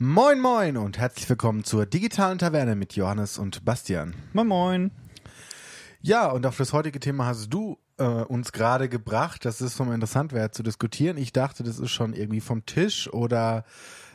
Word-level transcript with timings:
Moin 0.00 0.38
moin 0.38 0.76
und 0.76 0.96
herzlich 0.96 1.28
willkommen 1.28 1.64
zur 1.64 1.84
digitalen 1.84 2.38
Taverne 2.38 2.76
mit 2.76 2.94
Johannes 2.94 3.36
und 3.36 3.64
Bastian. 3.64 4.14
Moin 4.32 4.46
moin. 4.46 4.90
Ja, 6.02 6.30
und 6.30 6.46
auf 6.46 6.56
das 6.56 6.72
heutige 6.72 7.00
Thema 7.00 7.26
hast 7.26 7.52
du 7.52 7.78
äh, 7.96 8.04
uns 8.04 8.52
gerade 8.52 8.88
gebracht, 8.88 9.44
dass 9.44 9.60
es 9.60 9.76
mal 9.80 9.92
interessant 9.92 10.32
wäre 10.32 10.52
zu 10.52 10.62
diskutieren. 10.62 11.16
Ich 11.16 11.32
dachte, 11.32 11.64
das 11.64 11.80
ist 11.80 11.90
schon 11.90 12.12
irgendwie 12.12 12.40
vom 12.40 12.64
Tisch 12.64 13.12
oder 13.12 13.64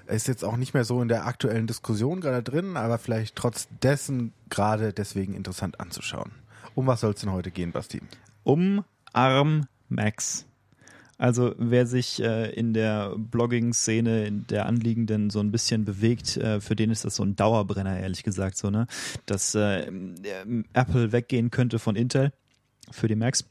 ist 0.07 0.29
jetzt 0.29 0.45
auch 0.45 0.55
nicht 0.55 0.73
mehr 0.73 0.85
so 0.85 1.01
in 1.01 1.09
der 1.09 1.25
aktuellen 1.25 1.67
Diskussion 1.67 2.21
gerade 2.21 2.43
drin, 2.43 2.77
aber 2.77 2.97
vielleicht 2.97 3.35
trotz 3.35 3.67
dessen 3.81 4.31
gerade 4.49 4.93
deswegen 4.93 5.33
interessant 5.33 5.81
anzuschauen. 5.81 6.31
Um 6.75 6.87
was 6.87 7.01
soll 7.01 7.11
es 7.11 7.19
denn 7.19 7.33
heute 7.33 7.51
gehen, 7.51 7.73
Basti? 7.73 8.01
Um 8.45 8.85
Arm 9.11 9.67
Max. 9.89 10.45
Also 11.17 11.53
wer 11.57 11.85
sich 11.85 12.21
äh, 12.21 12.51
in 12.51 12.73
der 12.73 13.15
Blogging-Szene 13.17 14.25
in 14.25 14.47
der 14.47 14.65
Anliegenden 14.65 15.29
so 15.29 15.39
ein 15.39 15.51
bisschen 15.51 15.85
bewegt, 15.85 16.37
äh, 16.37 16.59
für 16.59 16.75
den 16.75 16.89
ist 16.91 17.05
das 17.05 17.15
so 17.15 17.23
ein 17.23 17.35
Dauerbrenner, 17.35 17.99
ehrlich 17.99 18.23
gesagt, 18.23 18.57
so, 18.57 18.69
ne? 18.69 18.87
Dass 19.25 19.55
äh, 19.55 19.91
Apple 20.73 21.11
weggehen 21.11 21.51
könnte 21.51 21.79
von 21.79 21.95
Intel 21.95 22.33
für 22.91 23.07
die 23.07 23.15
Macs 23.15 23.45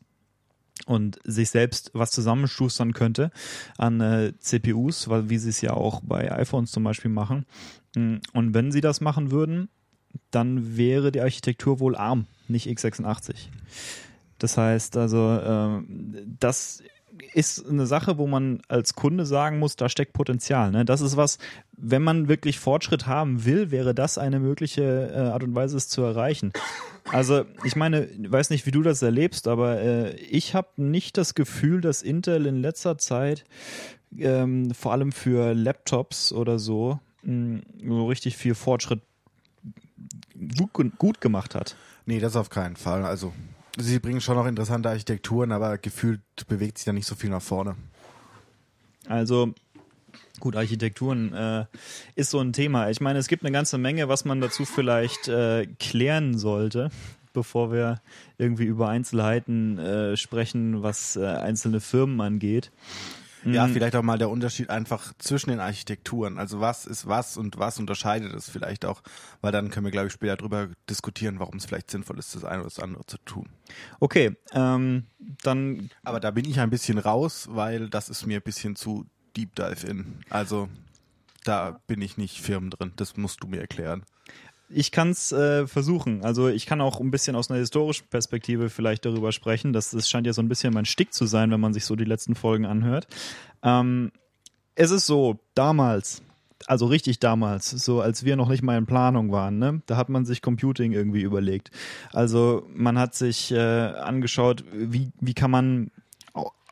und 0.87 1.19
sich 1.25 1.51
selbst 1.51 1.91
was 1.95 2.11
zusammenschustern 2.11 2.93
könnte 2.93 3.31
an 3.79 4.01
äh, 4.01 4.33
CPUs, 4.39 5.09
weil 5.09 5.31
wie 5.31 5.39
sie 5.39 5.51
es 5.51 5.61
ja 5.61 5.73
auch 5.73 6.01
bei 6.03 6.33
iPhones 6.33 6.73
zum 6.73 6.85
Beispiel 6.85 7.11
machen. 7.11 7.47
Mm, 7.95 8.17
und 8.33 8.55
wenn 8.55 8.73
sie 8.73 8.81
das 8.81 9.01
machen 9.01 9.31
würden, 9.31 9.69
dann 10.31 10.77
wäre 10.77 11.13
die 11.13 11.21
Architektur 11.21 11.81
wohl 11.81 11.97
ARM, 11.97 12.27
nicht 12.49 12.67
x86. 12.67 13.35
Das 14.39 14.57
heißt 14.59 14.97
also, 14.97 15.37
äh, 15.37 15.83
das 16.41 16.83
ist 17.35 17.69
eine 17.69 17.87
Sache, 17.87 18.19
wo 18.19 18.27
man 18.27 18.63
als 18.69 18.95
Kunde 18.95 19.27
sagen 19.27 19.59
muss, 19.59 19.77
da 19.77 19.89
steckt 19.89 20.13
Potenzial. 20.13 20.71
Ne? 20.71 20.85
Das 20.85 21.01
ist 21.01 21.17
was, 21.17 21.39
wenn 21.77 22.03
man 22.03 22.29
wirklich 22.29 22.59
Fortschritt 22.59 23.07
haben 23.07 23.45
will, 23.45 23.71
wäre 23.71 23.95
das 23.95 24.19
eine 24.19 24.41
mögliche 24.41 25.11
äh, 25.15 25.19
Art 25.31 25.43
und 25.43 25.55
Weise, 25.55 25.77
es 25.77 25.89
zu 25.89 26.03
erreichen. 26.03 26.53
Also 27.11 27.45
ich 27.65 27.77
meine, 27.77 28.05
ich 28.05 28.31
weiß 28.31 28.51
nicht, 28.51 28.67
wie 28.67 28.71
du 28.71 28.83
das 28.83 29.03
erlebst, 29.03 29.49
aber 29.49 29.81
äh, 29.81 30.17
ich 30.17 30.55
habe 30.55 30.69
nicht 30.77 31.19
das 31.19 31.35
Gefühl, 31.35 31.81
dass 31.81 32.03
Intel 32.03 32.47
in 32.47 32.61
letzter 32.61 32.99
Zeit 32.99 33.45
ähm, 34.19 34.73
vor 34.73 34.93
allem 34.93 35.13
für 35.13 35.55
Laptops 35.55 36.33
oder 36.33 36.59
so 36.59 37.01
mh, 37.23 37.61
so 37.87 38.07
richtig 38.07 38.37
viel 38.37 38.55
Fortschritt 38.55 39.01
gut, 40.57 40.99
gut 40.99 41.21
gemacht 41.21 41.55
hat. 41.55 41.77
Nee, 42.07 42.21
das 42.21 42.37
auf 42.37 42.51
keinen 42.51 42.77
Fall. 42.77 43.05
Also 43.05 43.33
Sie 43.79 43.99
bringen 43.99 44.21
schon 44.21 44.37
noch 44.37 44.47
interessante 44.47 44.91
Architekturen, 44.91 45.53
aber 45.53 45.79
gefühlt 45.79 46.21
bewegt 46.47 46.79
sich 46.79 46.85
da 46.85 46.93
nicht 46.93 47.07
so 47.07 47.15
viel 47.15 47.31
nach 47.31 47.43
vorne. 47.43 47.77
Also 49.09 49.55
Gut, 50.43 50.57
Architekturen 50.57 51.33
äh, 51.33 51.67
ist 52.17 52.31
so 52.31 52.41
ein 52.41 52.53
Thema. 52.53 52.91
Ich 52.91 53.01
meine, 53.01 53.21
es 53.21 53.29
gibt 53.29 53.45
eine 53.45 53.53
ganze 53.53 53.79
Menge, 53.79 54.09
was 54.09 54.25
man 54.25 54.41
dazu 54.41 54.65
vielleicht 54.65 55.29
äh, 55.29 55.67
klären 55.79 56.37
sollte, 56.37 56.91
bevor 57.33 57.71
wir 57.73 58.01
irgendwie 58.39 58.65
über 58.65 58.89
Einzelheiten 58.89 59.79
äh, 59.79 60.17
sprechen, 60.17 60.83
was 60.83 61.15
äh, 61.15 61.25
einzelne 61.25 61.79
Firmen 61.79 62.21
angeht. 62.21 62.73
Ja, 63.45 63.67
mhm. 63.67 63.73
vielleicht 63.73 63.97
auch 63.97 64.03
mal 64.03 64.19
der 64.19 64.31
Unterschied 64.31 64.71
einfach 64.71 65.13
zwischen 65.19 65.51
den 65.51 65.61
Architekturen. 65.61 66.39
Also 66.39 66.61
was 66.61 66.87
ist 66.87 67.07
was 67.07 67.37
und 67.37 67.59
was 67.59 67.79
unterscheidet 67.79 68.33
es 68.35 68.49
vielleicht 68.49 68.85
auch, 68.85 69.03
weil 69.41 69.53
dann 69.53 69.71
können 69.71 69.87
wir, 69.87 69.91
glaube 69.91 70.09
ich, 70.09 70.13
später 70.13 70.37
darüber 70.37 70.69
diskutieren, 70.89 71.39
warum 71.39 71.57
es 71.57 71.67
vielleicht 71.67 71.91
sinnvoll 71.91 72.19
ist, 72.19 72.35
das 72.35 72.45
eine 72.45 72.61
oder 72.61 72.71
das 72.71 72.79
andere 72.79 73.05
zu 73.07 73.19
tun. 73.19 73.49
Okay, 74.01 74.37
ähm, 74.53 75.07
dann. 75.43 75.91
Aber 76.05 76.21
da 76.21 76.31
bin 76.31 76.45
ich 76.45 76.61
ein 76.61 76.71
bisschen 76.71 76.99
raus, 76.99 77.49
weil 77.51 77.89
das 77.89 78.09
ist 78.09 78.27
mir 78.27 78.39
ein 78.39 78.43
bisschen 78.43 78.77
zu 78.77 79.07
Deep 79.37 79.55
Dive 79.57 79.87
in. 79.87 80.21
Also 80.31 80.69
da 81.45 81.81
bin 81.87 82.01
ich 82.01 82.17
nicht 82.17 82.41
firm 82.41 82.71
drin. 82.71 82.93
Das 82.97 83.17
musst 83.17 83.43
du 83.43 83.49
mir 83.49 83.61
erklären 83.61 84.05
ich 84.75 84.91
kann 84.91 85.11
es 85.11 85.33
äh, 85.33 85.67
versuchen. 85.67 86.25
Also 86.25 86.49
ich 86.49 86.67
kann 86.67 86.81
auch 86.81 87.01
ein 87.01 87.11
bisschen 87.11 87.37
aus 87.37 87.51
einer 87.51 87.61
historischen 87.61 88.07
Perspektive 88.09 88.71
vielleicht 88.71 89.05
darüber 89.05 89.33
sprechen. 89.33 89.73
Das, 89.73 89.91
das 89.91 90.09
scheint 90.09 90.27
ja 90.27 90.33
so 90.33 90.43
ein 90.43 90.49
bisschen 90.49 90.73
mein 90.75 90.85
Stick 90.85 91.13
zu 91.13 91.27
sein, 91.27 91.51
wenn 91.51 91.61
man 91.61 91.75
sich 91.75 91.85
so 91.85 91.97
die 91.97 92.05
letzten 92.05 92.35
Folgen 92.35 92.67
anhört. 92.67 93.07
Ähm, 93.63 94.13
es 94.75 94.91
ist 94.91 95.07
so, 95.07 95.39
damals, 95.55 96.23
also 96.67 96.87
richtig 96.87 97.21
damals, 97.21 97.71
so 97.71 98.01
als 98.01 98.25
wir 98.25 98.37
noch 98.37 98.49
nicht 98.49 98.63
mal 98.63 98.79
in 98.79 98.87
Planung 98.87 99.33
waren, 99.33 99.59
ne, 99.59 99.83
da 99.87 99.97
hat 99.97 100.09
man 100.09 100.25
sich 100.25 100.43
Computing 100.43 100.93
irgendwie 100.93 101.23
überlegt. 101.23 101.71
Also 102.13 102.67
man 102.75 102.99
hat 102.99 103.15
sich 103.15 103.53
äh, 103.53 103.59
angeschaut, 103.59 104.65
wie, 104.73 105.11
wie 105.21 105.35
kann 105.35 105.51
man 105.51 105.91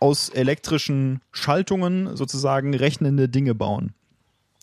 aus 0.01 0.31
elektrischen 0.31 1.21
Schaltungen 1.31 2.17
sozusagen 2.17 2.75
rechnende 2.75 3.29
Dinge 3.29 3.55
bauen. 3.55 3.93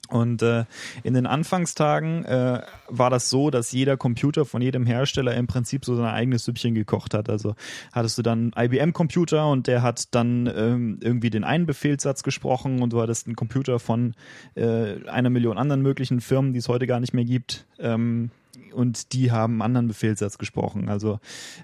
Und 0.07 0.41
äh, 0.41 0.65
in 1.03 1.13
den 1.13 1.25
Anfangstagen 1.25 2.25
äh, 2.25 2.61
war 2.87 3.09
das 3.09 3.29
so, 3.29 3.49
dass 3.49 3.71
jeder 3.71 3.97
Computer 3.97 4.45
von 4.45 4.61
jedem 4.61 4.85
Hersteller 4.85 5.35
im 5.35 5.47
Prinzip 5.47 5.85
so 5.85 5.95
sein 5.95 6.05
eigenes 6.05 6.45
Süppchen 6.45 6.73
gekocht 6.73 7.13
hat. 7.13 7.29
Also 7.29 7.55
hattest 7.91 8.17
du 8.17 8.21
dann 8.21 8.53
IBM-Computer 8.57 9.49
und 9.49 9.67
der 9.67 9.81
hat 9.81 10.15
dann 10.15 10.47
ähm, 10.47 10.99
irgendwie 11.01 11.29
den 11.29 11.43
einen 11.43 11.65
Befehlssatz 11.65 12.23
gesprochen 12.23 12.81
und 12.81 12.93
du 12.93 13.01
hattest 13.01 13.27
einen 13.27 13.35
Computer 13.35 13.79
von 13.79 14.15
äh, 14.55 15.05
einer 15.07 15.29
Million 15.29 15.57
anderen 15.57 15.81
möglichen 15.81 16.21
Firmen, 16.21 16.53
die 16.53 16.59
es 16.59 16.69
heute 16.69 16.87
gar 16.87 16.99
nicht 16.99 17.13
mehr 17.13 17.25
gibt. 17.25 17.65
Ähm, 17.79 18.31
und 18.73 19.13
die 19.13 19.31
haben 19.31 19.53
einen 19.53 19.61
anderen 19.63 19.87
Befehlssatz 19.87 20.37
gesprochen. 20.37 20.89
Also 20.89 21.19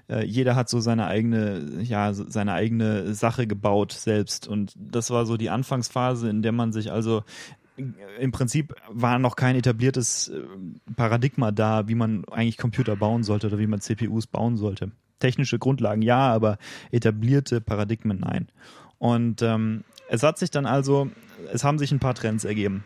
äh, 0.08 0.24
jeder 0.24 0.56
hat 0.56 0.68
so 0.68 0.80
seine 0.80 1.06
eigene, 1.06 1.80
ja, 1.82 2.12
seine 2.12 2.52
eigene 2.52 3.14
Sache 3.14 3.46
gebaut 3.46 3.92
selbst. 3.92 4.48
Und 4.48 4.72
das 4.76 5.10
war 5.10 5.26
so 5.26 5.36
die 5.36 5.50
Anfangsphase, 5.50 6.28
in 6.28 6.42
der 6.42 6.52
man 6.52 6.72
sich 6.72 6.90
also 6.90 7.22
im 7.76 8.32
Prinzip 8.32 8.74
war 8.88 9.18
noch 9.18 9.36
kein 9.36 9.56
etabliertes 9.56 10.28
äh, 10.28 10.42
Paradigma 10.96 11.50
da, 11.50 11.88
wie 11.88 11.94
man 11.94 12.24
eigentlich 12.26 12.58
Computer 12.58 12.96
bauen 12.96 13.24
sollte 13.24 13.48
oder 13.48 13.58
wie 13.58 13.66
man 13.66 13.80
CPUs 13.80 14.26
bauen 14.26 14.56
sollte. 14.56 14.92
Technische 15.18 15.58
Grundlagen 15.58 16.02
ja, 16.02 16.32
aber 16.32 16.58
etablierte 16.90 17.60
Paradigmen 17.60 18.20
nein. 18.20 18.48
Und 18.98 19.42
ähm, 19.42 19.84
es 20.08 20.22
hat 20.22 20.38
sich 20.38 20.50
dann 20.50 20.66
also, 20.66 21.10
es 21.52 21.64
haben 21.64 21.78
sich 21.78 21.92
ein 21.92 22.00
paar 22.00 22.14
Trends 22.14 22.44
ergeben. 22.44 22.84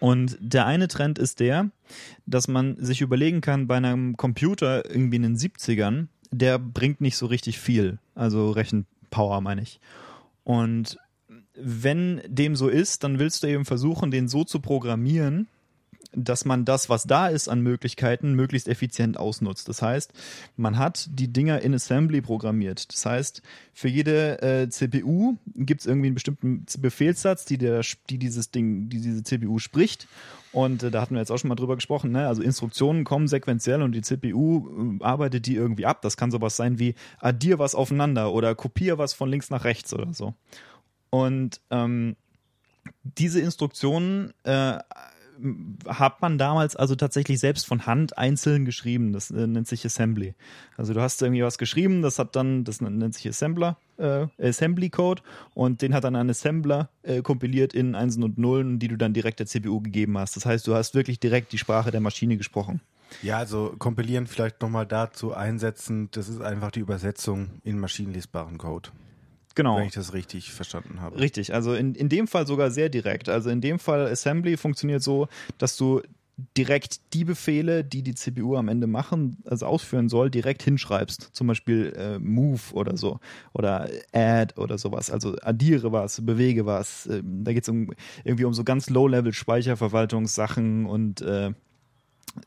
Und 0.00 0.36
der 0.40 0.66
eine 0.66 0.88
Trend 0.88 1.18
ist 1.18 1.40
der, 1.40 1.70
dass 2.26 2.48
man 2.48 2.76
sich 2.82 3.00
überlegen 3.00 3.40
kann, 3.40 3.66
bei 3.66 3.76
einem 3.76 4.16
Computer 4.16 4.88
irgendwie 4.88 5.16
in 5.16 5.22
den 5.22 5.36
70ern, 5.36 6.08
der 6.30 6.58
bringt 6.58 7.00
nicht 7.00 7.16
so 7.16 7.26
richtig 7.26 7.58
viel. 7.58 7.98
Also 8.14 8.50
Rechenpower 8.50 9.40
meine 9.40 9.62
ich. 9.62 9.80
Und 10.42 10.98
wenn 11.54 12.20
dem 12.26 12.56
so 12.56 12.68
ist, 12.68 13.04
dann 13.04 13.18
willst 13.18 13.42
du 13.42 13.46
eben 13.46 13.64
versuchen, 13.64 14.10
den 14.10 14.28
so 14.28 14.44
zu 14.44 14.60
programmieren, 14.60 15.48
dass 16.16 16.44
man 16.44 16.64
das, 16.64 16.88
was 16.88 17.04
da 17.04 17.28
ist 17.28 17.48
an 17.48 17.60
Möglichkeiten, 17.60 18.34
möglichst 18.34 18.68
effizient 18.68 19.18
ausnutzt. 19.18 19.68
Das 19.68 19.82
heißt, 19.82 20.12
man 20.56 20.78
hat 20.78 21.08
die 21.12 21.32
Dinger 21.32 21.60
in 21.62 21.74
Assembly 21.74 22.20
programmiert. 22.20 22.92
Das 22.92 23.06
heißt, 23.06 23.42
für 23.72 23.88
jede 23.88 24.40
äh, 24.42 24.68
CPU 24.68 25.36
gibt 25.54 25.80
es 25.80 25.86
irgendwie 25.86 26.08
einen 26.08 26.14
bestimmten 26.14 26.66
Befehlssatz, 26.78 27.44
die, 27.44 27.58
der, 27.58 27.82
die 28.10 28.18
dieses 28.18 28.50
Ding, 28.50 28.88
die 28.88 29.00
diese 29.00 29.22
CPU 29.22 29.58
spricht. 29.58 30.06
Und 30.52 30.84
äh, 30.84 30.90
da 30.90 31.00
hatten 31.00 31.14
wir 31.14 31.20
jetzt 31.20 31.30
auch 31.30 31.38
schon 31.38 31.48
mal 31.48 31.56
drüber 31.56 31.74
gesprochen, 31.74 32.12
ne? 32.12 32.28
Also 32.28 32.42
Instruktionen 32.42 33.04
kommen 33.04 33.26
sequenziell 33.26 33.82
und 33.82 33.92
die 33.92 34.02
CPU 34.02 34.98
äh, 35.00 35.04
arbeitet 35.04 35.46
die 35.46 35.56
irgendwie 35.56 35.86
ab. 35.86 36.02
Das 36.02 36.16
kann 36.16 36.30
sowas 36.30 36.56
sein 36.56 36.78
wie 36.78 36.94
addier 37.18 37.58
was 37.58 37.74
aufeinander 37.74 38.32
oder 38.32 38.54
kopier 38.54 38.98
was 38.98 39.14
von 39.14 39.28
links 39.28 39.50
nach 39.50 39.64
rechts 39.64 39.92
oder 39.92 40.12
so. 40.14 40.34
Und 41.14 41.60
ähm, 41.70 42.16
diese 43.04 43.40
Instruktionen 43.40 44.34
äh, 44.42 44.80
hat 45.86 46.20
man 46.20 46.38
damals 46.38 46.74
also 46.74 46.96
tatsächlich 46.96 47.38
selbst 47.38 47.68
von 47.68 47.86
Hand 47.86 48.18
einzeln 48.18 48.64
geschrieben. 48.64 49.12
Das 49.12 49.30
äh, 49.30 49.46
nennt 49.46 49.68
sich 49.68 49.86
Assembly. 49.86 50.34
Also 50.76 50.92
du 50.92 51.00
hast 51.00 51.22
irgendwie 51.22 51.44
was 51.44 51.56
geschrieben, 51.56 52.02
das 52.02 52.18
hat 52.18 52.34
dann, 52.34 52.64
das 52.64 52.80
nennt 52.80 53.14
sich 53.14 53.28
Assembler, 53.28 53.76
äh, 53.96 54.26
Assembly 54.42 54.90
Code 54.90 55.22
und 55.54 55.82
den 55.82 55.94
hat 55.94 56.02
dann 56.02 56.16
ein 56.16 56.28
Assembler 56.28 56.88
äh, 57.04 57.22
kompiliert 57.22 57.74
in 57.74 57.94
Einsen 57.94 58.24
und 58.24 58.36
Nullen, 58.36 58.80
die 58.80 58.88
du 58.88 58.96
dann 58.96 59.14
direkt 59.14 59.38
der 59.38 59.46
CPU 59.46 59.80
gegeben 59.82 60.18
hast. 60.18 60.34
Das 60.34 60.44
heißt, 60.46 60.66
du 60.66 60.74
hast 60.74 60.96
wirklich 60.96 61.20
direkt 61.20 61.52
die 61.52 61.58
Sprache 61.58 61.92
der 61.92 62.00
Maschine 62.00 62.36
gesprochen. 62.36 62.80
Ja, 63.22 63.38
also 63.38 63.76
kompilieren 63.78 64.26
vielleicht 64.26 64.60
nochmal 64.60 64.86
dazu 64.86 65.32
einsetzen, 65.32 66.08
das 66.10 66.28
ist 66.28 66.40
einfach 66.40 66.72
die 66.72 66.80
Übersetzung 66.80 67.50
in 67.62 67.78
maschinenlesbaren 67.78 68.58
Code. 68.58 68.90
Genau. 69.54 69.78
Wenn 69.78 69.86
ich 69.86 69.94
das 69.94 70.12
richtig 70.12 70.52
verstanden 70.52 71.00
habe. 71.00 71.18
Richtig, 71.18 71.54
also 71.54 71.74
in, 71.74 71.94
in 71.94 72.08
dem 72.08 72.26
Fall 72.26 72.46
sogar 72.46 72.70
sehr 72.70 72.88
direkt. 72.88 73.28
Also 73.28 73.50
in 73.50 73.60
dem 73.60 73.78
Fall 73.78 74.06
Assembly 74.06 74.56
funktioniert 74.56 75.02
so, 75.02 75.28
dass 75.58 75.76
du 75.76 76.02
direkt 76.56 77.00
die 77.14 77.24
Befehle, 77.24 77.84
die 77.84 78.02
die 78.02 78.14
CPU 78.14 78.56
am 78.56 78.68
Ende 78.68 78.86
machen, 78.86 79.36
also 79.44 79.66
ausführen 79.66 80.08
soll, 80.08 80.30
direkt 80.30 80.62
hinschreibst. 80.62 81.30
Zum 81.32 81.46
Beispiel 81.46 81.92
äh, 81.96 82.18
Move 82.18 82.60
oder 82.72 82.96
so 82.96 83.20
oder 83.52 83.88
Add 84.12 84.54
oder 84.60 84.78
sowas. 84.78 85.10
Also 85.10 85.36
addiere 85.42 85.92
was, 85.92 86.24
bewege 86.24 86.66
was. 86.66 87.06
Äh, 87.06 87.22
da 87.24 87.52
geht 87.52 87.62
es 87.62 87.68
um, 87.68 87.92
irgendwie 88.24 88.44
um 88.44 88.54
so 88.54 88.64
ganz 88.64 88.90
Low-Level-Speicherverwaltungssachen 88.90 90.86
und 90.86 91.22
äh, 91.22 91.52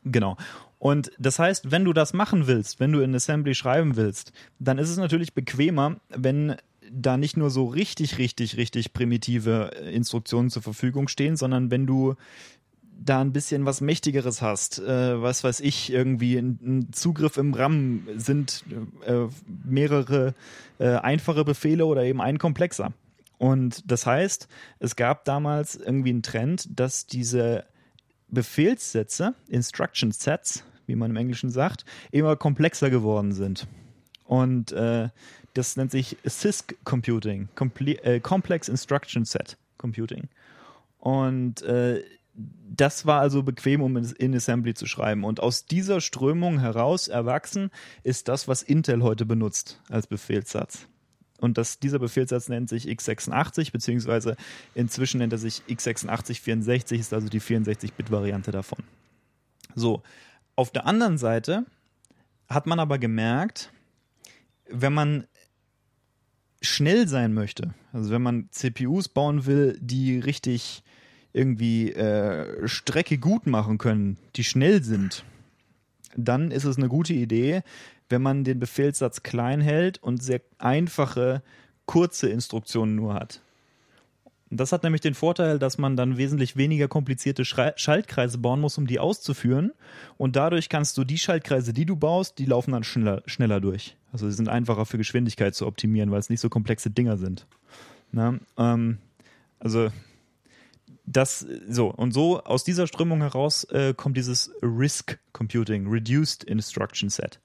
genau. 0.04 0.36
Und 0.78 1.10
das 1.18 1.38
heißt, 1.38 1.70
wenn 1.70 1.84
du 1.84 1.92
das 1.92 2.12
machen 2.12 2.46
willst, 2.46 2.80
wenn 2.80 2.92
du 2.92 3.00
in 3.00 3.14
Assembly 3.14 3.54
schreiben 3.54 3.96
willst, 3.96 4.32
dann 4.58 4.78
ist 4.78 4.90
es 4.90 4.98
natürlich 4.98 5.32
bequemer, 5.34 5.96
wenn 6.10 6.56
da 6.90 7.16
nicht 7.16 7.36
nur 7.36 7.50
so 7.50 7.66
richtig, 7.66 8.18
richtig, 8.18 8.56
richtig 8.56 8.92
primitive 8.92 9.70
äh, 9.74 9.94
Instruktionen 9.94 10.50
zur 10.50 10.62
Verfügung 10.62 11.08
stehen, 11.08 11.36
sondern 11.36 11.70
wenn 11.70 11.86
du 11.86 12.14
da 13.00 13.20
ein 13.20 13.32
bisschen 13.32 13.64
was 13.64 13.80
Mächtigeres 13.80 14.42
hast, 14.42 14.80
äh, 14.80 15.22
was 15.22 15.44
weiß 15.44 15.60
ich, 15.60 15.92
irgendwie 15.92 16.36
ein, 16.36 16.58
ein 16.62 16.92
Zugriff 16.92 17.36
im 17.36 17.54
RAM 17.54 18.06
sind 18.16 18.64
äh, 19.06 19.26
mehrere 19.64 20.34
äh, 20.78 20.88
einfache 20.96 21.44
Befehle 21.44 21.86
oder 21.86 22.04
eben 22.04 22.20
ein 22.20 22.38
komplexer. 22.38 22.92
Und 23.38 23.90
das 23.90 24.04
heißt, 24.04 24.48
es 24.80 24.96
gab 24.96 25.24
damals 25.24 25.76
irgendwie 25.76 26.10
einen 26.10 26.22
Trend, 26.22 26.68
dass 26.78 27.06
diese 27.06 27.64
Befehlssätze, 28.28 29.34
Instruction 29.48 30.10
Sets, 30.10 30.64
wie 30.86 30.96
man 30.96 31.12
im 31.12 31.16
Englischen 31.16 31.50
sagt, 31.50 31.84
immer 32.10 32.34
komplexer 32.34 32.90
geworden 32.90 33.32
sind. 33.32 33.68
Und 34.24 34.72
äh, 34.72 35.08
das 35.58 35.76
nennt 35.76 35.90
sich 35.90 36.16
CISC 36.26 36.76
Computing, 36.84 37.48
Comple 37.54 37.94
äh, 38.04 38.20
Complex 38.20 38.68
Instruction 38.68 39.24
Set 39.24 39.56
Computing. 39.76 40.28
Und 40.98 41.62
äh, 41.62 42.04
das 42.34 43.06
war 43.06 43.20
also 43.20 43.42
bequem, 43.42 43.82
um 43.82 43.96
in 43.96 44.34
Assembly 44.34 44.74
zu 44.74 44.86
schreiben. 44.86 45.24
Und 45.24 45.40
aus 45.40 45.66
dieser 45.66 46.00
Strömung 46.00 46.60
heraus 46.60 47.08
erwachsen 47.08 47.70
ist 48.04 48.28
das, 48.28 48.46
was 48.46 48.62
Intel 48.62 49.02
heute 49.02 49.26
benutzt 49.26 49.80
als 49.88 50.06
Befehlssatz. 50.06 50.86
Und 51.40 51.58
das, 51.58 51.80
dieser 51.80 51.98
Befehlssatz 51.98 52.48
nennt 52.48 52.68
sich 52.68 52.86
x86, 52.86 53.72
beziehungsweise 53.72 54.36
inzwischen 54.74 55.18
nennt 55.18 55.32
er 55.32 55.38
sich 55.38 55.62
x86-64, 55.68 56.98
ist 56.98 57.12
also 57.12 57.28
die 57.28 57.40
64-Bit-Variante 57.40 58.52
davon. 58.52 58.84
So, 59.74 60.02
auf 60.54 60.70
der 60.70 60.86
anderen 60.86 61.18
Seite 61.18 61.64
hat 62.48 62.66
man 62.66 62.78
aber 62.78 62.98
gemerkt, 62.98 63.72
wenn 64.68 64.92
man 64.92 65.26
schnell 66.60 67.08
sein 67.08 67.34
möchte, 67.34 67.74
also 67.92 68.10
wenn 68.10 68.22
man 68.22 68.48
CPUs 68.50 69.08
bauen 69.08 69.46
will, 69.46 69.78
die 69.80 70.18
richtig 70.18 70.82
irgendwie 71.32 71.92
äh, 71.92 72.66
Strecke 72.66 73.18
gut 73.18 73.46
machen 73.46 73.78
können, 73.78 74.18
die 74.36 74.44
schnell 74.44 74.82
sind, 74.82 75.24
dann 76.16 76.50
ist 76.50 76.64
es 76.64 76.76
eine 76.76 76.88
gute 76.88 77.14
Idee, 77.14 77.62
wenn 78.08 78.22
man 78.22 78.44
den 78.44 78.58
Befehlssatz 78.58 79.22
klein 79.22 79.60
hält 79.60 80.02
und 80.02 80.22
sehr 80.22 80.40
einfache, 80.58 81.42
kurze 81.86 82.28
Instruktionen 82.28 82.96
nur 82.96 83.14
hat. 83.14 83.42
Das 84.50 84.72
hat 84.72 84.82
nämlich 84.82 85.02
den 85.02 85.14
Vorteil, 85.14 85.58
dass 85.58 85.76
man 85.76 85.96
dann 85.96 86.16
wesentlich 86.16 86.56
weniger 86.56 86.88
komplizierte 86.88 87.44
Schaltkreise 87.44 88.38
bauen 88.38 88.60
muss, 88.60 88.78
um 88.78 88.86
die 88.86 88.98
auszuführen. 88.98 89.72
Und 90.16 90.36
dadurch 90.36 90.68
kannst 90.68 90.96
du 90.96 91.04
die 91.04 91.18
Schaltkreise, 91.18 91.72
die 91.72 91.84
du 91.84 91.96
baust, 91.96 92.38
die 92.38 92.46
laufen 92.46 92.72
dann 92.72 92.84
schneller, 92.84 93.22
schneller 93.26 93.60
durch. 93.60 93.96
Also 94.12 94.28
sie 94.28 94.36
sind 94.36 94.48
einfacher 94.48 94.86
für 94.86 94.96
Geschwindigkeit 94.96 95.54
zu 95.54 95.66
optimieren, 95.66 96.10
weil 96.10 96.20
es 96.20 96.30
nicht 96.30 96.40
so 96.40 96.48
komplexe 96.48 96.90
Dinger 96.90 97.18
sind. 97.18 97.46
Na, 98.10 98.38
ähm, 98.56 98.98
also 99.58 99.90
das 101.04 101.46
so 101.68 101.88
und 101.88 102.12
so 102.12 102.42
aus 102.42 102.64
dieser 102.64 102.86
Strömung 102.86 103.20
heraus 103.20 103.64
äh, 103.64 103.94
kommt 103.94 104.16
dieses 104.16 104.50
RISC 104.62 105.18
Computing, 105.32 105.88
Reduced 105.88 106.44
Instruction 106.44 107.10
Set. 107.10 107.40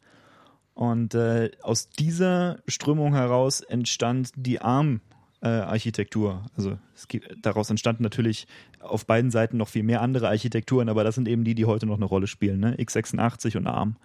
Und 0.74 1.14
äh, 1.14 1.52
aus 1.62 1.90
dieser 1.90 2.60
Strömung 2.68 3.14
heraus 3.14 3.62
entstand 3.62 4.32
die 4.36 4.60
ARM 4.62 5.02
äh, 5.44 5.48
Architektur. 5.48 6.46
Also 6.56 6.80
gibt, 7.10 7.36
daraus 7.46 7.70
entstanden 7.70 8.02
natürlich 8.02 8.48
auf 8.80 9.06
beiden 9.06 9.30
Seiten 9.30 9.58
noch 9.58 9.68
viel 9.68 9.84
mehr 9.84 10.02
andere 10.02 10.30
Architekturen, 10.30 10.88
aber 10.88 11.04
das 11.04 11.16
sind 11.16 11.28
eben 11.28 11.44
die, 11.44 11.54
die 11.54 11.66
heute 11.66 11.86
noch 11.86 11.98
eine 11.98 12.06
Rolle 12.06 12.28
spielen, 12.28 12.60
ne? 12.60 12.76
x86 12.78 13.58
und 13.58 13.68
ARM. 13.68 13.98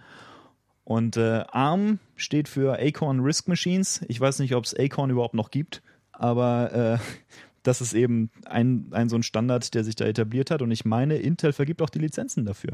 Und 0.83 1.17
äh, 1.17 1.45
ARM 1.51 1.99
steht 2.17 2.49
für 2.49 2.79
Acorn 2.79 3.21
Risk 3.21 3.47
Machines. 3.47 4.03
Ich 4.09 4.19
weiß 4.19 4.39
nicht, 4.39 4.53
ob 4.53 4.65
es 4.65 4.77
Acorn 4.77 5.11
überhaupt 5.11 5.33
noch 5.33 5.49
gibt, 5.49 5.81
aber 6.11 6.73
äh, 6.73 6.97
das 7.63 7.79
ist 7.79 7.93
eben 7.93 8.31
ein, 8.45 8.87
ein 8.91 9.07
so 9.07 9.15
ein 9.15 9.23
Standard, 9.23 9.73
der 9.73 9.85
sich 9.85 9.95
da 9.95 10.05
etabliert 10.05 10.51
hat. 10.51 10.61
Und 10.61 10.71
ich 10.71 10.83
meine, 10.83 11.17
Intel 11.17 11.53
vergibt 11.53 11.81
auch 11.81 11.89
die 11.89 11.99
Lizenzen 11.99 12.43
dafür. 12.43 12.73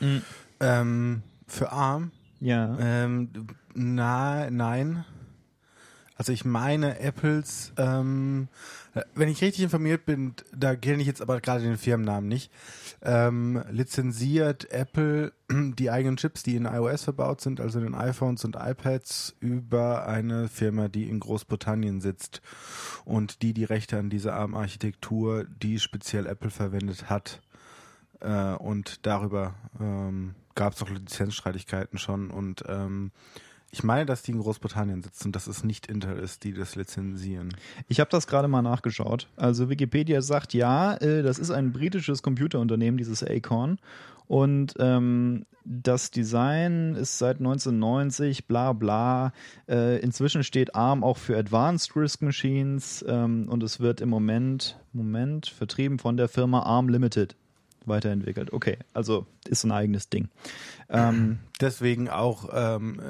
Mhm. 0.00 0.22
Ähm, 0.58 1.22
für 1.46 1.70
ARM? 1.70 2.10
Ja. 2.40 2.76
Ähm, 2.80 3.30
na, 3.74 4.50
nein. 4.50 5.04
Also 6.16 6.32
ich 6.32 6.44
meine, 6.46 6.98
Apples, 6.98 7.72
ähm, 7.76 8.48
wenn 9.14 9.28
ich 9.28 9.42
richtig 9.42 9.64
informiert 9.64 10.06
bin, 10.06 10.34
da 10.54 10.74
kenne 10.74 11.02
ich 11.02 11.06
jetzt 11.06 11.20
aber 11.20 11.40
gerade 11.40 11.62
den 11.62 11.76
Firmennamen 11.76 12.26
nicht, 12.26 12.50
ähm, 13.02 13.62
lizenziert 13.70 14.70
Apple 14.70 15.32
die 15.50 15.90
eigenen 15.90 16.16
Chips, 16.16 16.42
die 16.42 16.56
in 16.56 16.64
iOS 16.64 17.04
verbaut 17.04 17.42
sind, 17.42 17.60
also 17.60 17.78
in 17.78 17.84
den 17.84 17.94
iPhones 17.94 18.44
und 18.46 18.56
iPads, 18.56 19.36
über 19.40 20.08
eine 20.08 20.48
Firma, 20.48 20.88
die 20.88 21.08
in 21.08 21.20
Großbritannien 21.20 22.00
sitzt 22.00 22.40
und 23.04 23.42
die 23.42 23.52
die 23.52 23.64
Rechte 23.64 23.98
an 23.98 24.08
dieser 24.08 24.34
ARM-Architektur, 24.34 25.44
die 25.44 25.78
speziell 25.78 26.26
Apple 26.26 26.50
verwendet 26.50 27.10
hat, 27.10 27.42
äh, 28.20 28.54
und 28.54 29.06
darüber 29.06 29.54
ähm, 29.80 30.34
gab 30.54 30.72
es 30.72 30.82
auch 30.82 30.88
Lizenzstreitigkeiten 30.88 31.98
schon 31.98 32.30
und 32.30 32.64
ähm, 32.66 33.12
ich 33.76 33.84
meine, 33.84 34.06
dass 34.06 34.22
die 34.22 34.30
in 34.30 34.38
Großbritannien 34.38 35.02
sitzen, 35.02 35.32
dass 35.32 35.46
es 35.46 35.62
nicht 35.62 35.86
Intel 35.86 36.16
ist, 36.16 36.44
die 36.44 36.54
das 36.54 36.76
lizenzieren. 36.76 37.54
Ich 37.88 38.00
habe 38.00 38.08
das 38.10 38.26
gerade 38.26 38.48
mal 38.48 38.62
nachgeschaut. 38.62 39.28
Also 39.36 39.68
Wikipedia 39.68 40.22
sagt, 40.22 40.54
ja, 40.54 40.94
äh, 40.94 41.22
das 41.22 41.38
ist 41.38 41.50
ein 41.50 41.72
britisches 41.72 42.22
Computerunternehmen, 42.22 42.96
dieses 42.96 43.22
Acorn. 43.22 43.78
Und 44.28 44.72
ähm, 44.78 45.44
das 45.66 46.10
Design 46.10 46.94
ist 46.94 47.18
seit 47.18 47.36
1990, 47.36 48.46
bla 48.46 48.72
bla. 48.72 49.34
Äh, 49.68 50.00
inzwischen 50.00 50.42
steht 50.42 50.74
ARM 50.74 51.04
auch 51.04 51.18
für 51.18 51.36
Advanced 51.36 51.94
Risk 51.96 52.22
Machines 52.22 53.04
ähm, 53.06 53.46
und 53.46 53.62
es 53.62 53.78
wird 53.78 54.00
im 54.00 54.08
Moment, 54.08 54.80
Moment, 54.94 55.48
vertrieben 55.48 55.98
von 55.98 56.16
der 56.16 56.28
Firma 56.28 56.60
ARM 56.60 56.88
Limited 56.88 57.36
weiterentwickelt. 57.84 58.54
Okay, 58.54 58.78
also 58.94 59.26
ist 59.46 59.64
ein 59.64 59.70
eigenes 59.70 60.08
Ding. 60.08 60.30
Ähm, 60.88 61.40
Deswegen 61.60 62.08
auch 62.08 62.48
ähm, 62.52 63.00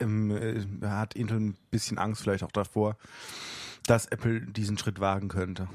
äh, 0.00 0.04
äh, 0.04 0.64
hat 0.82 1.14
Intel 1.14 1.40
ein 1.40 1.56
bisschen 1.70 1.98
Angst 1.98 2.22
vielleicht 2.22 2.44
auch 2.44 2.52
davor, 2.52 2.96
dass 3.86 4.06
Apple 4.06 4.40
diesen 4.40 4.78
Schritt 4.78 5.00
wagen 5.00 5.28
könnte. 5.28 5.68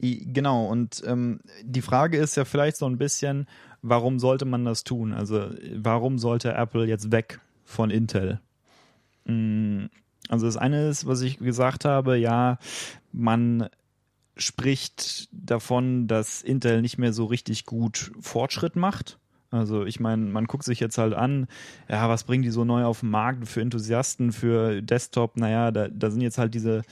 Genau, 0.00 0.66
und 0.66 1.02
ähm, 1.06 1.40
die 1.64 1.82
Frage 1.82 2.18
ist 2.18 2.36
ja 2.36 2.44
vielleicht 2.44 2.76
so 2.76 2.86
ein 2.86 2.98
bisschen, 2.98 3.48
warum 3.82 4.20
sollte 4.20 4.44
man 4.44 4.64
das 4.64 4.84
tun? 4.84 5.12
Also 5.12 5.50
warum 5.74 6.18
sollte 6.18 6.52
Apple 6.52 6.86
jetzt 6.86 7.10
weg 7.10 7.40
von 7.64 7.90
Intel? 7.90 8.40
Mm, 9.24 9.86
also 10.28 10.46
das 10.46 10.56
eine 10.56 10.88
ist, 10.88 11.06
was 11.06 11.22
ich 11.22 11.38
gesagt 11.38 11.84
habe, 11.84 12.16
ja, 12.16 12.58
man 13.12 13.68
spricht 14.36 15.28
davon, 15.32 16.06
dass 16.06 16.42
Intel 16.42 16.80
nicht 16.80 16.98
mehr 16.98 17.12
so 17.12 17.24
richtig 17.24 17.66
gut 17.66 18.12
Fortschritt 18.20 18.76
macht. 18.76 19.18
Also 19.50 19.86
ich 19.86 19.98
meine, 19.98 20.26
man 20.26 20.44
guckt 20.44 20.64
sich 20.64 20.78
jetzt 20.78 20.98
halt 20.98 21.14
an, 21.14 21.46
ja, 21.88 22.08
was 22.08 22.24
bringen 22.24 22.42
die 22.42 22.50
so 22.50 22.64
neu 22.64 22.84
auf 22.84 23.00
den 23.00 23.10
Markt 23.10 23.48
für 23.48 23.62
Enthusiasten, 23.62 24.32
für 24.32 24.82
Desktop? 24.82 25.38
Naja, 25.38 25.70
da, 25.70 25.88
da 25.88 26.10
sind 26.10 26.20
jetzt 26.20 26.36
halt 26.36 26.54
diese, 26.54 26.82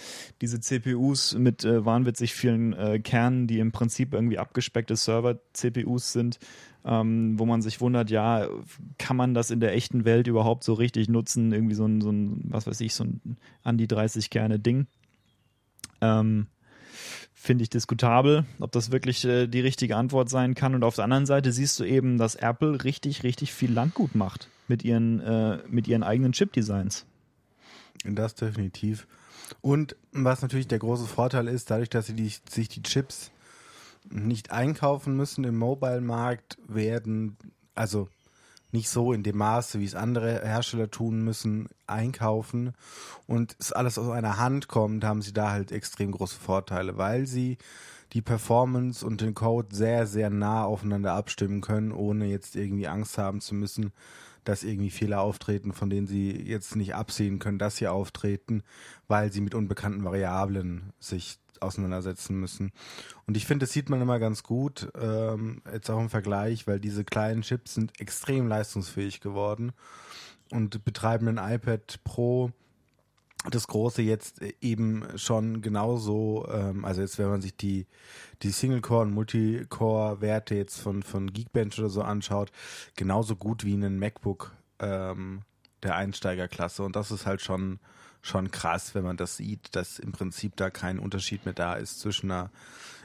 diese 0.40 0.60
CPUs 0.60 1.34
mit 1.34 1.64
äh, 1.64 1.84
wahnwitzig 1.84 2.34
vielen 2.34 2.72
äh, 2.72 2.98
Kernen, 2.98 3.46
die 3.46 3.58
im 3.58 3.72
Prinzip 3.72 4.14
irgendwie 4.14 4.38
abgespeckte 4.38 4.96
Server-CPUs 4.96 6.12
sind, 6.12 6.38
ähm, 6.86 7.38
wo 7.38 7.44
man 7.44 7.60
sich 7.60 7.82
wundert, 7.82 8.10
ja, 8.10 8.48
kann 8.96 9.18
man 9.18 9.34
das 9.34 9.50
in 9.50 9.60
der 9.60 9.74
echten 9.74 10.06
Welt 10.06 10.26
überhaupt 10.26 10.64
so 10.64 10.72
richtig 10.72 11.10
nutzen? 11.10 11.52
Irgendwie 11.52 11.74
so 11.74 11.84
ein, 11.84 12.00
so 12.00 12.10
ein 12.10 12.40
was 12.44 12.66
weiß 12.66 12.80
ich, 12.80 12.94
so 12.94 13.04
ein 13.04 13.36
an 13.64 13.76
die 13.76 13.88
30 13.88 14.30
Kerne 14.30 14.58
Ding. 14.58 14.86
Ähm, 16.00 16.46
finde 17.46 17.62
ich 17.62 17.70
diskutabel, 17.70 18.44
ob 18.58 18.72
das 18.72 18.90
wirklich 18.90 19.24
äh, 19.24 19.46
die 19.46 19.60
richtige 19.60 19.96
Antwort 19.96 20.28
sein 20.28 20.54
kann. 20.54 20.74
Und 20.74 20.84
auf 20.84 20.96
der 20.96 21.04
anderen 21.04 21.26
Seite 21.26 21.52
siehst 21.52 21.78
du 21.80 21.84
eben, 21.84 22.18
dass 22.18 22.34
Apple 22.34 22.84
richtig, 22.84 23.22
richtig 23.22 23.52
viel 23.52 23.72
Landgut 23.72 24.14
macht 24.14 24.48
mit 24.68 24.84
ihren, 24.84 25.20
äh, 25.20 25.58
mit 25.68 25.88
ihren 25.88 26.02
eigenen 26.02 26.32
Chip-Designs. 26.32 27.06
Das 28.04 28.34
definitiv. 28.34 29.06
Und 29.60 29.96
was 30.12 30.42
natürlich 30.42 30.68
der 30.68 30.80
große 30.80 31.06
Vorteil 31.06 31.46
ist, 31.48 31.70
dadurch, 31.70 31.88
dass 31.88 32.06
sie 32.06 32.14
die, 32.14 32.32
sich 32.50 32.68
die 32.68 32.82
Chips 32.82 33.30
nicht 34.10 34.50
einkaufen 34.50 35.16
müssen 35.16 35.44
im 35.44 35.56
Mobile-Markt, 35.56 36.58
werden, 36.66 37.36
also 37.74 38.08
nicht 38.72 38.88
so 38.88 39.12
in 39.12 39.22
dem 39.22 39.38
Maße, 39.38 39.80
wie 39.80 39.84
es 39.84 39.94
andere 39.94 40.42
Hersteller 40.42 40.90
tun 40.90 41.22
müssen, 41.22 41.68
einkaufen. 41.86 42.72
Und 43.26 43.56
es 43.58 43.72
alles 43.72 43.98
aus 43.98 44.10
einer 44.10 44.38
Hand 44.38 44.68
kommt, 44.68 45.04
haben 45.04 45.22
sie 45.22 45.32
da 45.32 45.50
halt 45.50 45.72
extrem 45.72 46.12
große 46.12 46.38
Vorteile, 46.38 46.96
weil 46.96 47.26
sie 47.26 47.58
die 48.12 48.22
Performance 48.22 49.04
und 49.04 49.20
den 49.20 49.34
Code 49.34 49.74
sehr, 49.74 50.06
sehr 50.06 50.30
nah 50.30 50.64
aufeinander 50.64 51.14
abstimmen 51.14 51.60
können, 51.60 51.92
ohne 51.92 52.26
jetzt 52.26 52.56
irgendwie 52.56 52.88
Angst 52.88 53.18
haben 53.18 53.40
zu 53.40 53.54
müssen, 53.54 53.92
dass 54.44 54.62
irgendwie 54.62 54.90
Fehler 54.90 55.20
auftreten, 55.20 55.72
von 55.72 55.90
denen 55.90 56.06
sie 56.06 56.30
jetzt 56.30 56.76
nicht 56.76 56.94
absehen 56.94 57.38
können, 57.38 57.58
dass 57.58 57.76
sie 57.76 57.88
auftreten, 57.88 58.62
weil 59.08 59.32
sie 59.32 59.40
mit 59.40 59.54
unbekannten 59.54 60.04
Variablen 60.04 60.92
sich 61.00 61.38
auseinandersetzen 61.62 62.38
müssen. 62.38 62.72
Und 63.26 63.36
ich 63.36 63.46
finde, 63.46 63.64
das 63.64 63.72
sieht 63.72 63.90
man 63.90 64.00
immer 64.00 64.18
ganz 64.18 64.42
gut, 64.42 64.88
ähm, 65.00 65.62
jetzt 65.72 65.90
auch 65.90 66.00
im 66.00 66.10
Vergleich, 66.10 66.66
weil 66.66 66.80
diese 66.80 67.04
kleinen 67.04 67.42
Chips 67.42 67.74
sind 67.74 68.00
extrem 68.00 68.48
leistungsfähig 68.48 69.20
geworden 69.20 69.72
und 70.50 70.84
betreiben 70.84 71.28
ein 71.28 71.54
iPad 71.54 72.00
Pro 72.04 72.52
das 73.50 73.68
Große 73.68 74.02
jetzt 74.02 74.40
eben 74.60 75.04
schon 75.16 75.62
genauso, 75.62 76.48
ähm, 76.50 76.84
also 76.84 77.00
jetzt 77.00 77.18
wenn 77.18 77.28
man 77.28 77.40
sich 77.40 77.56
die, 77.56 77.86
die 78.42 78.50
Single-Core 78.50 79.02
und 79.02 79.12
Multicore-Werte 79.12 80.54
jetzt 80.54 80.80
von, 80.80 81.02
von 81.02 81.32
Geekbench 81.32 81.78
oder 81.78 81.88
so 81.88 82.02
anschaut, 82.02 82.50
genauso 82.96 83.36
gut 83.36 83.64
wie 83.64 83.74
ein 83.74 83.98
MacBook 83.98 84.52
ähm, 84.78 85.42
der 85.82 85.96
Einsteigerklasse. 85.96 86.82
Und 86.82 86.96
das 86.96 87.10
ist 87.10 87.26
halt 87.26 87.40
schon, 87.40 87.78
schon 88.26 88.50
krass, 88.50 88.94
wenn 88.94 89.04
man 89.04 89.16
das 89.16 89.36
sieht, 89.36 89.74
dass 89.76 89.98
im 89.98 90.12
Prinzip 90.12 90.56
da 90.56 90.70
kein 90.70 90.98
Unterschied 90.98 91.44
mehr 91.44 91.54
da 91.54 91.74
ist 91.74 92.00
zwischen 92.00 92.30
einer 92.30 92.50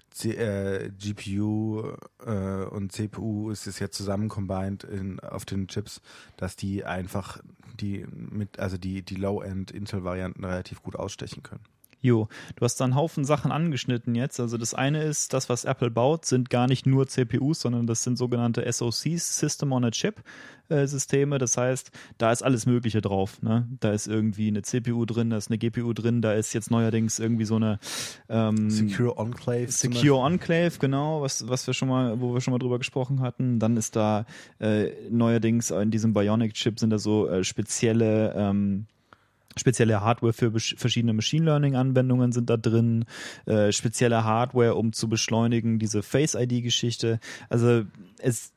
C 0.10 0.32
äh, 0.32 0.92
GPU 0.92 1.96
äh, 2.26 2.66
und 2.66 2.92
CPU 2.92 3.50
ist 3.50 3.66
es 3.66 3.80
jetzt 3.80 3.96
zusammen 3.96 4.28
combined 4.28 4.84
in, 4.84 5.20
auf 5.22 5.46
den 5.46 5.68
Chips, 5.68 6.02
dass 6.36 6.56
die 6.58 6.84
einfach 6.84 7.40
die 7.80 8.06
mit, 8.10 8.60
also 8.60 8.78
die, 8.78 9.04
die 9.04 9.16
Low-End 9.16 9.72
Intel-Varianten 9.72 10.44
relativ 10.44 10.84
gut 10.84 10.98
ausstechen 10.98 11.44
können. 11.44 11.64
Jo, 12.02 12.28
du 12.56 12.66
hast 12.66 12.78
da 12.78 12.86
einen 12.86 12.96
Haufen 12.96 13.26
Sachen 13.26 13.52
angeschnitten 13.52 14.16
jetzt. 14.16 14.40
Also 14.40 14.58
das 14.58 14.74
eine 14.74 15.04
ist, 15.04 15.34
das, 15.34 15.50
was 15.50 15.66
Apple 15.66 15.92
baut, 15.92 16.26
sind 16.26 16.50
gar 16.50 16.68
nicht 16.68 16.88
nur 16.88 17.08
CPUs, 17.08 17.62
sondern 17.62 17.86
das 17.86 18.04
sind 18.04 18.18
sogenannte 18.18 18.70
SoCs, 18.72 19.38
System 19.38 19.72
on 19.72 19.86
a 19.86 19.92
Chip 19.92 20.24
äh, 20.70 20.88
Systeme. 20.88 21.38
Das 21.38 21.58
heißt, 21.58 21.92
da 22.18 22.32
ist 22.32 22.42
alles 22.42 22.66
Mögliche 22.66 23.02
drauf. 23.02 23.42
Ne? 23.44 23.68
Da 23.80 23.92
ist 23.92 24.08
irgendwie 24.08 24.48
eine 24.48 24.64
CPU 24.64 25.06
drin, 25.06 25.30
da 25.30 25.38
ist 25.38 25.50
eine 25.50 25.60
GPU 25.60 25.94
drin, 25.94 26.22
da 26.22 26.34
ist 26.34 26.54
jetzt 26.54 26.72
neuerdings 26.72 27.20
irgendwie 27.20 27.46
so 27.46 27.58
eine 27.58 27.80
ähm, 28.30 28.72
Secure 28.72 29.18
Enclave. 29.18 29.72
Secure 29.72 30.26
Enclave, 30.26 30.80
genau, 30.80 31.22
was, 31.22 31.48
was 31.48 31.68
wir 31.68 31.76
schon 31.76 31.90
mal, 31.90 32.20
wo 32.20 32.34
wir 32.34 32.42
schon 32.42 32.54
mal 32.54 32.60
drüber 32.60 32.80
gesprochen 32.80 33.22
hatten. 33.22 33.60
Dann 33.60 33.78
ist 33.78 33.96
da 33.96 34.26
äh, 34.60 34.90
neuerdings 35.12 35.70
in 35.70 35.92
diesem 35.92 36.14
Bionic-Chip 36.14 36.80
sind 36.80 36.90
da 36.90 36.98
so 36.98 37.28
äh, 37.28 37.44
spezielle 37.44 38.34
ähm, 38.36 38.88
Spezielle 39.58 40.02
Hardware 40.02 40.34
für 40.34 40.52
verschiedene 40.52 41.14
Machine 41.14 41.46
Learning 41.46 41.76
Anwendungen 41.76 42.32
sind 42.32 42.50
da 42.50 42.58
drin, 42.58 43.06
äh, 43.46 43.72
spezielle 43.72 44.24
Hardware, 44.24 44.76
um 44.76 44.94
zu 44.94 45.10
beschleunigen, 45.10 45.80
diese 45.80 46.04
Face 46.04 46.36
ID 46.36 46.64
Geschichte. 46.64 47.20
Also 47.50 47.84
es 48.20 48.54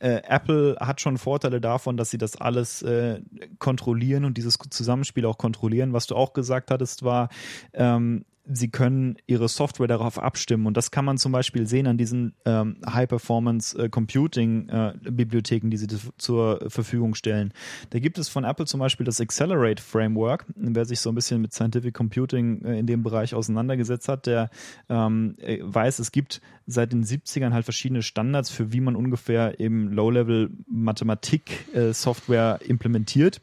äh, 0.00 0.22
Apple 0.28 0.76
hat 0.80 1.00
schon 1.00 1.18
Vorteile 1.18 1.60
davon, 1.60 1.96
dass 1.96 2.10
sie 2.10 2.18
das 2.18 2.36
alles 2.36 2.82
äh, 2.82 3.20
kontrollieren 3.58 4.24
und 4.24 4.36
dieses 4.36 4.58
Zusammenspiel 4.70 5.24
auch 5.24 5.38
kontrollieren. 5.38 5.92
Was 5.92 6.06
du 6.06 6.14
auch 6.14 6.32
gesagt 6.32 6.70
hattest, 6.70 7.04
war, 7.04 7.28
ähm, 7.72 8.24
sie 8.46 8.68
können 8.68 9.16
ihre 9.26 9.48
Software 9.48 9.88
darauf 9.88 10.18
abstimmen. 10.18 10.66
Und 10.66 10.76
das 10.76 10.90
kann 10.90 11.06
man 11.06 11.18
zum 11.18 11.30
Beispiel 11.32 11.66
sehen 11.66 11.86
an 11.86 11.96
diesen 11.96 12.34
ähm, 12.44 12.76
High-Performance-Computing-Bibliotheken, 12.86 15.66
äh, 15.66 15.70
die 15.70 15.76
sie 15.76 15.86
zur 16.18 16.68
Verfügung 16.68 17.14
stellen. 17.14 17.52
Da 17.90 17.98
gibt 17.98 18.18
es 18.18 18.28
von 18.28 18.44
Apple 18.44 18.66
zum 18.66 18.78
Beispiel 18.80 19.06
das 19.06 19.20
Accelerate 19.20 19.82
Framework. 19.82 20.46
Wer 20.56 20.84
sich 20.84 21.00
so 21.00 21.10
ein 21.10 21.14
bisschen 21.14 21.40
mit 21.40 21.54
Scientific 21.54 21.94
Computing 21.94 22.62
äh, 22.64 22.78
in 22.78 22.86
dem 22.86 23.02
Bereich 23.02 23.34
auseinandergesetzt 23.34 24.08
hat, 24.08 24.26
der 24.26 24.50
ähm, 24.88 25.36
äh, 25.38 25.58
weiß, 25.62 25.98
es 25.98 26.12
gibt 26.12 26.40
seit 26.66 26.92
den 26.92 27.04
70ern 27.04 27.52
halt 27.52 27.64
verschiedene 27.64 28.02
Standards, 28.02 28.50
für 28.50 28.72
wie 28.72 28.80
man 28.80 28.96
ungefähr 28.96 29.60
eben 29.60 29.92
Low-Level-Mathematik-Software 29.92 32.58
äh, 32.60 32.64
implementiert. 32.66 33.40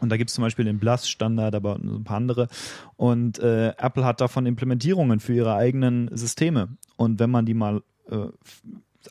Und 0.00 0.10
da 0.10 0.16
gibt 0.16 0.30
es 0.30 0.34
zum 0.34 0.42
Beispiel 0.42 0.64
den 0.64 0.78
BLAS-Standard, 0.78 1.54
aber 1.54 1.76
ein 1.76 2.04
paar 2.04 2.16
andere. 2.16 2.48
Und 2.96 3.38
äh, 3.38 3.68
Apple 3.78 4.04
hat 4.04 4.20
davon 4.20 4.46
Implementierungen 4.46 5.20
für 5.20 5.34
ihre 5.34 5.54
eigenen 5.54 6.10
Systeme. 6.16 6.68
Und 6.96 7.18
wenn 7.20 7.30
man 7.30 7.46
die 7.46 7.54
mal 7.54 7.82
äh, 8.10 8.28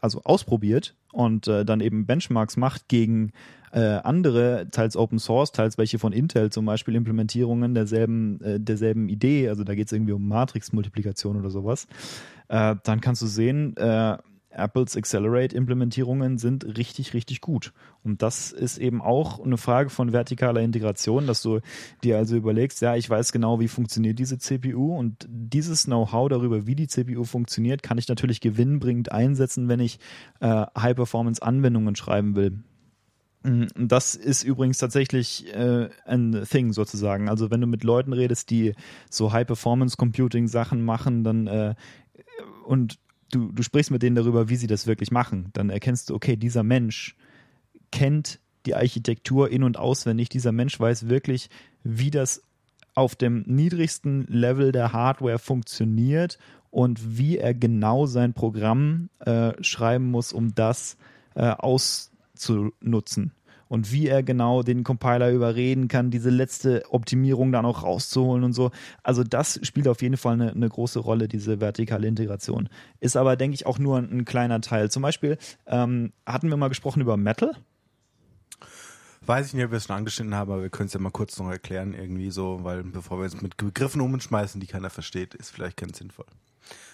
also 0.01 0.21
ausprobiert 0.23 0.95
und 1.11 1.47
äh, 1.47 1.65
dann 1.65 1.81
eben 1.81 2.05
Benchmarks 2.05 2.57
macht 2.57 2.87
gegen 2.87 3.31
äh, 3.71 3.79
andere, 3.79 4.67
teils 4.71 4.95
Open 4.95 5.19
Source, 5.19 5.51
teils 5.51 5.77
welche 5.77 5.99
von 5.99 6.13
Intel 6.13 6.51
zum 6.51 6.65
Beispiel 6.65 6.95
Implementierungen 6.95 7.73
derselben, 7.73 8.41
äh, 8.41 8.59
derselben 8.59 9.09
Idee, 9.09 9.49
also 9.49 9.63
da 9.63 9.75
geht 9.75 9.87
es 9.87 9.93
irgendwie 9.93 10.13
um 10.13 10.27
Matrix-Multiplikation 10.27 11.37
oder 11.37 11.49
sowas, 11.49 11.87
äh, 12.47 12.75
dann 12.83 13.01
kannst 13.01 13.21
du 13.21 13.27
sehen, 13.27 13.75
Apples 14.57 14.97
Accelerate-Implementierungen 14.97 16.37
sind 16.37 16.77
richtig, 16.77 17.13
richtig 17.13 17.41
gut. 17.41 17.73
Und 18.03 18.21
das 18.21 18.51
ist 18.51 18.77
eben 18.77 19.01
auch 19.01 19.43
eine 19.43 19.57
Frage 19.57 19.89
von 19.89 20.11
vertikaler 20.11 20.61
Integration, 20.61 21.27
dass 21.27 21.41
du 21.41 21.59
dir 22.03 22.17
also 22.17 22.35
überlegst, 22.35 22.81
ja, 22.81 22.95
ich 22.95 23.09
weiß 23.09 23.31
genau, 23.31 23.59
wie 23.59 23.67
funktioniert 23.67 24.19
diese 24.19 24.37
CPU 24.37 24.95
und 24.95 25.27
dieses 25.29 25.85
Know-how 25.85 26.29
darüber, 26.29 26.67
wie 26.67 26.75
die 26.75 26.87
CPU 26.87 27.23
funktioniert, 27.23 27.83
kann 27.83 27.97
ich 27.97 28.07
natürlich 28.07 28.41
gewinnbringend 28.41 29.11
einsetzen, 29.11 29.67
wenn 29.69 29.79
ich 29.79 29.99
äh, 30.39 30.65
High-Performance-Anwendungen 30.77 31.95
schreiben 31.95 32.35
will. 32.35 32.63
Mm, 33.43 33.65
das 33.75 34.15
ist 34.15 34.43
übrigens 34.43 34.77
tatsächlich 34.77 35.53
äh, 35.53 35.89
ein 36.05 36.43
Thing 36.49 36.73
sozusagen. 36.73 37.29
Also 37.29 37.51
wenn 37.51 37.61
du 37.61 37.67
mit 37.67 37.83
Leuten 37.83 38.13
redest, 38.13 38.49
die 38.49 38.73
so 39.09 39.31
High-Performance-Computing-Sachen 39.31 40.83
machen, 40.83 41.23
dann 41.23 41.47
äh, 41.47 41.75
und 42.65 42.99
du, 43.31 43.51
du 43.51 43.63
sprichst 43.63 43.91
mit 43.91 44.03
denen 44.03 44.15
darüber, 44.15 44.49
wie 44.49 44.55
sie 44.55 44.67
das 44.67 44.87
wirklich 44.87 45.11
machen, 45.11 45.49
dann 45.53 45.69
erkennst 45.69 46.09
du, 46.09 46.15
okay, 46.15 46.35
dieser 46.35 46.63
Mensch 46.63 47.15
kennt 47.91 48.39
die 48.65 48.75
Architektur 48.75 49.49
in- 49.49 49.63
und 49.63 49.77
auswendig. 49.77 50.29
Dieser 50.29 50.51
Mensch 50.51 50.79
weiß 50.79 51.07
wirklich, 51.07 51.49
wie 51.83 52.11
das 52.11 52.41
auf 52.95 53.15
dem 53.15 53.43
niedrigsten 53.45 54.25
Level 54.27 54.71
der 54.71 54.91
Hardware 54.91 55.39
funktioniert 55.39 56.37
und 56.71 57.17
wie 57.17 57.37
er 57.37 57.53
genau 57.53 58.07
sein 58.07 58.33
Programm 58.33 59.09
äh, 59.19 59.53
schreiben 59.63 60.11
muss, 60.11 60.33
um 60.33 60.53
das 60.55 60.97
äh, 61.35 61.49
auszunutzen 61.51 63.31
und 63.67 63.91
wie 63.91 64.07
er 64.07 64.23
genau 64.23 64.63
den 64.63 64.83
Compiler 64.83 65.31
überreden 65.31 65.87
kann, 65.87 66.11
diese 66.11 66.29
letzte 66.29 66.83
Optimierung 66.89 67.51
dann 67.51 67.65
auch 67.65 67.83
rauszuholen 67.83 68.43
und 68.43 68.53
so. 68.53 68.71
Also 69.03 69.23
das 69.23 69.59
spielt 69.63 69.87
auf 69.87 70.01
jeden 70.01 70.17
Fall 70.17 70.33
eine, 70.33 70.51
eine 70.51 70.69
große 70.69 70.99
Rolle, 70.99 71.27
diese 71.27 71.59
vertikale 71.59 72.07
Integration. 72.07 72.69
Ist 72.99 73.17
aber, 73.17 73.35
denke 73.35 73.55
ich, 73.55 73.65
auch 73.65 73.79
nur 73.79 73.97
ein, 73.97 74.11
ein 74.11 74.25
kleiner 74.25 74.61
Teil. 74.61 74.91
Zum 74.91 75.03
Beispiel 75.03 75.37
ähm, 75.65 76.13
hatten 76.25 76.49
wir 76.49 76.57
mal 76.57 76.69
gesprochen 76.69 77.01
über 77.01 77.17
Metal. 77.17 77.51
Weiß 79.25 79.47
ich 79.47 79.53
nicht, 79.53 79.65
ob 79.65 79.71
wir 79.71 79.77
es 79.77 79.85
schon 79.85 79.95
angeschnitten 79.97 80.35
haben, 80.35 80.51
aber 80.51 80.61
wir 80.61 80.69
können 80.69 80.87
es 80.87 80.93
ja 80.93 81.01
mal 81.01 81.11
kurz 81.11 81.37
noch 81.37 81.49
erklären, 81.49 81.93
irgendwie 81.93 82.31
so, 82.31 82.63
weil 82.63 82.83
bevor 82.83 83.19
wir 83.19 83.25
jetzt 83.25 83.41
mit 83.41 83.57
Begriffen 83.57 83.99
umschmeißen, 83.99 84.61
die 84.61 84.67
keiner 84.67 84.89
versteht, 84.89 85.33
ist 85.33 85.49
vielleicht 85.49 85.75
ganz 85.75 85.97
sinnvoll. 85.97 86.25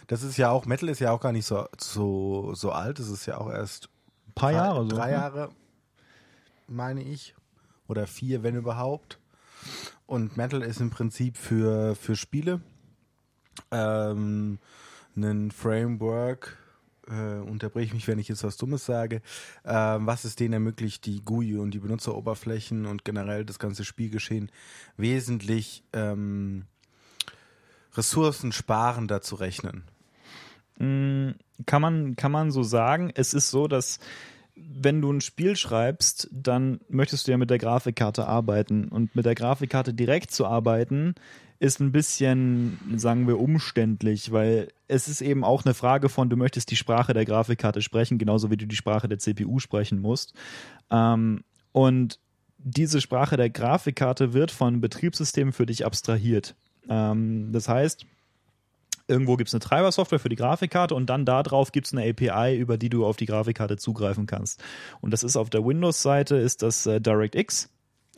Das 0.07 0.23
ist 0.23 0.37
ja 0.37 0.49
auch, 0.49 0.65
Metal 0.65 0.89
ist 0.89 0.99
ja 0.99 1.11
auch 1.11 1.19
gar 1.19 1.31
nicht 1.31 1.45
so, 1.45 1.67
so, 1.79 2.53
so 2.55 2.71
alt, 2.71 2.99
es 2.99 3.09
ist 3.09 3.27
ja 3.27 3.37
auch 3.37 3.51
erst 3.51 3.89
ein 4.27 4.33
paar 4.33 4.51
Jahre, 4.51 4.87
drei 4.87 5.09
so, 5.09 5.15
Jahre, 5.15 5.49
meine 6.67 7.03
ich. 7.03 7.35
Oder 7.87 8.07
vier, 8.07 8.43
wenn 8.43 8.55
überhaupt. 8.55 9.19
Und 10.05 10.37
Metal 10.37 10.61
ist 10.61 10.81
im 10.81 10.89
Prinzip 10.89 11.37
für, 11.37 11.95
für 11.95 12.15
Spiele 12.15 12.61
ähm, 13.71 14.59
ein 15.15 15.51
Framework, 15.51 16.57
äh, 17.07 17.39
unterbreche 17.39 17.93
mich, 17.93 18.07
wenn 18.07 18.19
ich 18.19 18.27
jetzt 18.27 18.43
was 18.43 18.57
Dummes 18.57 18.85
sage, 18.85 19.17
äh, 19.63 19.73
was 19.73 20.23
es 20.25 20.35
denen 20.35 20.53
ermöglicht, 20.53 21.05
die 21.05 21.23
GUI 21.23 21.57
und 21.57 21.71
die 21.71 21.79
Benutzeroberflächen 21.79 22.85
und 22.85 23.05
generell 23.05 23.45
das 23.45 23.59
ganze 23.59 23.83
Spielgeschehen 23.85 24.51
wesentlich 24.97 25.83
ähm, 25.93 26.65
ressourcensparender 27.95 29.21
zu 29.21 29.35
rechnen. 29.35 29.83
Mm, 30.79 31.31
kann 31.65 31.81
man, 31.81 32.15
kann 32.15 32.31
man 32.31 32.51
so 32.51 32.63
sagen. 32.63 33.11
Es 33.13 33.33
ist 33.33 33.51
so, 33.51 33.67
dass 33.67 33.99
wenn 34.73 35.01
du 35.01 35.11
ein 35.11 35.21
Spiel 35.21 35.55
schreibst, 35.55 36.29
dann 36.31 36.79
möchtest 36.89 37.27
du 37.27 37.31
ja 37.31 37.37
mit 37.37 37.49
der 37.49 37.57
Grafikkarte 37.57 38.27
arbeiten. 38.27 38.87
Und 38.87 39.15
mit 39.15 39.25
der 39.25 39.35
Grafikkarte 39.35 39.93
direkt 39.93 40.31
zu 40.31 40.45
arbeiten, 40.45 41.15
ist 41.59 41.79
ein 41.79 41.91
bisschen, 41.91 42.77
sagen 42.97 43.25
wir, 43.27 43.39
umständlich, 43.39 44.31
weil 44.31 44.67
es 44.87 45.07
ist 45.07 45.21
eben 45.21 45.43
auch 45.43 45.63
eine 45.63 45.73
Frage 45.73 46.09
von, 46.09 46.29
du 46.29 46.35
möchtest 46.35 46.71
die 46.71 46.75
Sprache 46.75 47.13
der 47.13 47.25
Grafikkarte 47.25 47.81
sprechen, 47.81 48.17
genauso 48.17 48.51
wie 48.51 48.57
du 48.57 48.67
die 48.67 48.75
Sprache 48.75 49.07
der 49.07 49.19
CPU 49.19 49.59
sprechen 49.59 49.99
musst. 50.01 50.33
Ähm, 50.91 51.43
und 51.71 52.19
diese 52.57 53.01
Sprache 53.01 53.37
der 53.37 53.49
Grafikkarte 53.49 54.33
wird 54.33 54.51
von 54.51 54.81
Betriebssystemen 54.81 55.53
für 55.53 55.65
dich 55.65 55.85
abstrahiert. 55.85 56.55
Ähm, 56.89 57.51
das 57.51 57.69
heißt, 57.69 58.05
Irgendwo 59.07 59.35
gibt 59.35 59.49
es 59.49 59.53
eine 59.53 59.59
Treibersoftware 59.59 60.19
für 60.19 60.29
die 60.29 60.35
Grafikkarte 60.35 60.95
und 60.95 61.07
dann 61.09 61.25
darauf 61.25 61.71
gibt 61.71 61.87
es 61.87 61.93
eine 61.93 62.09
API, 62.09 62.57
über 62.57 62.77
die 62.77 62.89
du 62.89 63.05
auf 63.05 63.17
die 63.17 63.25
Grafikkarte 63.25 63.77
zugreifen 63.77 64.27
kannst. 64.27 64.63
Und 65.01 65.11
das 65.11 65.23
ist 65.23 65.35
auf 65.35 65.49
der 65.49 65.65
Windows-Seite 65.65 66.37
ist 66.37 66.61
das 66.61 66.85
äh, 66.85 67.01
DirectX. 67.01 67.69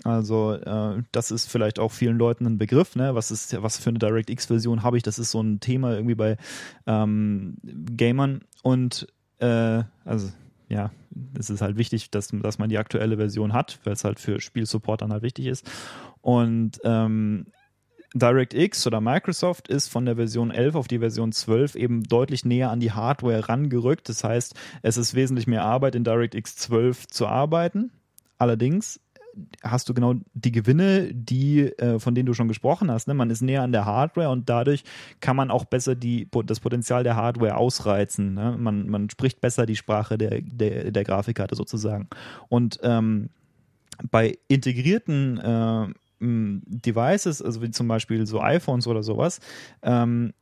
Also 0.03 0.53
äh, 0.53 1.01
das 1.11 1.31
ist 1.31 1.49
vielleicht 1.49 1.79
auch 1.79 1.91
vielen 1.91 2.17
Leuten 2.17 2.45
ein 2.45 2.57
Begriff, 2.57 2.95
ne? 2.95 3.15
Was 3.15 3.31
ist, 3.31 3.61
was 3.63 3.77
für 3.77 3.89
eine 3.89 3.99
DirectX-Version 3.99 4.83
habe 4.83 4.97
ich? 4.97 5.03
Das 5.03 5.17
ist 5.17 5.31
so 5.31 5.41
ein 5.41 5.59
Thema 5.59 5.93
irgendwie 5.93 6.15
bei 6.15 6.37
ähm, 6.85 7.57
Gamern 7.63 8.41
und 8.61 9.07
äh, 9.39 9.83
also 10.03 10.31
ja, 10.67 10.91
es 11.37 11.49
ist 11.49 11.61
halt 11.61 11.77
wichtig, 11.77 12.11
dass, 12.11 12.29
dass 12.29 12.57
man 12.57 12.69
die 12.69 12.77
aktuelle 12.77 13.17
Version 13.17 13.53
hat, 13.53 13.79
weil 13.83 13.93
es 13.93 14.03
halt 14.03 14.19
für 14.19 14.41
Spielsupport 14.41 15.01
dann 15.01 15.13
halt 15.13 15.23
wichtig 15.23 15.45
ist. 15.45 15.69
Und 16.21 16.79
ähm, 16.83 17.45
DirectX 18.15 18.87
oder 18.87 19.01
Microsoft 19.01 19.67
ist 19.67 19.89
von 19.89 20.05
der 20.05 20.15
Version 20.15 20.49
11 20.49 20.75
auf 20.75 20.87
die 20.87 20.99
Version 20.99 21.33
12 21.33 21.75
eben 21.75 22.03
deutlich 22.03 22.45
näher 22.45 22.71
an 22.71 22.79
die 22.79 22.93
Hardware 22.93 23.49
rangerückt. 23.49 24.07
Das 24.07 24.23
heißt, 24.23 24.55
es 24.81 24.97
ist 24.97 25.15
wesentlich 25.15 25.47
mehr 25.47 25.63
Arbeit 25.63 25.95
in 25.95 26.05
DirectX 26.05 26.55
12 26.55 27.07
zu 27.07 27.27
arbeiten. 27.27 27.91
Allerdings 28.37 29.01
hast 29.61 29.89
du 29.89 29.93
genau 29.93 30.15
die 30.33 30.51
Gewinne, 30.53 31.13
die, 31.13 31.63
äh, 31.77 31.99
von 31.99 32.15
denen 32.15 32.25
du 32.25 32.33
schon 32.33 32.47
gesprochen 32.47 32.89
hast. 32.89 33.09
Ne? 33.09 33.13
Man 33.13 33.29
ist 33.29 33.41
näher 33.41 33.63
an 33.63 33.73
der 33.73 33.85
Hardware 33.85 34.29
und 34.29 34.49
dadurch 34.49 34.85
kann 35.19 35.35
man 35.35 35.51
auch 35.51 35.65
besser 35.65 35.95
die, 35.95 36.29
das 36.45 36.61
Potenzial 36.61 37.03
der 37.03 37.17
Hardware 37.17 37.57
ausreizen. 37.57 38.33
Ne? 38.33 38.55
Man, 38.57 38.87
man 38.87 39.09
spricht 39.09 39.41
besser 39.41 39.65
die 39.65 39.75
Sprache 39.75 40.17
der, 40.17 40.41
der, 40.41 40.91
der 40.91 41.03
Grafikkarte 41.03 41.55
sozusagen. 41.55 42.07
Und 42.47 42.79
ähm, 42.81 43.29
bei 44.09 44.37
integrierten 44.47 45.37
äh, 45.37 45.87
Devices, 46.65 47.41
also 47.41 47.61
wie 47.61 47.71
zum 47.71 47.87
Beispiel 47.87 48.25
so 48.25 48.41
iPhones 48.41 48.87
oder 48.87 49.03
sowas, 49.03 49.39
ähm, 49.81 50.33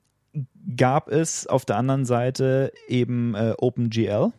gab 0.75 1.09
es 1.09 1.47
auf 1.47 1.65
der 1.65 1.77
anderen 1.77 2.05
Seite 2.05 2.71
eben 2.87 3.35
äh, 3.35 3.53
OpenGL. 3.57 4.31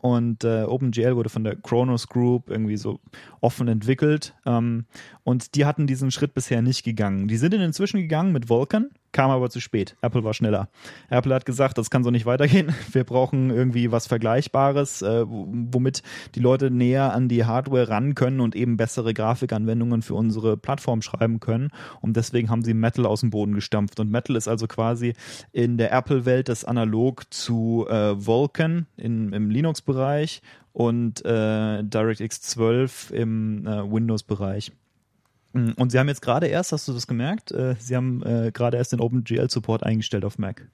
Und 0.00 0.44
äh, 0.44 0.62
OpenGL 0.62 1.16
wurde 1.16 1.28
von 1.28 1.42
der 1.42 1.56
Kronos 1.56 2.06
Group 2.06 2.50
irgendwie 2.50 2.76
so 2.76 3.00
offen 3.40 3.66
entwickelt. 3.66 4.34
Ähm, 4.46 4.84
und 5.24 5.56
die 5.56 5.64
hatten 5.64 5.88
diesen 5.88 6.12
Schritt 6.12 6.34
bisher 6.34 6.62
nicht 6.62 6.84
gegangen. 6.84 7.26
Die 7.26 7.36
sind 7.36 7.52
inzwischen 7.52 7.98
gegangen 8.00 8.32
mit 8.32 8.48
Vulkan 8.48 8.90
kam 9.12 9.30
aber 9.30 9.50
zu 9.50 9.60
spät. 9.60 9.96
Apple 10.02 10.24
war 10.24 10.34
schneller. 10.34 10.68
Apple 11.08 11.34
hat 11.34 11.46
gesagt, 11.46 11.78
das 11.78 11.90
kann 11.90 12.04
so 12.04 12.10
nicht 12.10 12.26
weitergehen. 12.26 12.74
Wir 12.92 13.04
brauchen 13.04 13.50
irgendwie 13.50 13.90
was 13.90 14.06
Vergleichbares, 14.06 15.02
äh, 15.02 15.24
womit 15.26 16.02
die 16.34 16.40
Leute 16.40 16.70
näher 16.70 17.12
an 17.12 17.28
die 17.28 17.44
Hardware 17.44 17.88
ran 17.88 18.14
können 18.14 18.40
und 18.40 18.54
eben 18.54 18.76
bessere 18.76 19.14
Grafikanwendungen 19.14 20.02
für 20.02 20.14
unsere 20.14 20.56
Plattform 20.56 21.02
schreiben 21.02 21.40
können. 21.40 21.70
Und 22.00 22.16
deswegen 22.16 22.50
haben 22.50 22.62
sie 22.62 22.74
Metal 22.74 23.06
aus 23.06 23.20
dem 23.20 23.30
Boden 23.30 23.54
gestampft. 23.54 24.00
Und 24.00 24.10
Metal 24.10 24.36
ist 24.36 24.48
also 24.48 24.66
quasi 24.66 25.14
in 25.52 25.78
der 25.78 25.92
Apple-Welt 25.92 26.48
das 26.48 26.64
Analog 26.64 27.32
zu 27.32 27.86
äh, 27.88 28.14
Vulkan 28.26 28.86
in, 28.96 29.32
im 29.32 29.50
Linux-Bereich 29.50 30.42
und 30.72 31.24
äh, 31.24 31.82
DirectX 31.82 32.40
12 32.42 33.10
im 33.10 33.66
äh, 33.66 33.90
Windows-Bereich. 33.90 34.72
Mm, 35.58 35.72
und 35.76 35.90
sie 35.90 35.98
haben 35.98 36.08
jetzt 36.08 36.22
gerade 36.22 36.46
erst, 36.46 36.72
hast 36.72 36.88
du 36.88 36.92
das 36.92 37.06
gemerkt? 37.06 37.52
Äh, 37.52 37.76
sie 37.78 37.96
haben 37.96 38.22
äh, 38.22 38.50
gerade 38.52 38.76
erst 38.76 38.92
den 38.92 39.00
OpenGL-Support 39.00 39.82
eingestellt 39.82 40.24
auf 40.24 40.38
Mac. 40.38 40.66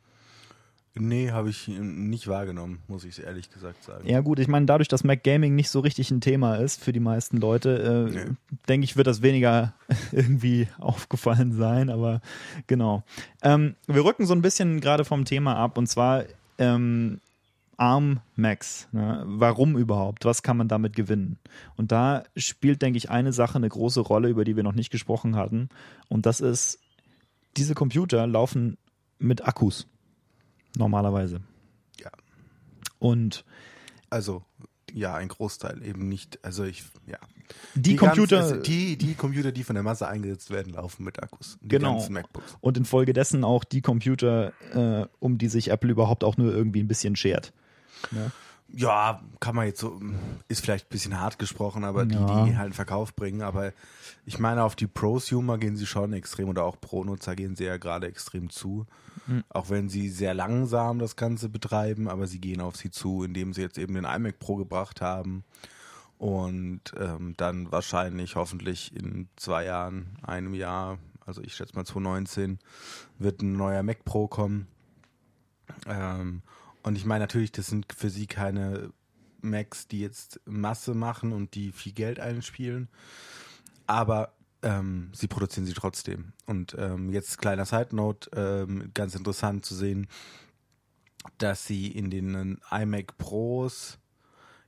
Nee, 0.97 1.33
habe 1.33 1.51
ich 1.51 1.67
nicht 1.67 2.29
wahrgenommen, 2.29 2.79
muss 2.87 3.05
ich 3.05 3.21
ehrlich 3.21 3.51
gesagt 3.51 3.83
sagen. 3.83 4.09
Ja 4.09 4.21
gut, 4.21 4.39
ich 4.39 4.47
meine, 4.47 4.67
dadurch, 4.67 4.87
dass 4.87 5.03
Mac 5.03 5.25
Gaming 5.25 5.57
nicht 5.57 5.69
so 5.69 5.81
richtig 5.81 6.13
ein 6.13 6.21
Thema 6.21 6.55
ist 6.55 6.81
für 6.81 6.93
die 6.93 7.01
meisten 7.01 7.39
Leute, 7.39 8.09
äh, 8.13 8.15
nee. 8.15 8.37
denke 8.69 8.85
ich, 8.85 8.97
wird 8.97 9.09
das 9.09 9.21
weniger 9.21 9.75
irgendwie 10.13 10.69
aufgefallen 10.79 11.53
sein, 11.53 11.91
aber 11.91 12.21
genau. 12.69 13.03
Ähm, 13.43 13.75
wir 13.89 14.05
rücken 14.05 14.25
so 14.25 14.35
ein 14.35 14.43
bisschen 14.43 14.81
gerade 14.81 15.05
vom 15.05 15.25
Thema 15.25 15.57
ab 15.57 15.79
und 15.79 15.89
zwar 15.89 16.25
ähm, 16.59 17.21
ARM 17.77 18.21
Max. 18.37 18.89
Ne? 18.93 19.23
Warum 19.27 19.77
überhaupt? 19.77 20.25
Was 20.25 20.43
kann 20.43 20.57
man 20.57 20.69
damit 20.69 20.97
gewinnen? 20.97 21.39
Und 21.77 21.93
da 21.93 22.25
spielt, 22.37 22.83
denke 22.83 22.97
ich, 22.97 23.11
eine 23.11 23.33
Sache 23.33 23.57
eine 23.57 23.69
große 23.69 24.01
Rolle, 24.01 24.29
über 24.29 24.45
die 24.45 24.57
wir 24.57 24.63
noch 24.63 24.75
nicht 24.75 24.91
gesprochen 24.91 25.37
hatten. 25.37 25.69
Und 26.09 26.27
das 26.27 26.41
ist, 26.41 26.79
diese 27.57 27.75
Computer 27.75 28.27
laufen 28.27 28.79
mit 29.19 29.47
Akkus. 29.47 29.87
Normalerweise. 30.77 31.41
Ja. 32.01 32.11
Und 32.99 33.45
also 34.11 34.43
ja, 34.95 35.15
ein 35.15 35.29
Großteil 35.29 35.83
eben 35.83 36.09
nicht. 36.09 36.39
Also 36.45 36.63
ich, 36.63 36.85
ja. 37.07 37.19
Die, 37.75 37.83
die 37.83 37.97
Computer, 37.97 38.39
ganz, 38.39 38.53
also 38.53 38.63
die, 38.63 38.97
die 38.97 39.15
Computer, 39.15 39.51
die 39.51 39.65
von 39.65 39.75
der 39.75 39.83
Masse 39.83 40.07
eingesetzt 40.07 40.51
werden, 40.51 40.73
laufen 40.73 41.05
mit 41.05 41.23
Akkus. 41.23 41.59
Die 41.61 41.69
genau. 41.69 42.07
Und 42.61 42.79
infolgedessen 42.79 43.45
auch 43.45 43.65
die 43.65 43.83
Computer, 43.83 44.53
äh, 44.73 45.07
um 45.19 45.37
die 45.37 45.49
sich 45.49 45.69
Apple 45.69 45.91
überhaupt 45.91 46.23
auch 46.23 46.37
nur 46.37 46.55
irgendwie 46.55 46.81
ein 46.81 46.89
bisschen 46.89 47.17
schert. 47.17 47.53
Ja. 48.13 48.31
ja, 48.69 49.23
kann 49.41 49.55
man 49.55 49.67
jetzt 49.67 49.81
so, 49.81 50.01
ist 50.49 50.63
vielleicht 50.63 50.87
ein 50.87 50.91
bisschen 50.91 51.21
hart 51.21 51.39
gesprochen, 51.39 51.85
aber 51.85 52.05
die, 52.05 52.15
die 52.15 52.57
halt 52.57 52.59
einen 52.59 52.73
Verkauf 52.73 53.15
bringen. 53.15 53.43
Aber 53.43 53.73
ich 54.27 54.39
meine, 54.39 54.65
auf 54.65 54.77
die 54.77 54.87
Prosumer 54.87 55.59
gehen 55.59 55.77
sie 55.77 55.87
schon 55.87 56.13
extrem 56.13 56.49
oder 56.49 56.65
auch 56.65 56.81
Pro-Nutzer 56.81 57.37
gehen 57.37 57.57
sie 57.57 57.65
ja 57.65 57.77
gerade 57.77 58.07
extrem 58.07 58.51
zu. 58.51 58.87
Mhm. 59.27 59.45
Auch 59.49 59.71
wenn 59.71 59.89
sie 59.89 60.09
sehr 60.09 60.35
langsam 60.35 60.99
das 60.99 61.17
Ganze 61.17 61.49
betreiben, 61.49 62.09
aber 62.09 62.27
sie 62.27 62.41
gehen 62.41 62.61
auf 62.61 62.77
sie 62.77 62.91
zu, 62.91 63.23
indem 63.23 63.53
sie 63.53 63.63
jetzt 63.63 63.79
eben 63.79 63.95
den 63.95 64.05
iMac 64.05 64.39
Pro 64.39 64.57
gebracht 64.57 65.01
haben. 65.01 65.45
Und 66.19 66.81
ähm, 66.99 67.35
dann 67.37 67.71
wahrscheinlich 67.73 68.37
hoffentlich 68.37 68.95
in 68.97 69.29
zwei 69.37 69.65
Jahren, 69.65 70.17
einem 70.23 70.55
Jahr, 70.55 70.99
also 71.27 71.43
ich 71.43 71.55
schätze 71.55 71.75
mal 71.75 71.85
2019, 71.85 72.59
wird 73.19 73.43
ein 73.43 73.53
neuer 73.53 73.83
Mac 73.83 74.05
Pro 74.05 74.29
kommen. 74.29 74.67
Ähm, 75.87 76.43
und 76.85 76.97
ich 76.97 77.07
meine 77.07 77.25
natürlich, 77.25 77.51
das 77.51 77.67
sind 77.67 77.93
für 77.93 78.11
sie 78.11 78.27
keine 78.27 78.93
Macs, 79.41 79.89
die 79.89 80.01
jetzt 80.01 80.41
Masse 80.45 80.95
machen 80.95 81.33
und 81.33 81.55
die 81.55 81.73
viel 81.73 81.93
Geld 81.93 82.21
einspielen. 82.21 82.89
Aber 83.87 84.35
ähm, 84.63 85.11
sie 85.15 85.27
produzieren 85.27 85.67
sie 85.67 85.73
trotzdem. 85.73 86.35
Und 86.47 86.77
ähm, 86.79 87.11
jetzt 87.11 87.39
kleiner 87.39 87.65
Side 87.65 87.97
Note, 87.97 88.31
ähm, 88.37 88.91
ganz 88.93 89.15
interessant 89.15 89.65
zu 89.65 89.75
sehen, 89.75 90.09
dass 91.39 91.67
sie 91.67 91.89
in 91.89 92.11
den 92.11 92.61
iMac 92.71 93.17
Pros 93.17 93.99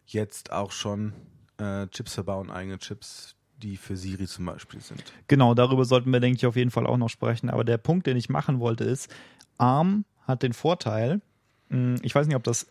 jetzt 0.07 0.53
auch 0.53 0.73
schon 0.73 1.13
äh, 1.59 1.87
Chips 1.89 2.15
verbauen, 2.15 2.51
eigene 2.51 2.79
Chips, 2.79 3.35
die 3.59 3.77
für 3.77 3.97
Siri 3.97 4.27
zum 4.27 4.47
Beispiel 4.47 4.81
sind. 4.81 5.05
Genau, 5.29 5.55
darüber 5.55 5.85
sollten 5.85 6.11
wir, 6.13 6.21
denke 6.21 6.37
ich, 6.37 6.47
auf 6.47 6.57
jeden 6.57 6.71
Fall 6.71 6.87
auch 6.87 6.99
noch 6.99 7.11
sprechen. 7.11 7.51
Aber 7.51 7.65
der 7.65 7.79
Punkt, 7.79 8.07
den 8.07 8.17
ich 8.17 8.31
machen 8.31 8.59
wollte, 8.59 8.85
ist, 8.85 9.15
ARM 9.59 10.07
hat 10.23 10.43
den 10.43 10.55
Vorteil, 10.55 11.21
ich 12.03 12.15
weiß 12.15 12.27
nicht, 12.27 12.37
ob 12.37 12.45
das 12.45 12.67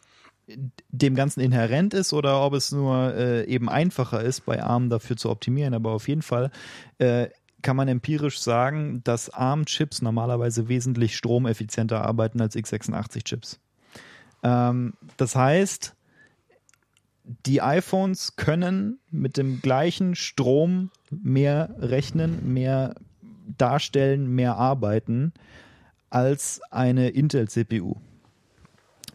dem 0.90 1.16
Ganzen 1.16 1.40
inhärent 1.40 1.94
ist 1.94 2.14
oder 2.14 2.42
ob 2.42 2.54
es 2.54 2.72
nur 2.72 3.14
äh, 3.16 3.46
eben 3.46 3.68
einfacher 3.68 4.22
ist, 4.22 4.46
bei 4.46 4.62
ARM 4.62 4.90
dafür 4.90 5.18
zu 5.18 5.30
optimieren. 5.30 5.74
Aber 5.74 5.92
auf 5.92 6.08
jeden 6.08 6.22
Fall 6.22 6.52
äh, 7.00 7.30
kann 7.62 7.76
man 7.76 7.88
empirisch 7.88 8.40
sagen, 8.40 9.02
dass 9.04 9.32
ARM-Chips 9.32 10.04
normalerweise 10.04 10.68
wesentlich 10.68 11.18
stromeffizienter 11.18 12.04
arbeiten 12.04 12.40
als 12.42 12.56
x86-Chips. 12.56 13.60
Ähm, 14.44 14.94
das 15.18 15.36
heißt, 15.36 15.96
die 17.48 17.64
iPhones 17.64 18.36
können 18.36 19.00
mit 19.10 19.38
dem 19.38 19.62
gleichen 19.62 20.14
Strom 20.14 20.92
mehr 21.10 21.74
rechnen, 21.80 22.54
mehr 22.54 22.94
darstellen, 23.58 24.28
mehr 24.28 24.58
arbeiten 24.58 25.34
als 26.12 26.62
eine 26.70 27.10
Intel-CPU. 27.10 27.96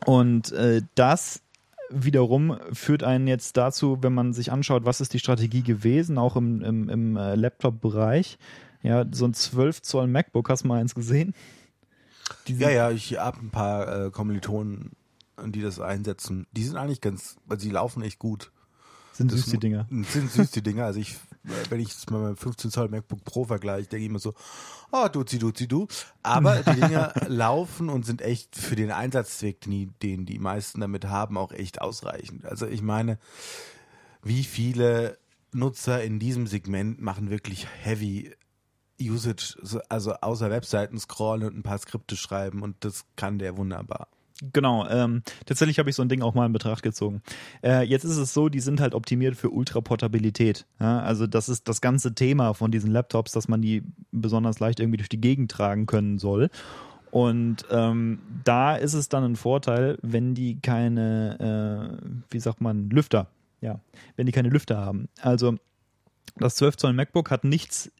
Und 0.06 0.52
äh, 0.52 0.82
das 0.94 1.42
wiederum 1.90 2.56
führt 2.72 3.02
einen 3.02 3.26
jetzt 3.26 3.56
dazu, 3.56 3.98
wenn 4.00 4.14
man 4.14 4.32
sich 4.32 4.52
anschaut, 4.52 4.84
was 4.84 5.00
ist 5.00 5.12
die 5.12 5.18
Strategie 5.18 5.62
gewesen, 5.62 6.18
auch 6.18 6.36
im, 6.36 6.62
im, 6.62 6.88
im 6.88 7.16
äh, 7.16 7.34
Laptop-Bereich. 7.34 8.38
Ja, 8.82 9.04
so 9.10 9.26
ein 9.26 9.34
12 9.34 9.82
Zoll 9.82 10.06
MacBook, 10.06 10.48
hast 10.48 10.64
du 10.64 10.68
mal 10.68 10.80
eins 10.80 10.94
gesehen? 10.94 11.34
Ja, 12.46 12.70
ja, 12.70 12.90
ich 12.92 13.18
habe 13.18 13.40
ein 13.40 13.50
paar 13.50 14.06
äh, 14.06 14.10
Kommilitonen, 14.12 14.92
die 15.46 15.62
das 15.62 15.80
einsetzen. 15.80 16.46
Die 16.52 16.62
sind 16.62 16.76
eigentlich 16.76 17.00
ganz, 17.00 17.36
weil 17.46 17.58
sie 17.58 17.70
laufen 17.70 18.02
echt 18.02 18.20
gut. 18.20 18.52
Sind 19.20 19.32
süß 19.32 19.46
die 19.46 19.58
Dinger. 19.58 19.86
Sind 19.90 20.32
süß 20.32 20.50
die 20.50 20.62
Dinger. 20.62 20.86
Also 20.86 20.98
ich, 20.98 21.16
wenn 21.68 21.78
ich 21.78 21.90
es 21.90 22.08
mal 22.08 22.30
mit 22.30 22.38
15 22.38 22.70
Zoll 22.70 22.88
MacBook 22.88 23.22
Pro 23.22 23.44
vergleiche, 23.44 23.86
denke 23.86 24.04
ich 24.04 24.08
immer 24.08 24.18
so, 24.18 24.32
oh, 24.92 25.08
duzi, 25.08 25.38
duzi, 25.38 25.68
du. 25.68 25.86
Aber 26.22 26.62
die 26.62 26.80
Dinger 26.80 27.12
laufen 27.28 27.90
und 27.90 28.06
sind 28.06 28.22
echt 28.22 28.56
für 28.56 28.76
den 28.76 28.90
Einsatzzweck, 28.90 29.60
den 29.60 30.24
die 30.24 30.38
meisten 30.38 30.80
damit 30.80 31.04
haben, 31.04 31.36
auch 31.36 31.52
echt 31.52 31.82
ausreichend. 31.82 32.46
Also 32.46 32.66
ich 32.66 32.80
meine, 32.80 33.18
wie 34.22 34.42
viele 34.42 35.18
Nutzer 35.52 36.02
in 36.02 36.18
diesem 36.18 36.46
Segment 36.46 37.02
machen 37.02 37.28
wirklich 37.28 37.66
heavy 37.82 38.34
Usage, 38.98 39.56
also 39.90 40.14
außer 40.14 40.50
Webseiten 40.50 40.98
scrollen 40.98 41.46
und 41.46 41.58
ein 41.58 41.62
paar 41.62 41.78
Skripte 41.78 42.16
schreiben 42.16 42.62
und 42.62 42.76
das 42.80 43.04
kann 43.16 43.38
der 43.38 43.58
wunderbar. 43.58 44.08
Genau, 44.52 44.88
ähm, 44.88 45.22
tatsächlich 45.44 45.78
habe 45.78 45.90
ich 45.90 45.96
so 45.96 46.02
ein 46.02 46.08
Ding 46.08 46.22
auch 46.22 46.34
mal 46.34 46.46
in 46.46 46.52
Betracht 46.52 46.82
gezogen. 46.82 47.22
Äh, 47.62 47.82
jetzt 47.82 48.04
ist 48.04 48.16
es 48.16 48.32
so, 48.32 48.48
die 48.48 48.60
sind 48.60 48.80
halt 48.80 48.94
optimiert 48.94 49.36
für 49.36 49.50
Ultraportabilität. 49.50 50.66
Ja? 50.80 51.00
Also 51.00 51.26
das 51.26 51.48
ist 51.48 51.68
das 51.68 51.80
ganze 51.80 52.14
Thema 52.14 52.54
von 52.54 52.70
diesen 52.70 52.90
Laptops, 52.90 53.32
dass 53.32 53.48
man 53.48 53.60
die 53.60 53.82
besonders 54.12 54.58
leicht 54.58 54.80
irgendwie 54.80 54.96
durch 54.96 55.10
die 55.10 55.20
Gegend 55.20 55.50
tragen 55.50 55.86
können 55.86 56.18
soll. 56.18 56.48
Und 57.10 57.66
ähm, 57.70 58.20
da 58.44 58.76
ist 58.76 58.94
es 58.94 59.08
dann 59.08 59.24
ein 59.24 59.36
Vorteil, 59.36 59.98
wenn 60.00 60.34
die 60.34 60.60
keine, 60.60 61.98
äh, 62.00 62.06
wie 62.30 62.40
sagt 62.40 62.60
man, 62.60 62.88
Lüfter, 62.88 63.26
ja, 63.60 63.80
wenn 64.16 64.26
die 64.26 64.32
keine 64.32 64.48
Lüfter 64.48 64.78
haben. 64.78 65.08
Also 65.20 65.56
das 66.36 66.54
12 66.56 66.76
Zoll 66.76 66.92
MacBook 66.92 67.30
hat 67.30 67.44
nichts 67.44 67.90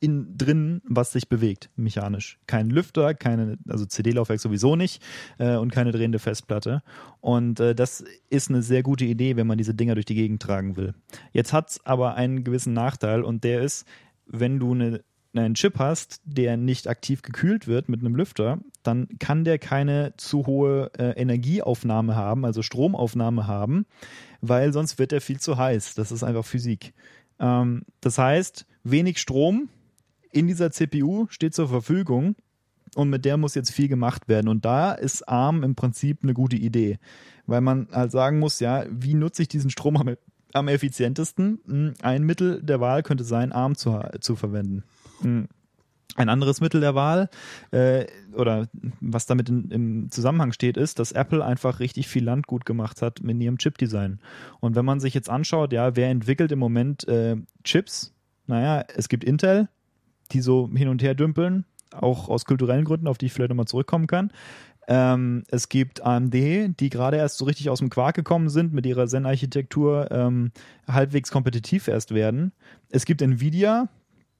in, 0.00 0.36
drin, 0.36 0.82
was 0.84 1.12
sich 1.12 1.28
bewegt, 1.28 1.70
mechanisch. 1.76 2.38
Kein 2.46 2.70
Lüfter, 2.70 3.14
keine, 3.14 3.58
also 3.68 3.86
CD-Laufwerk 3.86 4.40
sowieso 4.40 4.76
nicht 4.76 5.02
äh, 5.38 5.56
und 5.56 5.72
keine 5.72 5.92
drehende 5.92 6.18
Festplatte. 6.18 6.82
Und 7.20 7.60
äh, 7.60 7.74
das 7.74 8.04
ist 8.30 8.50
eine 8.50 8.62
sehr 8.62 8.82
gute 8.82 9.04
Idee, 9.04 9.36
wenn 9.36 9.46
man 9.46 9.58
diese 9.58 9.74
Dinger 9.74 9.94
durch 9.94 10.06
die 10.06 10.14
Gegend 10.14 10.42
tragen 10.42 10.76
will. 10.76 10.94
Jetzt 11.32 11.52
hat 11.52 11.70
es 11.70 11.86
aber 11.86 12.14
einen 12.14 12.44
gewissen 12.44 12.72
Nachteil 12.72 13.22
und 13.22 13.44
der 13.44 13.62
ist, 13.62 13.86
wenn 14.26 14.58
du 14.58 14.72
eine, 14.72 15.02
einen 15.34 15.54
Chip 15.54 15.78
hast, 15.78 16.20
der 16.24 16.56
nicht 16.56 16.88
aktiv 16.88 17.22
gekühlt 17.22 17.66
wird 17.66 17.88
mit 17.88 18.00
einem 18.00 18.16
Lüfter, 18.16 18.60
dann 18.82 19.08
kann 19.18 19.44
der 19.44 19.58
keine 19.58 20.14
zu 20.16 20.46
hohe 20.46 20.90
äh, 20.98 21.10
Energieaufnahme 21.20 22.16
haben, 22.16 22.44
also 22.44 22.62
Stromaufnahme 22.62 23.46
haben, 23.46 23.86
weil 24.40 24.72
sonst 24.72 24.98
wird 24.98 25.12
er 25.12 25.20
viel 25.20 25.40
zu 25.40 25.56
heiß. 25.56 25.94
Das 25.94 26.12
ist 26.12 26.22
einfach 26.22 26.44
Physik. 26.44 26.94
Ähm, 27.38 27.82
das 28.00 28.18
heißt, 28.18 28.66
wenig 28.84 29.18
Strom 29.18 29.68
in 30.36 30.46
dieser 30.46 30.70
CPU 30.70 31.26
steht 31.30 31.54
zur 31.54 31.68
Verfügung 31.68 32.36
und 32.94 33.08
mit 33.08 33.24
der 33.24 33.38
muss 33.38 33.54
jetzt 33.54 33.70
viel 33.70 33.88
gemacht 33.88 34.28
werden. 34.28 34.48
Und 34.48 34.64
da 34.64 34.92
ist 34.92 35.26
ARM 35.26 35.62
im 35.62 35.74
Prinzip 35.74 36.18
eine 36.22 36.34
gute 36.34 36.56
Idee, 36.56 36.98
weil 37.46 37.62
man 37.62 37.88
halt 37.90 38.12
sagen 38.12 38.38
muss, 38.38 38.60
ja, 38.60 38.84
wie 38.90 39.14
nutze 39.14 39.42
ich 39.42 39.48
diesen 39.48 39.70
Strom 39.70 39.96
am, 39.96 40.14
am 40.52 40.68
effizientesten? 40.68 41.60
Hm, 41.66 41.94
ein 42.02 42.22
Mittel 42.22 42.62
der 42.62 42.80
Wahl 42.80 43.02
könnte 43.02 43.24
sein, 43.24 43.50
ARM 43.50 43.76
zu, 43.76 43.98
zu 44.20 44.36
verwenden. 44.36 44.84
Hm. 45.22 45.48
Ein 46.16 46.28
anderes 46.28 46.60
Mittel 46.60 46.80
der 46.80 46.94
Wahl 46.94 47.28
äh, 47.72 48.06
oder 48.32 48.68
was 49.00 49.26
damit 49.26 49.48
in, 49.48 49.70
im 49.70 50.10
Zusammenhang 50.10 50.52
steht, 50.52 50.76
ist, 50.76 50.98
dass 50.98 51.12
Apple 51.12 51.44
einfach 51.44 51.80
richtig 51.80 52.08
viel 52.08 52.24
Land 52.24 52.46
gut 52.46 52.64
gemacht 52.64 53.02
hat 53.02 53.22
mit 53.22 53.40
ihrem 53.40 53.58
Chip-Design. 53.58 54.20
Und 54.60 54.76
wenn 54.76 54.84
man 54.84 55.00
sich 55.00 55.12
jetzt 55.12 55.28
anschaut, 55.28 55.72
ja, 55.72 55.96
wer 55.96 56.08
entwickelt 56.08 56.52
im 56.52 56.58
Moment 56.58 57.06
äh, 57.08 57.36
Chips? 57.64 58.14
Naja, 58.46 58.84
es 58.94 59.08
gibt 59.08 59.24
Intel, 59.24 59.68
die 60.28 60.40
so 60.40 60.70
hin 60.74 60.88
und 60.88 61.02
her 61.02 61.14
dümpeln, 61.14 61.64
auch 61.92 62.28
aus 62.28 62.44
kulturellen 62.44 62.84
Gründen, 62.84 63.06
auf 63.06 63.18
die 63.18 63.26
ich 63.26 63.32
vielleicht 63.32 63.50
nochmal 63.50 63.66
zurückkommen 63.66 64.06
kann. 64.06 64.30
Ähm, 64.88 65.42
es 65.48 65.68
gibt 65.68 66.02
AMD, 66.02 66.34
die 66.34 66.90
gerade 66.90 67.16
erst 67.16 67.38
so 67.38 67.44
richtig 67.44 67.70
aus 67.70 67.80
dem 67.80 67.90
Quark 67.90 68.14
gekommen 68.14 68.48
sind, 68.48 68.72
mit 68.72 68.86
ihrer 68.86 69.06
Zen-Architektur 69.06 70.08
ähm, 70.10 70.52
halbwegs 70.86 71.30
kompetitiv 71.30 71.88
erst 71.88 72.14
werden. 72.14 72.52
Es 72.90 73.04
gibt 73.04 73.20
Nvidia, 73.20 73.88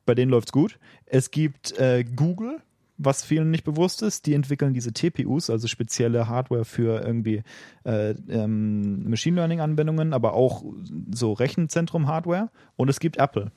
bei 0.04 0.14
denen 0.14 0.30
läuft's 0.30 0.52
gut. 0.52 0.78
Es 1.04 1.32
gibt 1.32 1.76
äh, 1.78 2.04
Google, 2.04 2.60
was 2.98 3.24
vielen 3.24 3.50
nicht 3.50 3.64
bewusst 3.64 4.02
ist, 4.02 4.26
die 4.26 4.34
entwickeln 4.34 4.72
diese 4.72 4.92
TPUs, 4.92 5.50
also 5.50 5.66
spezielle 5.66 6.28
Hardware 6.28 6.64
für 6.64 7.04
irgendwie 7.04 7.42
äh, 7.84 8.10
ähm, 8.28 9.08
Machine 9.08 9.36
Learning 9.36 9.60
Anwendungen, 9.60 10.12
aber 10.12 10.32
auch 10.32 10.64
so 11.10 11.32
Rechenzentrum-Hardware. 11.32 12.50
Und 12.76 12.88
es 12.88 13.00
gibt 13.00 13.18
Apple. 13.18 13.50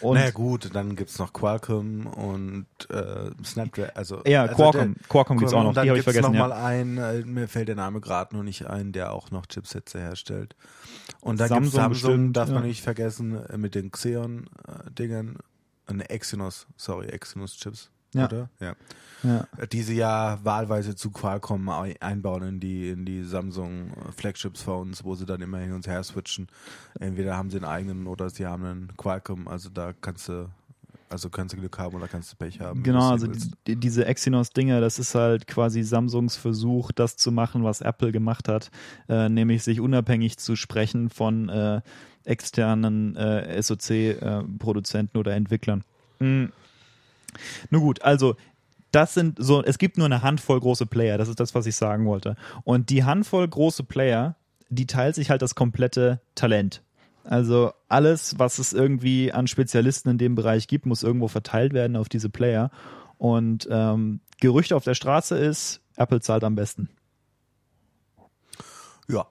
Und 0.00 0.16
naja 0.16 0.30
gut, 0.30 0.74
dann 0.74 0.96
gibt 0.96 1.10
es 1.10 1.18
noch 1.18 1.32
Qualcomm 1.32 2.06
und 2.06 2.66
äh, 2.90 3.30
Snapdragon. 3.44 3.94
Also, 3.94 4.22
ja, 4.26 4.42
also 4.42 4.54
Qualcomm, 4.54 4.94
der, 4.94 5.08
Qualcomm 5.08 5.38
gibt 5.38 5.48
es 5.48 5.54
auch 5.54 5.62
noch, 5.62 5.72
die 5.74 5.88
habe 5.88 5.98
ich 5.98 6.04
vergessen. 6.04 6.32
noch 6.32 6.34
ja. 6.34 6.48
mal 6.48 6.52
einen, 6.52 6.98
äh, 6.98 7.24
mir 7.24 7.48
fällt 7.48 7.68
der 7.68 7.76
Name 7.76 8.00
gerade 8.00 8.36
noch 8.36 8.42
nicht 8.42 8.66
ein, 8.66 8.92
der 8.92 9.12
auch 9.12 9.30
noch 9.30 9.46
Chipsätze 9.46 10.00
herstellt. 10.00 10.56
Und 11.20 11.40
dann 11.40 11.48
gibt 11.48 11.66
es 11.66 11.72
Samsung, 11.72 11.88
bestimmt, 11.90 12.36
darf 12.36 12.48
ja. 12.48 12.54
man 12.54 12.64
nicht 12.64 12.82
vergessen, 12.82 13.44
äh, 13.46 13.56
mit 13.56 13.74
den 13.74 13.90
Xeon-Dingern, 13.90 15.36
äh, 15.36 15.90
eine 15.90 16.10
Exynos, 16.10 16.66
sorry, 16.76 17.06
Exynos-Chips 17.06 17.90
ja. 18.14 18.26
oder? 18.26 18.50
Ja. 18.60 18.74
ja. 19.22 19.66
Die 19.66 19.82
sie 19.82 19.96
ja 19.96 20.38
wahlweise 20.42 20.94
zu 20.94 21.10
Qualcomm 21.10 21.68
einbauen 21.68 22.42
in 22.42 22.60
die, 22.60 22.90
in 22.90 23.04
die 23.04 23.24
Samsung 23.24 23.90
äh, 23.90 24.12
Flagship 24.12 24.56
Phones, 24.56 25.04
wo 25.04 25.14
sie 25.14 25.26
dann 25.26 25.40
immer 25.40 25.58
hin 25.58 25.72
und 25.72 25.86
her 25.86 26.02
switchen. 26.02 26.48
Entweder 26.98 27.36
haben 27.36 27.50
sie 27.50 27.56
einen 27.56 27.66
eigenen 27.66 28.06
oder 28.06 28.30
sie 28.30 28.46
haben 28.46 28.64
einen 28.64 28.96
Qualcomm, 28.96 29.48
also 29.48 29.70
da 29.70 29.92
kannst 30.00 30.28
du 30.28 30.48
also 31.12 31.28
kannst 31.28 31.52
du 31.52 31.58
Glück 31.58 31.78
haben 31.78 31.94
oder 31.94 32.08
kannst 32.08 32.32
du 32.32 32.36
Pech 32.36 32.58
haben. 32.60 32.82
Genau, 32.82 33.10
also 33.10 33.26
die, 33.66 33.76
diese 33.76 34.06
Exynos-Dinger, 34.06 34.80
das 34.80 34.98
ist 34.98 35.14
halt 35.14 35.46
quasi 35.46 35.82
Samsungs 35.82 36.36
Versuch, 36.36 36.90
das 36.90 37.18
zu 37.18 37.30
machen, 37.30 37.64
was 37.64 37.82
Apple 37.82 38.12
gemacht 38.12 38.48
hat, 38.48 38.70
äh, 39.10 39.28
nämlich 39.28 39.62
sich 39.62 39.80
unabhängig 39.80 40.38
zu 40.38 40.56
sprechen 40.56 41.10
von 41.10 41.50
äh, 41.50 41.82
externen 42.24 43.14
äh, 43.16 43.62
SoC-Produzenten 43.62 45.18
oder 45.18 45.34
Entwicklern. 45.34 45.84
Mhm. 46.18 46.52
Nun 47.70 47.82
gut, 47.82 48.02
also 48.02 48.36
das 48.90 49.14
sind 49.14 49.36
so, 49.38 49.62
es 49.62 49.78
gibt 49.78 49.96
nur 49.96 50.06
eine 50.06 50.22
Handvoll 50.22 50.60
große 50.60 50.86
Player, 50.86 51.18
das 51.18 51.28
ist 51.28 51.40
das, 51.40 51.54
was 51.54 51.66
ich 51.66 51.76
sagen 51.76 52.06
wollte. 52.06 52.36
Und 52.64 52.90
die 52.90 53.04
Handvoll 53.04 53.48
große 53.48 53.84
Player, 53.84 54.36
die 54.68 54.86
teilt 54.86 55.14
sich 55.14 55.30
halt 55.30 55.42
das 55.42 55.54
komplette 55.54 56.20
Talent. 56.34 56.82
Also 57.24 57.72
alles, 57.88 58.38
was 58.38 58.58
es 58.58 58.72
irgendwie 58.72 59.32
an 59.32 59.46
Spezialisten 59.46 60.10
in 60.10 60.18
dem 60.18 60.34
Bereich 60.34 60.66
gibt, 60.66 60.86
muss 60.86 61.02
irgendwo 61.02 61.28
verteilt 61.28 61.72
werden 61.72 61.96
auf 61.96 62.08
diese 62.08 62.28
Player. 62.28 62.70
Und 63.18 63.68
ähm, 63.70 64.20
Gerücht 64.40 64.72
auf 64.72 64.84
der 64.84 64.94
Straße 64.94 65.36
ist, 65.38 65.80
Apple 65.96 66.20
zahlt 66.20 66.44
am 66.44 66.56
besten. 66.56 66.88
Ja, 69.08 69.26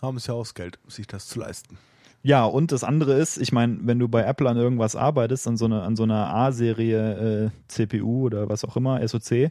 haben 0.00 0.16
es 0.16 0.26
ja 0.26 0.34
aus 0.34 0.54
Geld, 0.54 0.78
sich 0.88 1.06
das 1.06 1.26
zu 1.26 1.40
leisten. 1.40 1.78
Ja, 2.26 2.46
und 2.46 2.72
das 2.72 2.84
andere 2.84 3.12
ist, 3.18 3.36
ich 3.36 3.52
meine, 3.52 3.80
wenn 3.82 3.98
du 3.98 4.08
bei 4.08 4.22
Apple 4.24 4.48
an 4.48 4.56
irgendwas 4.56 4.96
arbeitest, 4.96 5.46
an 5.46 5.58
so, 5.58 5.66
eine, 5.66 5.82
an 5.82 5.94
so 5.94 6.04
einer 6.04 6.34
A-Serie 6.34 7.44
äh, 7.44 7.50
CPU 7.68 8.24
oder 8.24 8.48
was 8.48 8.64
auch 8.64 8.78
immer, 8.78 9.06
SoC, 9.06 9.50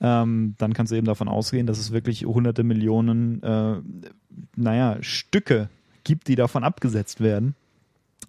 ähm, 0.00 0.54
dann 0.56 0.72
kannst 0.72 0.92
du 0.92 0.96
eben 0.96 1.06
davon 1.06 1.26
ausgehen, 1.26 1.66
dass 1.66 1.80
es 1.80 1.90
wirklich 1.90 2.24
hunderte 2.24 2.62
Millionen, 2.62 3.42
äh, 3.42 3.80
naja, 4.54 4.98
Stücke 5.00 5.68
gibt, 6.04 6.28
die 6.28 6.36
davon 6.36 6.62
abgesetzt 6.62 7.20
werden. 7.20 7.56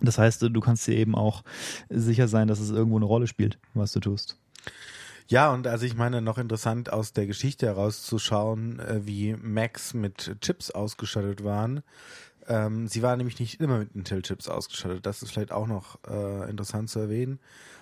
Das 0.01 0.17
heißt, 0.17 0.41
du 0.41 0.59
kannst 0.59 0.87
dir 0.87 0.95
eben 0.95 1.13
auch 1.13 1.43
sicher 1.91 2.27
sein, 2.27 2.47
dass 2.47 2.59
es 2.59 2.71
irgendwo 2.71 2.97
eine 2.97 3.05
Rolle 3.05 3.27
spielt, 3.27 3.59
was 3.75 3.91
du 3.91 3.99
tust. 3.99 4.37
Ja, 5.27 5.51
und 5.51 5.67
also 5.67 5.85
ich 5.85 5.95
meine, 5.95 6.21
noch 6.21 6.39
interessant 6.39 6.91
aus 6.91 7.13
der 7.13 7.27
Geschichte 7.27 7.67
herauszuschauen, 7.67 8.79
äh, 8.79 9.01
wie 9.05 9.35
Macs 9.35 9.93
mit 9.93 10.35
Chips 10.41 10.71
ausgestattet 10.71 11.43
waren. 11.43 11.83
Ähm, 12.47 12.87
sie 12.87 13.01
war 13.01 13.15
nämlich 13.15 13.39
nicht 13.39 13.59
immer 13.61 13.79
mit 13.79 13.95
Intel-Chips 13.95 14.49
ausgestattet. 14.49 15.05
Das 15.05 15.21
ist 15.21 15.31
vielleicht 15.31 15.51
auch 15.51 15.67
noch 15.67 15.99
äh, 16.07 16.49
interessant 16.49 16.89
zu 16.89 16.99
erwähnen, 16.99 17.39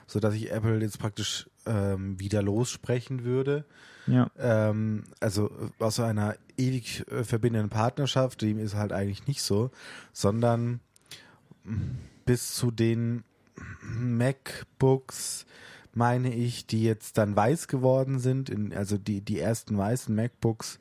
so 0.08 0.20
dass 0.20 0.34
ich 0.34 0.52
Apple 0.52 0.80
jetzt 0.82 1.00
praktisch 1.00 1.50
ähm, 1.66 2.20
wieder 2.20 2.42
lossprechen 2.42 3.24
würde. 3.24 3.66
Ja. 4.08 4.30
Ähm, 4.38 5.04
also 5.20 5.52
aus 5.80 6.00
einer 6.00 6.36
ewig 6.58 7.06
äh, 7.12 7.24
verbindenden 7.24 7.70
Partnerschaft, 7.70 8.42
dem 8.42 8.60
ist 8.60 8.76
halt 8.76 8.92
eigentlich 8.92 9.28
nicht 9.28 9.42
so, 9.42 9.72
sondern 10.12 10.80
bis 12.26 12.56
zu 12.56 12.72
den 12.72 13.24
MacBooks, 13.82 15.46
meine 15.94 16.34
ich, 16.34 16.66
die 16.66 16.84
jetzt 16.84 17.18
dann 17.18 17.36
weiß 17.36 17.68
geworden 17.68 18.20
sind, 18.20 18.50
in, 18.50 18.74
also 18.74 18.98
die, 18.98 19.22
die 19.22 19.40
ersten 19.40 19.78
weißen 19.78 20.14
MacBooks, 20.16 20.80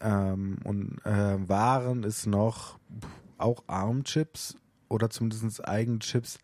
ähm, 0.00 0.58
und 0.64 0.98
äh, 1.04 1.48
waren 1.48 2.04
es 2.04 2.26
noch 2.26 2.78
auch 3.38 3.64
ARM-Chips 3.66 4.56
oder 4.88 5.10
zumindest 5.10 5.66
Eigenchips, 5.66 6.38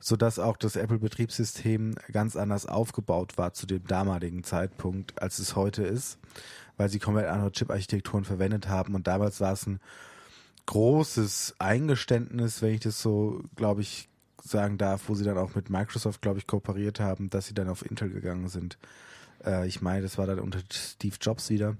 sodass 0.00 0.38
auch 0.38 0.56
das 0.56 0.76
Apple-Betriebssystem 0.76 1.96
ganz 2.12 2.36
anders 2.36 2.66
aufgebaut 2.66 3.38
war 3.38 3.52
zu 3.52 3.66
dem 3.66 3.86
damaligen 3.86 4.44
Zeitpunkt, 4.44 5.20
als 5.20 5.38
es 5.38 5.56
heute 5.56 5.82
ist, 5.82 6.18
weil 6.76 6.88
sie 6.88 6.98
komplett 6.98 7.26
andere 7.26 7.52
Chip-Architekturen 7.52 8.24
verwendet 8.24 8.68
haben. 8.68 8.94
Und 8.94 9.06
damals 9.06 9.40
war 9.40 9.52
es 9.52 9.66
ein 9.66 9.80
großes 10.66 11.56
Eingeständnis, 11.58 12.62
wenn 12.62 12.74
ich 12.74 12.80
das 12.80 13.00
so, 13.00 13.42
glaube 13.56 13.80
ich, 13.80 14.08
sagen 14.42 14.78
darf, 14.78 15.08
wo 15.08 15.14
sie 15.14 15.24
dann 15.24 15.38
auch 15.38 15.54
mit 15.54 15.70
Microsoft, 15.70 16.22
glaube 16.22 16.38
ich, 16.38 16.46
kooperiert 16.46 17.00
haben, 17.00 17.30
dass 17.30 17.46
sie 17.46 17.54
dann 17.54 17.68
auf 17.68 17.84
Intel 17.84 18.10
gegangen 18.10 18.48
sind. 18.48 18.78
Äh, 19.44 19.66
ich 19.66 19.80
meine, 19.80 20.02
das 20.02 20.18
war 20.18 20.26
dann 20.26 20.38
unter 20.38 20.60
Steve 20.70 21.16
Jobs 21.20 21.50
wieder. 21.50 21.76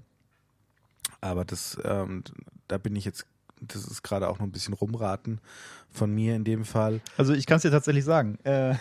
Aber 1.21 1.45
das, 1.45 1.77
ähm, 1.83 2.23
da 2.67 2.77
bin 2.77 2.95
ich 2.95 3.05
jetzt, 3.05 3.25
das 3.61 3.85
ist 3.85 4.03
gerade 4.03 4.29
auch 4.29 4.39
noch 4.39 4.45
ein 4.45 4.51
bisschen 4.51 4.73
rumraten 4.73 5.41
von 5.89 6.13
mir 6.13 6.35
in 6.35 6.43
dem 6.43 6.65
Fall. 6.65 7.01
Also 7.17 7.33
ich 7.33 7.45
kann 7.45 7.57
es 7.57 7.63
dir 7.63 7.71
tatsächlich 7.71 8.05
sagen. 8.05 8.37
Äh, 8.43 8.75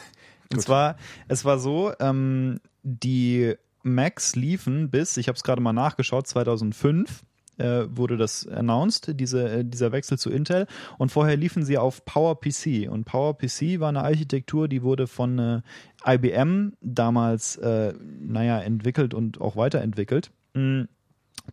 und 0.52 0.60
zwar, 0.60 0.96
es 1.26 1.44
war 1.44 1.58
so, 1.58 1.92
ähm, 2.00 2.60
die 2.82 3.54
Macs 3.82 4.36
liefen 4.36 4.90
bis, 4.90 5.16
ich 5.16 5.28
habe 5.28 5.36
es 5.36 5.42
gerade 5.42 5.60
mal 5.60 5.72
nachgeschaut, 5.72 6.26
2005 6.26 7.24
äh, 7.58 7.86
wurde 7.90 8.16
das 8.16 8.46
announced, 8.46 9.18
diese, 9.18 9.48
äh, 9.48 9.64
dieser 9.64 9.92
Wechsel 9.92 10.18
zu 10.18 10.30
Intel. 10.30 10.66
Und 10.96 11.10
vorher 11.10 11.36
liefen 11.36 11.64
sie 11.64 11.76
auf 11.76 12.04
PowerPC. 12.04 12.88
Und 12.88 13.04
PowerPC 13.04 13.80
war 13.80 13.88
eine 13.88 14.04
Architektur, 14.04 14.68
die 14.68 14.82
wurde 14.82 15.06
von 15.06 15.38
äh, 15.38 15.60
IBM 16.06 16.74
damals, 16.80 17.56
äh, 17.56 17.92
naja, 18.20 18.60
entwickelt 18.60 19.12
und 19.12 19.40
auch 19.40 19.56
weiterentwickelt. 19.56 20.30
Mhm. 20.54 20.88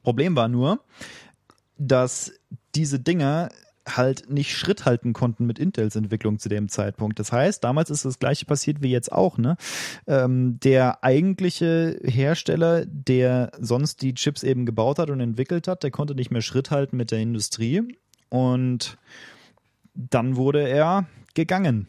Problem 0.04 0.36
war 0.36 0.48
nur, 0.48 0.80
dass 1.78 2.32
diese 2.74 3.00
Dinger 3.00 3.50
halt 3.88 4.30
nicht 4.30 4.52
Schritt 4.52 4.86
halten 4.86 5.14
konnten 5.14 5.46
mit 5.46 5.60
Intels 5.60 5.96
Entwicklung 5.96 6.40
zu 6.40 6.50
dem 6.50 6.70
Zeitpunkt. 6.70 7.20
Das 7.20 7.32
heißt, 7.32 7.64
damals 7.64 7.90
ist 7.90 8.04
das 8.04 8.20
gleiche 8.20 8.46
passiert 8.46 8.82
wie 8.82 8.90
jetzt 8.90 9.12
auch. 9.12 9.38
Ne? 9.38 9.58
Ähm, 10.08 10.60
der 10.62 11.04
eigentliche 11.04 12.00
Hersteller, 12.04 12.86
der 12.86 13.52
sonst 13.60 14.02
die 14.02 14.16
Chips 14.16 14.44
eben 14.44 14.66
gebaut 14.66 15.00
hat 15.00 15.10
und 15.10 15.20
entwickelt 15.20 15.68
hat, 15.68 15.84
der 15.84 15.92
konnte 15.92 16.16
nicht 16.16 16.32
mehr 16.32 16.42
Schritt 16.42 16.72
halten 16.72 16.98
mit 16.98 17.12
der 17.12 17.20
Industrie 17.20 17.84
und 18.30 18.98
dann 19.94 20.36
wurde 20.36 20.68
er 20.68 21.06
gegangen. 21.36 21.88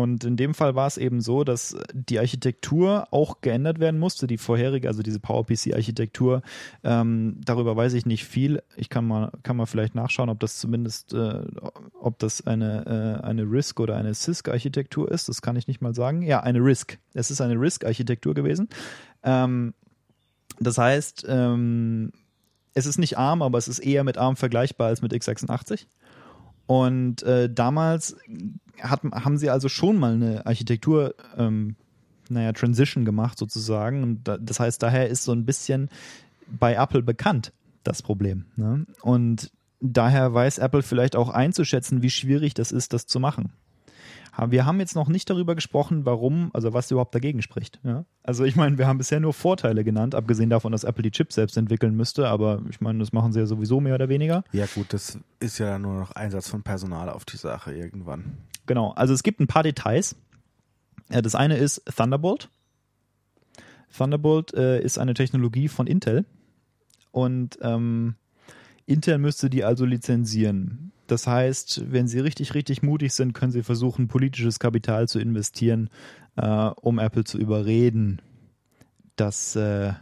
Und 0.00 0.24
in 0.24 0.36
dem 0.36 0.54
Fall 0.54 0.74
war 0.74 0.86
es 0.86 0.96
eben 0.96 1.20
so, 1.20 1.44
dass 1.44 1.76
die 1.92 2.18
Architektur 2.18 3.08
auch 3.10 3.40
geändert 3.40 3.78
werden 3.78 4.00
musste. 4.00 4.26
Die 4.26 4.38
vorherige, 4.38 4.88
also 4.88 5.02
diese 5.02 5.20
PowerPC-Architektur, 5.20 6.42
ähm, 6.82 7.40
darüber 7.44 7.76
weiß 7.76 7.92
ich 7.94 8.06
nicht 8.06 8.24
viel. 8.24 8.62
Ich 8.76 8.88
kann 8.88 9.06
mal, 9.06 9.30
kann 9.42 9.56
mal 9.56 9.66
vielleicht 9.66 9.94
nachschauen, 9.94 10.30
ob 10.30 10.40
das 10.40 10.58
zumindest, 10.58 11.12
äh, 11.12 11.42
ob 12.00 12.18
das 12.18 12.46
eine, 12.46 13.20
äh, 13.22 13.26
eine 13.26 13.42
RISC 13.42 13.78
oder 13.80 13.96
eine 13.96 14.14
CISC-Architektur 14.14 15.10
ist. 15.10 15.28
Das 15.28 15.42
kann 15.42 15.56
ich 15.56 15.68
nicht 15.68 15.80
mal 15.80 15.94
sagen. 15.94 16.22
Ja, 16.22 16.40
eine 16.40 16.60
RISC. 16.60 16.98
Es 17.14 17.30
ist 17.30 17.40
eine 17.40 17.54
RISC-Architektur 17.54 18.34
gewesen. 18.34 18.68
Ähm, 19.22 19.74
das 20.58 20.78
heißt, 20.78 21.26
ähm, 21.28 22.12
es 22.74 22.86
ist 22.86 22.98
nicht 22.98 23.18
ARM, 23.18 23.42
aber 23.42 23.58
es 23.58 23.68
ist 23.68 23.80
eher 23.80 24.04
mit 24.04 24.18
ARM 24.18 24.36
vergleichbar 24.36 24.88
als 24.88 25.02
mit 25.02 25.12
x86. 25.12 25.86
Und 26.70 27.24
äh, 27.24 27.52
damals 27.52 28.16
hat, 28.80 29.02
haben 29.02 29.38
sie 29.38 29.50
also 29.50 29.68
schon 29.68 29.96
mal 29.96 30.14
eine 30.14 30.46
Architektur, 30.46 31.16
ähm, 31.36 31.74
naja, 32.28 32.52
Transition 32.52 33.04
gemacht 33.04 33.38
sozusagen. 33.38 34.04
Und 34.04 34.22
da, 34.22 34.38
das 34.38 34.60
heißt, 34.60 34.80
daher 34.80 35.08
ist 35.08 35.24
so 35.24 35.32
ein 35.32 35.44
bisschen 35.44 35.88
bei 36.46 36.74
Apple 36.74 37.02
bekannt 37.02 37.52
das 37.82 38.02
Problem. 38.02 38.44
Ne? 38.54 38.86
Und 39.02 39.50
daher 39.80 40.32
weiß 40.32 40.58
Apple 40.58 40.82
vielleicht 40.82 41.16
auch 41.16 41.30
einzuschätzen, 41.30 42.02
wie 42.02 42.10
schwierig 42.10 42.54
das 42.54 42.70
ist, 42.70 42.92
das 42.92 43.04
zu 43.06 43.18
machen. 43.18 43.50
Wir 44.46 44.64
haben 44.64 44.80
jetzt 44.80 44.94
noch 44.94 45.08
nicht 45.08 45.28
darüber 45.28 45.54
gesprochen, 45.54 46.06
warum, 46.06 46.50
also 46.52 46.72
was 46.72 46.90
überhaupt 46.90 47.14
dagegen 47.14 47.42
spricht. 47.42 47.80
Ja? 47.82 48.04
Also 48.22 48.44
ich 48.44 48.56
meine, 48.56 48.78
wir 48.78 48.86
haben 48.86 48.98
bisher 48.98 49.20
nur 49.20 49.32
Vorteile 49.32 49.84
genannt, 49.84 50.14
abgesehen 50.14 50.50
davon, 50.50 50.72
dass 50.72 50.84
Apple 50.84 51.02
die 51.02 51.10
Chips 51.10 51.34
selbst 51.34 51.56
entwickeln 51.56 51.96
müsste, 51.96 52.28
aber 52.28 52.62
ich 52.70 52.80
meine, 52.80 52.98
das 53.00 53.12
machen 53.12 53.32
sie 53.32 53.40
ja 53.40 53.46
sowieso 53.46 53.80
mehr 53.80 53.94
oder 53.94 54.08
weniger. 54.08 54.44
Ja 54.52 54.66
gut, 54.74 54.92
das 54.92 55.18
ist 55.40 55.58
ja 55.58 55.78
nur 55.78 55.94
noch 55.94 56.12
Einsatz 56.12 56.48
von 56.48 56.62
Personal 56.62 57.08
auf 57.08 57.24
die 57.24 57.36
Sache 57.36 57.74
irgendwann. 57.74 58.38
Genau, 58.66 58.92
also 58.92 59.14
es 59.14 59.22
gibt 59.22 59.40
ein 59.40 59.46
paar 59.46 59.62
Details. 59.62 60.16
Das 61.08 61.34
eine 61.34 61.56
ist 61.56 61.82
Thunderbolt. 61.96 62.48
Thunderbolt 63.96 64.54
äh, 64.54 64.80
ist 64.80 64.98
eine 64.98 65.14
Technologie 65.14 65.68
von 65.68 65.86
Intel 65.86 66.24
und 67.10 67.58
ähm, 67.62 68.14
Intel 68.86 69.18
müsste 69.18 69.50
die 69.50 69.64
also 69.64 69.84
lizenzieren. 69.84 70.92
Das 71.10 71.26
heißt, 71.26 71.90
wenn 71.90 72.06
sie 72.06 72.20
richtig, 72.20 72.54
richtig 72.54 72.82
mutig 72.82 73.12
sind, 73.12 73.32
können 73.32 73.50
sie 73.50 73.62
versuchen, 73.62 74.06
politisches 74.06 74.60
Kapital 74.60 75.08
zu 75.08 75.18
investieren, 75.18 75.90
äh, 76.36 76.46
um 76.46 76.98
Apple 77.00 77.24
zu 77.24 77.38
überreden, 77.38 78.22
dass 79.16 79.56
äh, 79.56 79.92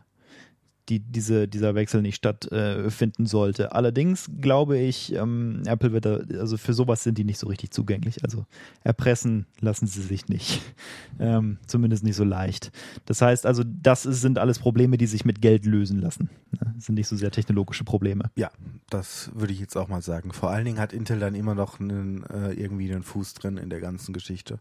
die, 0.88 1.00
diese, 1.00 1.48
dieser 1.48 1.74
Wechsel 1.74 2.02
nicht 2.02 2.16
stattfinden 2.16 3.24
äh, 3.24 3.28
sollte. 3.28 3.72
Allerdings 3.72 4.30
glaube 4.40 4.78
ich, 4.78 5.14
ähm, 5.14 5.62
Apple 5.66 5.92
wird 5.92 6.04
da, 6.04 6.16
also 6.38 6.56
für 6.56 6.72
sowas 6.72 7.02
sind 7.02 7.18
die 7.18 7.24
nicht 7.24 7.38
so 7.38 7.46
richtig 7.46 7.70
zugänglich. 7.70 8.24
Also 8.24 8.44
erpressen 8.84 9.46
lassen 9.60 9.86
sie 9.86 10.02
sich 10.02 10.28
nicht. 10.28 10.60
Ähm, 11.20 11.58
zumindest 11.66 12.04
nicht 12.04 12.14
so 12.14 12.22
leicht. 12.22 12.70
Das 13.04 13.20
heißt 13.20 13.44
also, 13.44 13.64
das 13.64 14.04
sind 14.04 14.38
alles 14.38 14.60
Probleme, 14.60 14.98
die 14.98 15.06
sich 15.06 15.24
mit 15.24 15.42
Geld 15.42 15.66
lösen 15.66 15.98
lassen. 15.98 16.30
Das 16.52 16.86
sind 16.86 16.94
nicht 16.94 17.08
so 17.08 17.16
sehr 17.16 17.32
technologische 17.32 17.82
Probleme. 17.82 18.30
Ja, 18.36 18.52
das 18.90 19.30
würde 19.34 19.52
ich 19.52 19.60
jetzt 19.60 19.76
auch 19.76 19.88
mal 19.88 20.02
sagen. 20.02 20.32
Vor 20.32 20.50
allen 20.50 20.64
Dingen 20.64 20.78
hat 20.78 20.92
Intel 20.92 21.18
dann 21.18 21.34
immer 21.34 21.54
noch 21.54 21.80
einen, 21.80 22.24
äh, 22.24 22.52
irgendwie 22.52 22.90
einen 22.90 23.02
Fuß 23.02 23.34
drin 23.34 23.56
in 23.56 23.70
der 23.70 23.80
ganzen 23.80 24.12
Geschichte 24.12 24.58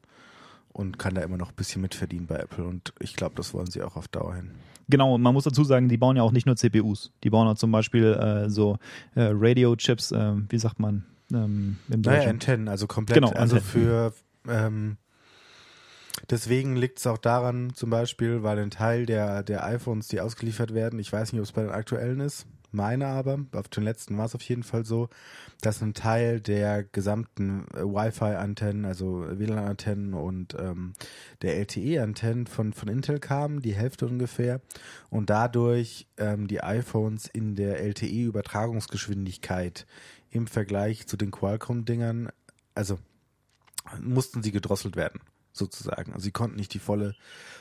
und 0.74 1.00
kann 1.00 1.16
da 1.16 1.22
immer 1.22 1.38
noch 1.38 1.50
ein 1.50 1.56
bisschen 1.56 1.82
mitverdienen 1.82 2.28
bei 2.28 2.36
Apple. 2.36 2.66
Und 2.66 2.94
ich 3.00 3.16
glaube, 3.16 3.36
das 3.36 3.54
wollen 3.54 3.68
sie 3.68 3.82
auch 3.82 3.96
auf 3.96 4.08
Dauer 4.08 4.36
hin. 4.36 4.52
Genau, 4.90 5.18
man 5.18 5.34
muss 5.34 5.44
dazu 5.44 5.64
sagen, 5.64 5.90
die 5.90 5.98
bauen 5.98 6.16
ja 6.16 6.24
auch 6.24 6.32
nicht 6.32 6.46
nur 6.46 6.56
CPUs. 6.56 7.12
Die 7.24 7.30
bauen 7.30 7.48
auch 7.48 7.58
zum 7.58 7.72
Beispiel 7.72 8.14
äh, 8.14 8.50
so 8.50 8.78
äh, 9.16 9.30
Radio-Chips, 9.34 10.12
äh, 10.12 10.34
wie 10.50 10.60
sagt 10.60 10.80
man 10.80 11.06
ähm, 11.32 11.78
im 11.90 12.02
Deutschen? 12.02 12.20
Naja, 12.20 12.30
Antennen, 12.30 12.68
also 12.68 12.88
komplett. 12.88 13.16
Genau, 13.16 13.32
also 13.32 13.60
für 13.60 14.14
ähm, 14.48 14.98
Deswegen 16.30 16.76
liegt 16.76 17.00
es 17.00 17.08
auch 17.08 17.18
daran, 17.18 17.74
zum 17.74 17.90
Beispiel, 17.90 18.44
weil 18.44 18.58
ein 18.60 18.72
Teil 18.72 19.06
der, 19.06 19.44
der 19.44 19.64
iPhones, 19.66 20.08
die 20.08 20.20
ausgeliefert 20.20 20.74
werden, 20.74 21.00
ich 21.00 21.14
weiß 21.14 21.32
nicht, 21.32 21.40
ob 21.40 21.46
es 21.46 21.52
bei 21.52 21.62
den 21.62 21.72
aktuellen 21.72 22.20
ist, 22.20 22.48
meine 22.72 23.08
aber, 23.08 23.40
auf 23.54 23.70
den 23.70 23.84
letzten 23.84 24.18
war 24.18 24.26
es 24.26 24.36
auf 24.36 24.44
jeden 24.44 24.64
Fall 24.64 24.86
so, 24.86 25.10
dass 25.62 25.82
ein 25.82 25.94
Teil 25.94 26.42
der 26.42 26.84
gesamten 26.84 27.66
äh, 27.74 27.84
Wi-Fi-Antennen, 27.84 28.86
also 28.86 29.26
WLAN-Antennen 29.28 30.14
und 30.14 30.56
ähm, 30.60 30.94
der 31.42 31.58
LTE-Antennen 31.58 32.48
von, 32.48 32.74
von 32.74 32.90
Intel 32.90 33.20
kamen, 33.20 33.62
die 33.62 33.76
Hälfte 33.76 34.06
ungefähr, 34.06 34.62
und 35.10 35.30
dadurch 35.30 36.08
ähm, 36.18 36.48
die 36.48 36.62
iPhones 36.62 37.28
in 37.28 37.56
der 37.56 37.82
LTE-Übertragungsgeschwindigkeit 37.82 39.88
im 40.30 40.48
Vergleich 40.48 41.08
zu 41.08 41.18
den 41.18 41.32
Qualcomm-Dingern, 41.32 42.30
also 42.76 43.00
mussten 44.02 44.44
sie 44.44 44.52
gedrosselt 44.52 44.96
werden 44.96 45.22
sozusagen. 45.58 46.14
Also 46.14 46.24
sie 46.24 46.32
konnten 46.32 46.58
nicht 46.58 46.74
die 46.74 46.80
volle, 46.80 47.16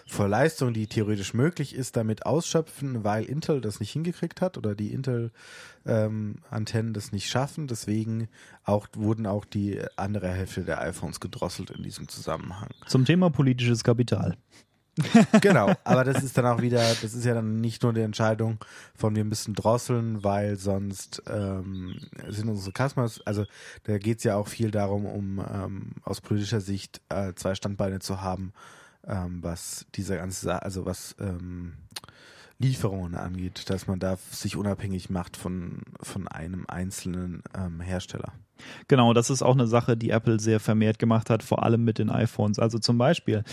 volle 0.07 0.29
Leistung, 0.29 0.73
die 0.73 0.87
theoretisch 0.87 1.35
möglich 1.35 1.75
ist, 1.75 1.97
damit 1.97 2.27
ausschöpfen, 2.27 3.05
weil 3.05 3.25
Intel 3.25 3.61
das 3.61 3.81
nicht 3.81 3.93
hingekriegt 3.93 4.41
hat 4.41 4.59
oder 4.59 4.75
die 4.75 4.93
Intel-Antennen 4.93 6.89
ähm, 6.89 6.95
das 6.95 7.13
nicht 7.13 7.29
schaffen. 7.29 7.67
Deswegen 7.67 8.29
auch, 8.65 8.89
wurden 8.95 9.27
auch 9.27 9.45
die 9.45 9.81
andere 9.97 10.29
Hälfte 10.29 10.65
der 10.65 10.81
iPhones 10.81 11.21
gedrosselt 11.21 11.71
in 11.71 11.83
diesem 11.83 12.09
Zusammenhang. 12.09 12.71
Zum 12.87 13.05
Thema 13.05 13.31
politisches 13.31 13.85
Kapital. 13.85 14.37
genau, 15.43 15.73
aber 15.85 16.05
das 16.05 16.23
ist 16.23 16.39
dann 16.39 16.47
auch 16.47 16.63
wieder, 16.63 16.79
das 16.79 17.15
ist 17.15 17.25
ja 17.25 17.35
dann 17.35 17.61
nicht 17.61 17.83
nur 17.83 17.93
die 17.93 18.01
Entscheidung 18.01 18.59
von 18.95 19.15
wir 19.15 19.25
müssen 19.25 19.55
drosseln, 19.55 20.25
weil 20.25 20.57
sonst 20.57 21.23
ähm, 21.29 22.01
sind 22.29 22.49
unsere 22.49 22.73
Customers, 22.73 23.21
also 23.27 23.45
da 23.85 23.99
geht 23.99 24.19
es 24.19 24.25
ja 24.25 24.37
auch 24.37 24.49
viel 24.49 24.71
darum, 24.71 25.05
um 25.05 25.39
ähm, 25.39 25.93
aus 26.03 26.21
politischer 26.21 26.61
Sicht 26.61 27.03
äh, 27.11 27.35
zwei 27.35 27.55
Standbeine 27.55 27.99
zu 27.99 28.23
haben, 28.23 28.53
ähm, 29.07 29.43
was 29.43 29.87
diese 29.95 30.17
ganze, 30.17 30.63
also 30.63 30.87
was 30.87 31.15
ähm, 31.21 31.75
Lieferungen 32.59 33.17
angeht, 33.17 33.69
dass 33.69 33.87
man 33.87 33.99
da 33.99 34.17
sich 34.31 34.57
unabhängig 34.57 35.11
macht 35.11 35.37
von, 35.37 35.83
von 36.01 36.27
einem 36.27 36.65
einzelnen 36.69 37.43
ähm, 37.55 37.81
Hersteller. 37.81 38.33
Genau, 38.89 39.13
das 39.13 39.29
ist 39.29 39.43
auch 39.43 39.55
eine 39.55 39.67
Sache, 39.67 39.99
die 39.99 40.09
Apple 40.09 40.41
sehr 40.41 40.61
vermehrt 40.61 40.99
gemacht 40.99 41.29
hat, 41.29 41.43
vor 41.43 41.63
allem 41.63 41.85
mit 41.85 41.99
den 41.99 42.09
iPhones. 42.09 42.59
Also 42.59 42.79
zum 42.79 42.97
Beispiel 42.97 43.45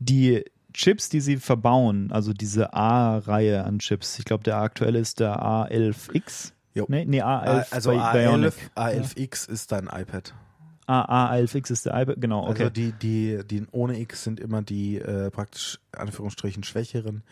die 0.00 0.44
Chips, 0.72 1.08
die 1.08 1.20
sie 1.20 1.36
verbauen, 1.38 2.12
also 2.12 2.32
diese 2.32 2.74
A-Reihe 2.74 3.64
an 3.64 3.78
Chips, 3.78 4.18
ich 4.18 4.24
glaube, 4.24 4.44
der 4.44 4.58
aktuelle 4.58 4.98
ist 4.98 5.20
der 5.20 5.42
A11X. 5.42 6.52
Jo. 6.74 6.86
Nee, 6.88 7.04
nee, 7.04 7.22
A11. 7.22 7.72
Also 7.72 7.90
A11, 7.90 8.52
A11X 8.76 9.48
ja. 9.48 9.54
ist 9.54 9.72
dein 9.72 9.86
iPad. 9.86 10.34
Ah, 10.86 11.34
A11X 11.34 11.70
ist 11.70 11.86
der 11.86 12.00
iPad, 12.00 12.20
genau, 12.20 12.48
okay. 12.48 12.64
Also 12.64 12.70
die, 12.70 12.92
die, 12.92 13.40
die 13.44 13.66
ohne 13.72 14.00
X 14.00 14.24
sind 14.24 14.40
immer 14.40 14.62
die 14.62 14.96
äh, 14.96 15.30
praktisch, 15.30 15.78
Anführungsstrichen, 15.92 16.62
schwächeren, 16.64 17.24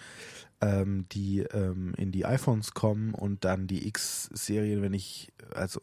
ähm, 0.61 1.07
die 1.13 1.41
ähm, 1.41 1.95
in 1.97 2.13
die 2.13 2.27
iPhones 2.27 2.73
kommen 2.73 3.15
und 3.15 3.45
dann 3.45 3.67
die 3.67 3.87
X-Serien, 3.89 4.83
wenn 4.83 4.93
ich, 4.93 5.33
also 5.55 5.81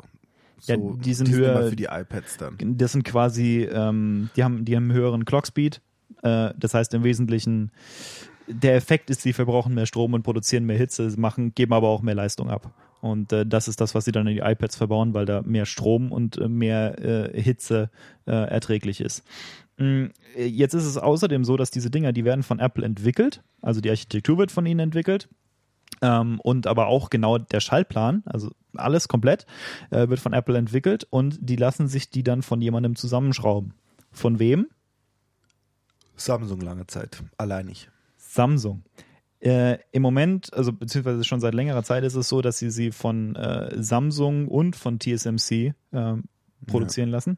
so, 0.59 0.71
ja, 0.71 0.77
die 0.77 0.83
sind, 0.83 1.05
die 1.05 1.13
sind 1.13 1.29
höher 1.31 1.69
für 1.69 1.75
die 1.75 1.85
iPads 1.85 2.37
dann. 2.37 2.57
Das 2.77 2.91
sind 2.91 3.03
quasi, 3.03 3.67
ähm, 3.71 4.29
die 4.35 4.43
haben, 4.43 4.65
die 4.65 4.75
haben 4.75 4.83
einen 4.83 4.93
höheren 4.93 5.25
Clockspeed 5.25 5.81
das 6.21 6.73
heißt 6.73 6.93
im 6.93 7.03
Wesentlichen, 7.03 7.71
der 8.47 8.75
Effekt 8.75 9.09
ist, 9.09 9.21
sie 9.21 9.33
verbrauchen 9.33 9.73
mehr 9.73 9.85
Strom 9.85 10.13
und 10.13 10.23
produzieren 10.23 10.65
mehr 10.65 10.77
Hitze, 10.77 11.13
machen, 11.17 11.53
geben 11.55 11.73
aber 11.73 11.89
auch 11.89 12.01
mehr 12.01 12.15
Leistung 12.15 12.49
ab. 12.49 12.73
Und 13.01 13.33
äh, 13.33 13.45
das 13.45 13.67
ist 13.67 13.81
das, 13.81 13.95
was 13.95 14.05
sie 14.05 14.11
dann 14.11 14.27
in 14.27 14.35
die 14.35 14.41
iPads 14.41 14.77
verbauen, 14.77 15.13
weil 15.13 15.25
da 15.25 15.41
mehr 15.41 15.65
Strom 15.65 16.11
und 16.11 16.37
äh, 16.37 16.47
mehr 16.47 16.99
äh, 16.99 17.41
Hitze 17.41 17.89
äh, 18.25 18.31
erträglich 18.31 19.01
ist. 19.01 19.23
Mm, 19.77 20.05
jetzt 20.37 20.73
ist 20.73 20.85
es 20.85 20.97
außerdem 20.97 21.43
so, 21.43 21.57
dass 21.57 21.71
diese 21.71 21.89
Dinger, 21.89 22.13
die 22.13 22.25
werden 22.25 22.43
von 22.43 22.59
Apple 22.59 22.85
entwickelt, 22.85 23.43
also 23.61 23.81
die 23.81 23.89
Architektur 23.89 24.37
wird 24.37 24.51
von 24.51 24.65
ihnen 24.65 24.79
entwickelt. 24.79 25.27
Ähm, 26.01 26.39
und 26.39 26.65
aber 26.65 26.87
auch 26.87 27.09
genau 27.09 27.37
der 27.37 27.59
Schaltplan, 27.59 28.23
also 28.25 28.51
alles 28.75 29.07
komplett, 29.07 29.45
äh, 29.91 30.07
wird 30.07 30.19
von 30.19 30.33
Apple 30.33 30.57
entwickelt 30.57 31.05
und 31.09 31.37
die 31.41 31.55
lassen 31.55 31.87
sich 31.87 32.09
die 32.09 32.23
dann 32.23 32.41
von 32.41 32.61
jemandem 32.61 32.95
zusammenschrauben. 32.95 33.73
Von 34.11 34.39
wem? 34.39 34.67
Samsung 36.15 36.61
lange 36.61 36.87
Zeit, 36.87 37.23
alleinig. 37.37 37.89
Samsung. 38.17 38.83
Äh, 39.39 39.79
Im 39.91 40.01
Moment, 40.01 40.53
also 40.53 40.71
beziehungsweise 40.71 41.23
schon 41.23 41.41
seit 41.41 41.53
längerer 41.53 41.83
Zeit 41.83 42.03
ist 42.03 42.15
es 42.15 42.29
so, 42.29 42.41
dass 42.41 42.59
sie 42.59 42.69
sie 42.69 42.91
von 42.91 43.35
äh, 43.35 43.71
Samsung 43.81 44.47
und 44.47 44.75
von 44.75 44.99
TSMC 44.99 45.73
äh, 45.91 46.13
produzieren 46.65 47.09
ja. 47.09 47.15
lassen. 47.15 47.37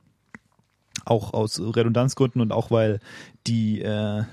Auch 1.04 1.34
aus 1.34 1.60
Redundanzgründen 1.60 2.42
und 2.42 2.52
auch 2.52 2.70
weil 2.70 3.00
die, 3.48 3.82
äh, 3.82 4.24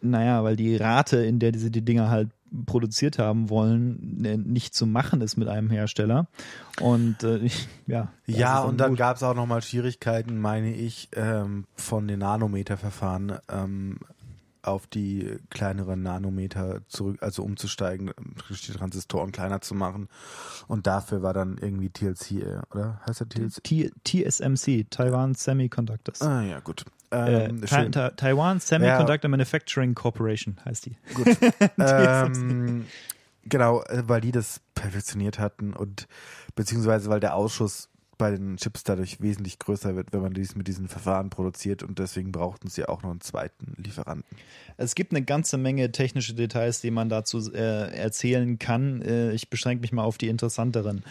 naja, 0.00 0.42
weil 0.42 0.56
die 0.56 0.76
Rate, 0.76 1.18
in 1.18 1.38
der 1.38 1.52
diese 1.52 1.70
die 1.70 1.82
Dinger 1.82 2.10
halt 2.10 2.30
produziert 2.66 3.18
haben 3.18 3.50
wollen, 3.50 4.20
ne, 4.20 4.38
nicht 4.38 4.74
zu 4.74 4.86
machen 4.86 5.20
ist 5.20 5.36
mit 5.36 5.48
einem 5.48 5.70
Hersteller. 5.70 6.28
Und 6.80 7.22
äh, 7.22 7.48
ja. 7.86 8.08
Ja, 8.26 8.60
und 8.60 8.78
dann 8.78 8.96
gab 8.96 9.16
es 9.16 9.22
auch 9.22 9.34
nochmal 9.34 9.62
Schwierigkeiten, 9.62 10.40
meine 10.40 10.72
ich, 10.72 11.08
ähm, 11.14 11.64
von 11.76 12.08
den 12.08 12.20
Nanometerverfahren 12.20 13.38
ähm, 13.48 13.98
auf 14.66 14.86
die 14.86 15.36
kleineren 15.50 16.02
Nanometer 16.02 16.80
zurück, 16.88 17.18
also 17.20 17.42
umzusteigen, 17.42 18.12
die 18.50 18.72
Transistoren 18.72 19.32
kleiner 19.32 19.60
zu 19.60 19.74
machen. 19.74 20.08
Und 20.66 20.86
dafür 20.86 21.22
war 21.22 21.32
dann 21.32 21.58
irgendwie 21.58 21.90
TLC, 21.90 22.30
äh, 22.32 22.60
oder? 22.70 23.00
Heißt 23.06 23.20
der 23.20 23.28
TLC? 23.28 23.62
T 23.62 23.90
TSMC, 24.04 24.86
Taiwan 24.90 25.34
Semiconductors. 25.34 26.22
Ah 26.22 26.42
ja, 26.42 26.60
gut. 26.60 26.84
Ähm, 27.10 27.62
äh, 27.62 27.90
Ta 27.90 28.10
Taiwan 28.10 28.60
Semiconductor 28.60 29.28
ja. 29.28 29.28
Manufacturing 29.28 29.94
Corporation 29.94 30.56
heißt 30.64 30.86
die. 30.86 30.96
Gut. 31.14 31.36
ähm, 31.78 32.86
genau, 33.44 33.82
äh, 33.84 34.02
weil 34.06 34.20
die 34.20 34.32
das 34.32 34.60
perfektioniert 34.74 35.38
hatten 35.38 35.72
und 35.72 36.08
beziehungsweise 36.54 37.08
weil 37.08 37.20
der 37.20 37.34
Ausschuss 37.34 37.88
bei 38.18 38.30
den 38.30 38.56
Chips 38.56 38.84
dadurch 38.84 39.20
wesentlich 39.20 39.58
größer 39.58 39.96
wird, 39.96 40.12
wenn 40.12 40.20
man 40.20 40.32
dies 40.32 40.54
mit 40.54 40.68
diesen 40.68 40.88
Verfahren 40.88 41.30
produziert 41.30 41.82
und 41.82 41.98
deswegen 41.98 42.32
brauchten 42.32 42.68
sie 42.68 42.86
auch 42.86 43.02
noch 43.02 43.10
einen 43.10 43.20
zweiten 43.20 43.74
Lieferanten. 43.76 44.36
Es 44.76 44.94
gibt 44.94 45.12
eine 45.12 45.24
ganze 45.24 45.58
Menge 45.58 45.92
technische 45.92 46.34
Details, 46.34 46.80
die 46.80 46.90
man 46.90 47.08
dazu 47.08 47.52
äh, 47.52 47.94
erzählen 47.94 48.58
kann. 48.58 49.02
Äh, 49.02 49.32
ich 49.32 49.50
beschränke 49.50 49.82
mich 49.82 49.92
mal 49.92 50.04
auf 50.04 50.18
die 50.18 50.28
interessanteren. 50.28 51.04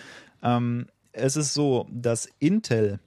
Ähm, 0.43 0.87
es 1.11 1.35
ist 1.35 1.53
so, 1.53 1.87
dass 1.91 2.27
Intel 2.39 2.99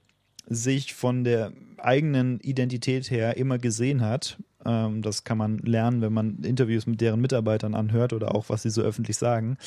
sich 0.47 0.93
von 0.93 1.23
der 1.23 1.53
eigenen 1.77 2.39
Identität 2.39 3.09
her 3.11 3.37
immer 3.37 3.57
gesehen 3.59 4.01
hat. 4.01 4.37
Ähm, 4.65 5.01
das 5.01 5.23
kann 5.23 5.37
man 5.37 5.59
lernen, 5.59 6.01
wenn 6.01 6.13
man 6.13 6.39
Interviews 6.43 6.87
mit 6.87 7.01
deren 7.01 7.21
Mitarbeitern 7.21 7.75
anhört 7.75 8.13
oder 8.13 8.33
auch 8.35 8.49
was 8.49 8.63
sie 8.63 8.69
so 8.69 8.81
öffentlich 8.81 9.17
sagen. 9.17 9.57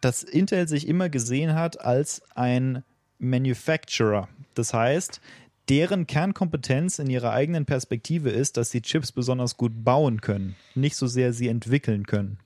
Dass 0.00 0.22
Intel 0.22 0.68
sich 0.68 0.86
immer 0.86 1.08
gesehen 1.08 1.54
hat 1.54 1.80
als 1.80 2.22
ein 2.34 2.84
Manufacturer. 3.18 4.28
Das 4.54 4.74
heißt, 4.74 5.20
deren 5.68 6.06
Kernkompetenz 6.06 6.98
in 6.98 7.10
ihrer 7.10 7.32
eigenen 7.32 7.66
Perspektive 7.66 8.30
ist, 8.30 8.56
dass 8.56 8.70
sie 8.70 8.82
Chips 8.82 9.12
besonders 9.12 9.56
gut 9.56 9.84
bauen 9.84 10.20
können, 10.20 10.56
nicht 10.74 10.96
so 10.96 11.06
sehr 11.06 11.32
sie 11.32 11.48
entwickeln 11.48 12.06
können. 12.06 12.38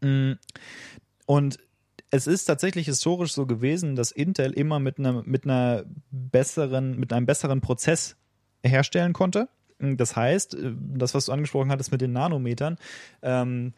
Mm. 0.00 0.32
Und 1.26 1.58
es 2.10 2.26
ist 2.26 2.44
tatsächlich 2.44 2.86
historisch 2.86 3.32
so 3.32 3.46
gewesen, 3.46 3.96
dass 3.96 4.12
Intel 4.12 4.52
immer 4.52 4.78
mit 4.78 4.98
einer, 4.98 5.22
mit 5.24 5.44
einer 5.44 5.84
besseren, 6.10 6.98
mit 6.98 7.12
einem 7.12 7.26
besseren 7.26 7.60
Prozess 7.60 8.16
herstellen 8.62 9.12
konnte. 9.12 9.48
Das 9.78 10.14
heißt, 10.14 10.54
äh, 10.54 10.72
das, 10.78 11.14
was 11.14 11.26
du 11.26 11.32
angesprochen 11.32 11.70
hattest 11.70 11.90
mit 11.90 12.00
den 12.00 12.12
Nanometern, 12.12 12.78
ähm, 13.22 13.74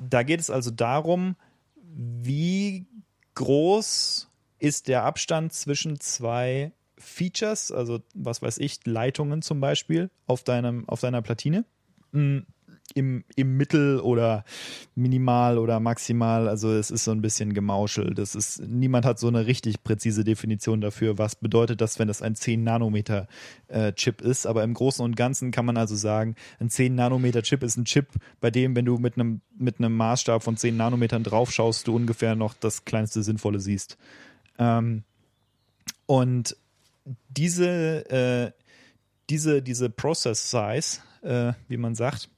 da 0.00 0.22
geht 0.22 0.40
es 0.40 0.50
also 0.50 0.70
darum, 0.70 1.36
wie 1.84 2.86
groß 3.34 4.27
ist 4.58 4.88
der 4.88 5.04
Abstand 5.04 5.52
zwischen 5.52 6.00
zwei 6.00 6.72
Features, 6.98 7.70
also 7.72 8.00
was 8.14 8.42
weiß 8.42 8.58
ich, 8.58 8.80
Leitungen 8.84 9.42
zum 9.42 9.60
Beispiel 9.60 10.10
auf 10.26 10.42
deinem, 10.42 10.88
auf 10.88 11.00
deiner 11.00 11.22
Platine. 11.22 11.64
Mm, 12.12 12.38
Im, 12.94 13.22
im 13.36 13.56
Mittel 13.58 14.00
oder 14.00 14.44
minimal 14.94 15.58
oder 15.58 15.78
maximal, 15.78 16.48
also 16.48 16.72
es 16.72 16.90
ist 16.90 17.04
so 17.04 17.10
ein 17.10 17.20
bisschen 17.20 17.52
Gemauschel. 17.52 18.14
Das 18.14 18.34
ist, 18.34 18.62
niemand 18.66 19.04
hat 19.04 19.18
so 19.18 19.28
eine 19.28 19.46
richtig 19.46 19.84
präzise 19.84 20.24
Definition 20.24 20.80
dafür, 20.80 21.18
was 21.18 21.36
bedeutet 21.36 21.82
das, 21.82 21.98
wenn 21.98 22.08
das 22.08 22.22
ein 22.22 22.34
10 22.34 22.64
Nanometer 22.64 23.28
äh, 23.68 23.92
Chip 23.92 24.22
ist. 24.22 24.46
Aber 24.46 24.64
im 24.64 24.72
Großen 24.72 25.04
und 25.04 25.16
Ganzen 25.16 25.50
kann 25.50 25.66
man 25.66 25.76
also 25.76 25.96
sagen, 25.96 26.34
ein 26.60 26.70
10 26.70 26.94
Nanometer 26.94 27.42
Chip 27.42 27.62
ist 27.62 27.76
ein 27.76 27.84
Chip, 27.84 28.08
bei 28.40 28.50
dem, 28.50 28.74
wenn 28.74 28.86
du 28.86 28.96
mit 28.96 29.16
einem, 29.16 29.42
mit 29.58 29.78
einem 29.78 29.94
Maßstab 29.94 30.42
von 30.42 30.56
10 30.56 30.74
Nanometern 30.74 31.22
drauf 31.22 31.52
schaust, 31.52 31.88
du 31.88 31.94
ungefähr 31.94 32.36
noch 32.36 32.54
das 32.54 32.86
kleinste 32.86 33.22
Sinnvolle 33.22 33.60
siehst. 33.60 33.98
Ähm, 34.58 35.04
und 36.06 36.56
diese, 37.28 38.10
äh, 38.10 38.52
diese, 39.30 39.62
diese 39.62 39.90
Process 39.90 40.50
Size, 40.50 41.00
äh, 41.22 41.52
wie 41.68 41.76
man 41.76 41.94
sagt, 41.94 42.28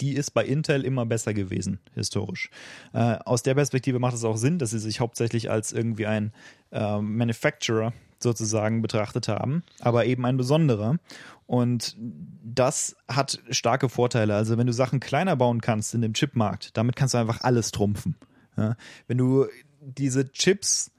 die 0.00 0.14
ist 0.14 0.32
bei 0.32 0.44
Intel 0.44 0.84
immer 0.84 1.06
besser 1.06 1.32
gewesen, 1.32 1.78
historisch. 1.94 2.50
Äh, 2.92 3.18
aus 3.24 3.42
der 3.42 3.54
Perspektive 3.54 3.98
macht 3.98 4.14
es 4.14 4.24
auch 4.24 4.36
Sinn, 4.36 4.58
dass 4.58 4.70
sie 4.70 4.78
sich 4.78 5.00
hauptsächlich 5.00 5.50
als 5.50 5.72
irgendwie 5.72 6.06
ein 6.06 6.32
äh, 6.72 7.00
Manufacturer 7.00 7.92
sozusagen 8.18 8.82
betrachtet 8.82 9.28
haben, 9.28 9.62
aber 9.80 10.06
eben 10.06 10.24
ein 10.24 10.36
besonderer. 10.36 10.98
Und 11.46 11.96
das 11.98 12.96
hat 13.08 13.40
starke 13.50 13.88
Vorteile. 13.88 14.34
Also 14.34 14.58
wenn 14.58 14.66
du 14.66 14.72
Sachen 14.72 15.00
kleiner 15.00 15.36
bauen 15.36 15.60
kannst 15.60 15.94
in 15.94 16.02
dem 16.02 16.14
Chipmarkt, 16.14 16.76
damit 16.76 16.96
kannst 16.96 17.14
du 17.14 17.18
einfach 17.18 17.42
alles 17.42 17.70
trumpfen. 17.70 18.16
Ja? 18.56 18.76
Wenn 19.06 19.18
du 19.18 19.46
diese 19.86 20.30
Chips 20.32 20.90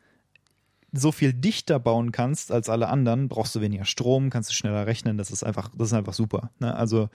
so 0.93 1.11
viel 1.11 1.33
dichter 1.33 1.79
bauen 1.79 2.11
kannst 2.11 2.51
als 2.51 2.69
alle 2.69 2.87
anderen, 2.87 3.27
brauchst 3.27 3.55
du 3.55 3.61
weniger 3.61 3.85
Strom, 3.85 4.29
kannst 4.29 4.49
du 4.49 4.53
schneller 4.53 4.87
rechnen. 4.87 5.17
Das 5.17 5.31
ist 5.31 5.43
einfach, 5.43 5.69
das 5.77 5.89
ist 5.89 5.93
einfach 5.93 6.13
super. 6.13 6.51
Ne? 6.59 6.73
Also 6.75 7.09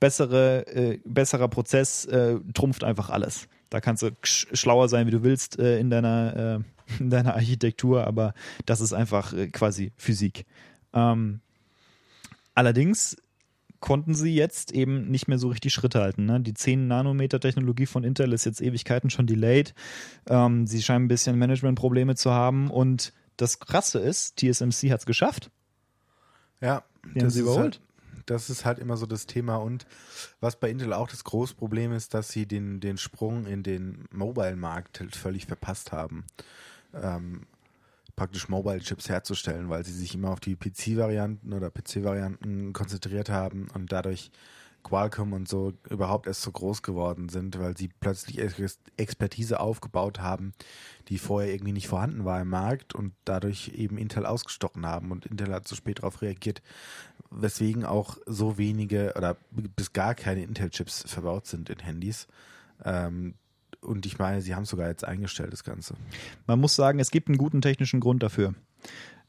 bessere, 0.00 0.66
äh, 0.66 0.98
besserer 1.04 1.48
Prozess 1.48 2.04
äh, 2.06 2.38
trumpft 2.52 2.84
einfach 2.84 3.10
alles. 3.10 3.48
Da 3.70 3.80
kannst 3.80 4.02
du 4.02 4.10
schlauer 4.22 4.88
sein, 4.88 5.06
wie 5.06 5.12
du 5.12 5.22
willst 5.22 5.58
äh, 5.58 5.78
in 5.78 5.90
deiner 5.90 6.60
äh, 6.60 6.74
in 6.98 7.10
deiner 7.10 7.34
Architektur, 7.34 8.06
aber 8.06 8.34
das 8.66 8.80
ist 8.80 8.92
einfach 8.92 9.32
äh, 9.32 9.48
quasi 9.48 9.92
Physik. 9.96 10.44
Ähm, 10.92 11.40
allerdings 12.54 13.16
konnten 13.84 14.14
sie 14.14 14.34
jetzt 14.34 14.72
eben 14.72 15.10
nicht 15.10 15.28
mehr 15.28 15.36
so 15.36 15.48
richtig 15.48 15.74
Schritte 15.74 16.00
halten. 16.00 16.24
Ne? 16.24 16.40
Die 16.40 16.54
10 16.54 16.86
Nanometer 16.86 17.38
Technologie 17.38 17.84
von 17.84 18.02
Intel 18.02 18.32
ist 18.32 18.46
jetzt 18.46 18.62
Ewigkeiten 18.62 19.10
schon 19.10 19.26
delayed. 19.26 19.74
Ähm, 20.26 20.66
sie 20.66 20.82
scheinen 20.82 21.04
ein 21.04 21.08
bisschen 21.08 21.38
Managementprobleme 21.38 22.14
zu 22.14 22.30
haben 22.30 22.70
und 22.70 23.12
das 23.36 23.60
Krasse 23.60 23.98
ist, 23.98 24.38
TSMC 24.38 24.90
hat 24.90 25.00
es 25.00 25.06
geschafft. 25.06 25.50
Ja, 26.62 26.82
Die 27.14 27.20
haben 27.20 27.28
sie 27.28 27.40
überholt. 27.40 27.82
Halt, 28.14 28.22
das 28.24 28.48
ist 28.48 28.64
halt 28.64 28.78
immer 28.78 28.96
so 28.96 29.04
das 29.04 29.26
Thema 29.26 29.56
und 29.56 29.84
was 30.40 30.56
bei 30.58 30.70
Intel 30.70 30.94
auch 30.94 31.10
das 31.10 31.22
große 31.22 31.54
Problem 31.54 31.92
ist, 31.92 32.14
dass 32.14 32.30
sie 32.30 32.46
den, 32.46 32.80
den 32.80 32.96
Sprung 32.96 33.44
in 33.44 33.62
den 33.62 34.06
Mobile-Markt 34.10 35.00
halt 35.00 35.14
völlig 35.14 35.44
verpasst 35.44 35.92
haben. 35.92 36.24
Ähm, 36.94 37.42
praktisch 38.16 38.48
Mobile-Chips 38.48 39.08
herzustellen, 39.08 39.68
weil 39.68 39.84
sie 39.84 39.92
sich 39.92 40.14
immer 40.14 40.30
auf 40.30 40.40
die 40.40 40.56
PC-Varianten 40.56 41.52
oder 41.52 41.70
PC-Varianten 41.70 42.72
konzentriert 42.72 43.28
haben 43.28 43.68
und 43.74 43.92
dadurch 43.92 44.30
Qualcomm 44.84 45.32
und 45.32 45.48
so 45.48 45.72
überhaupt 45.88 46.26
erst 46.26 46.42
so 46.42 46.52
groß 46.52 46.82
geworden 46.82 47.28
sind, 47.28 47.58
weil 47.58 47.76
sie 47.76 47.88
plötzlich 47.88 48.38
Ex 48.38 48.78
Expertise 48.96 49.58
aufgebaut 49.58 50.20
haben, 50.20 50.52
die 51.08 51.18
vorher 51.18 51.52
irgendwie 51.52 51.72
nicht 51.72 51.88
vorhanden 51.88 52.24
war 52.24 52.40
im 52.40 52.50
Markt 52.50 52.94
und 52.94 53.14
dadurch 53.24 53.72
eben 53.74 53.98
Intel 53.98 54.26
ausgestochen 54.26 54.86
haben 54.86 55.10
und 55.10 55.26
Intel 55.26 55.52
hat 55.52 55.66
so 55.66 55.74
spät 55.74 55.98
darauf 55.98 56.22
reagiert, 56.22 56.62
weswegen 57.30 57.84
auch 57.84 58.18
so 58.26 58.58
wenige 58.58 59.14
oder 59.16 59.36
bis 59.50 59.92
gar 59.92 60.14
keine 60.14 60.44
Intel-Chips 60.44 61.04
verbaut 61.10 61.46
sind 61.46 61.70
in 61.70 61.78
Handys. 61.80 62.28
Ähm, 62.84 63.34
und 63.84 64.06
ich 64.06 64.18
meine, 64.18 64.40
sie 64.40 64.54
haben 64.54 64.64
sogar 64.64 64.88
jetzt 64.88 65.04
eingestellt, 65.04 65.52
das 65.52 65.64
Ganze. 65.64 65.94
Man 66.46 66.60
muss 66.60 66.74
sagen, 66.74 66.98
es 66.98 67.10
gibt 67.10 67.28
einen 67.28 67.38
guten 67.38 67.60
technischen 67.60 68.00
Grund 68.00 68.22
dafür. 68.22 68.54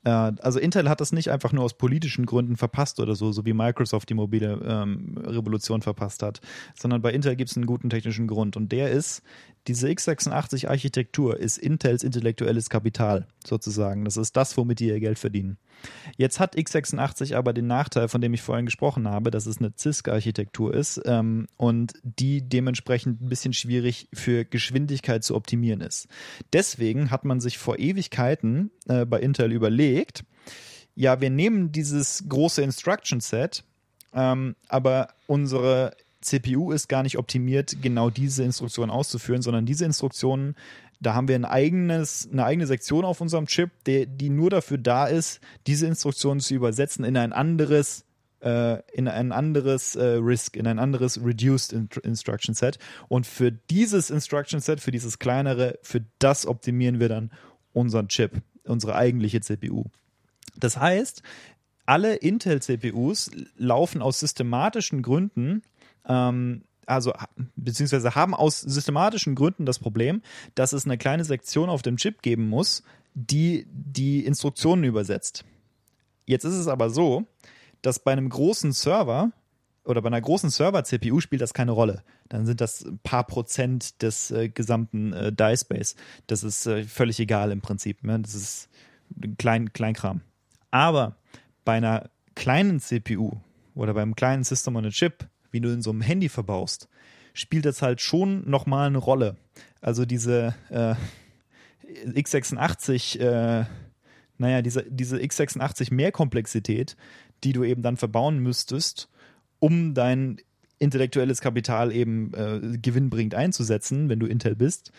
Äh, 0.06 0.10
also 0.10 0.60
Intel 0.60 0.88
hat 0.88 1.02
das 1.02 1.12
nicht 1.12 1.30
einfach 1.30 1.52
nur 1.52 1.64
aus 1.64 1.74
politischen 1.74 2.26
Gründen 2.26 2.56
verpasst 2.56 3.00
oder 3.00 3.16
so, 3.16 3.32
so 3.32 3.46
wie 3.46 3.54
Microsoft 3.54 4.10
die 4.10 4.14
mobile 4.14 4.62
ähm, 4.66 5.18
Revolution 5.26 5.82
verpasst 5.82 6.24
hat, 6.24 6.40
sondern 6.76 7.02
bei 7.02 7.12
Intel 7.12 7.36
gibt 7.36 7.50
es 7.50 7.58
einen 7.58 7.66
guten 7.66 7.90
technischen 7.90 8.28
Grund 8.28 8.56
und 8.56 8.72
der 8.72 8.92
ist, 8.92 9.22
diese 9.68 9.88
x86-Architektur 9.88 11.40
ist 11.40 11.58
Intels 11.58 12.04
intellektuelles 12.04 12.70
Kapital 12.70 13.28
sozusagen. 13.46 14.06
Das 14.06 14.18
ist 14.18 14.36
das, 14.38 14.56
womit 14.58 14.80
die 14.80 14.88
ihr 14.88 15.00
Geld 15.00 15.18
verdienen. 15.18 15.58
Jetzt 16.18 16.40
hat 16.40 16.56
x86 16.56 17.36
aber 17.36 17.54
den 17.54 17.68
Nachteil, 17.68 18.08
von 18.08 18.22
dem 18.22 18.34
ich 18.34 18.42
vorhin 18.42 18.66
gesprochen 18.66 19.08
habe, 19.08 19.32
dass 19.32 19.46
es 19.46 19.58
eine 19.58 19.74
CISC-Architektur 19.76 20.74
ist 20.74 21.02
ähm, 21.06 21.48
und 21.58 21.94
die 22.04 22.48
dementsprechend 22.48 23.22
ein 23.22 23.30
bisschen 23.30 23.54
schwierig 23.54 24.08
für 24.14 24.46
Geschwindigkeit 24.46 25.24
zu 25.24 25.36
optimieren 25.36 25.82
ist. 25.82 26.08
Deswegen 26.54 27.12
hat 27.12 27.26
man 27.26 27.40
sich 27.40 27.58
vor 27.58 27.80
Ewigkeiten 27.80 28.72
äh, 28.88 29.06
bei 29.06 29.20
Intel 29.20 29.52
überlegt, 29.52 30.24
ja, 30.96 31.20
wir 31.20 31.30
nehmen 31.30 31.72
dieses 31.72 32.24
große 32.30 32.62
Instruction 32.62 33.20
Set, 33.20 33.64
ähm, 34.14 34.56
aber 34.70 35.10
unsere 35.28 35.92
CPU 36.26 36.72
ist 36.72 36.90
gar 36.90 37.04
nicht 37.04 37.18
optimiert, 37.18 37.78
genau 37.82 38.10
diese 38.10 38.44
Instruktionen 38.44 38.92
auszuführen, 38.92 39.42
sondern 39.42 39.66
diese 39.66 39.86
Instruktionen, 39.86 40.56
da 41.00 41.14
haben 41.14 41.28
wir 41.28 41.36
ein 41.36 41.46
eigenes, 41.46 42.28
eine 42.32 42.46
eigene 42.46 42.68
Sektion 42.68 43.06
auf 43.06 43.22
unserem 43.22 43.46
Chip, 43.48 43.72
die, 43.86 44.08
die 44.08 44.30
nur 44.30 44.50
dafür 44.50 44.78
da 44.78 45.06
ist, 45.06 45.40
diese 45.68 45.88
Instruktionen 45.88 46.40
zu 46.40 46.56
übersetzen 46.56 47.06
in 47.06 47.18
ein 47.18 47.34
anderes 47.34 48.06
äh, 48.42 48.82
in 48.94 49.08
ein 49.08 49.32
anderes 49.32 49.96
äh, 49.96 50.04
RISC, 50.04 50.56
in 50.56 50.68
ein 50.68 50.80
anderes 50.80 51.24
Reduced 51.24 51.74
Instruction 52.04 52.54
Set. 52.54 52.78
Und 53.08 53.26
für 53.26 53.52
dieses 53.52 54.10
Instruction 54.10 54.60
Set, 54.60 54.80
für 54.82 54.92
dieses 54.92 55.20
kleinere, 55.20 55.80
für 55.82 56.04
das 56.20 56.46
optimieren 56.46 57.00
wir 57.00 57.10
dann 57.10 57.32
unseren 57.74 58.08
Chip, 58.08 58.42
unsere 58.64 58.96
eigentliche 58.96 59.42
CPU. 59.42 59.86
Das 60.58 60.78
heißt, 60.78 61.24
alle 61.86 62.16
Intel-CPUs 62.16 63.32
laufen 63.58 64.02
aus 64.02 64.20
systematischen 64.20 65.02
Gründen 65.02 65.62
ähm, 66.08 66.64
also 66.86 67.14
beziehungsweise 67.56 68.16
haben 68.16 68.34
aus 68.34 68.62
systematischen 68.62 69.36
Gründen 69.36 69.66
das 69.66 69.80
Problem, 69.80 70.22
dass 70.54 70.74
es 70.74 70.86
eine 70.86 70.98
kleine 70.98 71.26
Sektion 71.26 71.70
auf 71.70 71.82
dem 71.82 71.98
Chip 71.98 72.22
geben 72.22 72.48
muss, 72.48 72.84
die 73.14 73.66
die 73.72 74.26
Instruktionen 74.26 74.84
übersetzt. 74.84 75.46
Jetzt 76.26 76.44
ist 76.44 76.56
es 76.56 76.68
aber 76.68 76.90
so, 76.90 77.26
dass 77.82 78.00
bei 78.00 78.12
einem 78.12 78.30
großen 78.30 78.72
Server 78.72 79.32
oder 79.84 80.02
bei 80.02 80.08
einer 80.08 80.22
großen 80.22 80.50
Server-CPU 80.50 81.20
spielt 81.20 81.42
das 81.42 81.54
keine 81.54 81.72
Rolle. 81.72 82.04
Dann 82.28 82.46
sind 82.46 82.60
das 82.60 82.84
ein 82.84 83.00
paar 83.04 83.26
Prozent 83.26 84.02
des 84.02 84.32
äh, 84.32 84.50
gesamten 84.50 85.14
äh, 85.14 85.32
Die-Space. 85.32 85.96
Das 86.26 86.44
ist 86.44 86.66
äh, 86.66 86.84
völlig 86.84 87.20
egal 87.20 87.52
im 87.52 87.62
Prinzip. 87.62 88.04
Ne? 88.04 88.20
Das 88.20 88.34
ist 88.34 88.70
klein, 89.38 89.74
Kleinkram. 89.74 90.22
Aber 90.72 91.18
bei 91.64 91.74
einer 91.74 92.10
kleinen 92.34 92.80
CPU 92.80 93.34
oder 93.76 93.94
beim 93.94 94.16
kleinen 94.16 94.44
System 94.44 94.76
on 94.76 94.86
a 94.86 94.90
Chip 94.90 95.28
wie 95.56 95.62
du 95.62 95.70
in 95.72 95.82
so 95.82 95.92
einem 95.92 96.02
Handy 96.02 96.28
verbaust, 96.28 96.90
spielt 97.34 97.66
das 97.66 97.82
halt 97.82 98.02
schon 98.02 98.48
nochmal 98.50 98.88
eine 98.88 98.98
Rolle. 98.98 99.38
Also 99.80 100.06
diese 100.06 100.54
äh, 100.70 100.96
x86, 102.10 103.20
äh, 103.20 103.66
naja, 104.38 104.62
diese, 104.62 104.84
diese 104.84 105.16
x86 105.16 105.94
Mehrkomplexität, 105.94 106.98
die 107.46 107.54
du 107.54 107.64
eben 107.64 107.82
dann 107.82 107.96
verbauen 107.96 108.40
müsstest, 108.40 109.10
um 109.60 109.94
dein 109.94 110.42
intellektuelles 110.78 111.40
Kapital 111.40 111.94
eben 111.94 112.34
äh, 112.34 112.78
gewinnbringend 112.78 113.34
einzusetzen, 113.34 114.10
wenn 114.10 114.20
du 114.20 114.26
Intel 114.26 114.58
bist, 114.58 114.92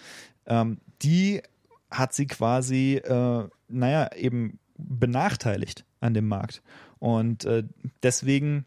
ähm, 0.46 0.78
die 1.02 1.42
hat 1.90 2.14
sie 2.14 2.26
quasi, 2.26 2.94
äh, 3.04 3.44
naja, 3.68 4.10
eben 4.16 4.58
benachteiligt 4.78 5.84
an 6.00 6.14
dem 6.14 6.28
Markt. 6.28 6.62
Und 6.98 7.44
äh, 7.44 7.64
deswegen 8.02 8.64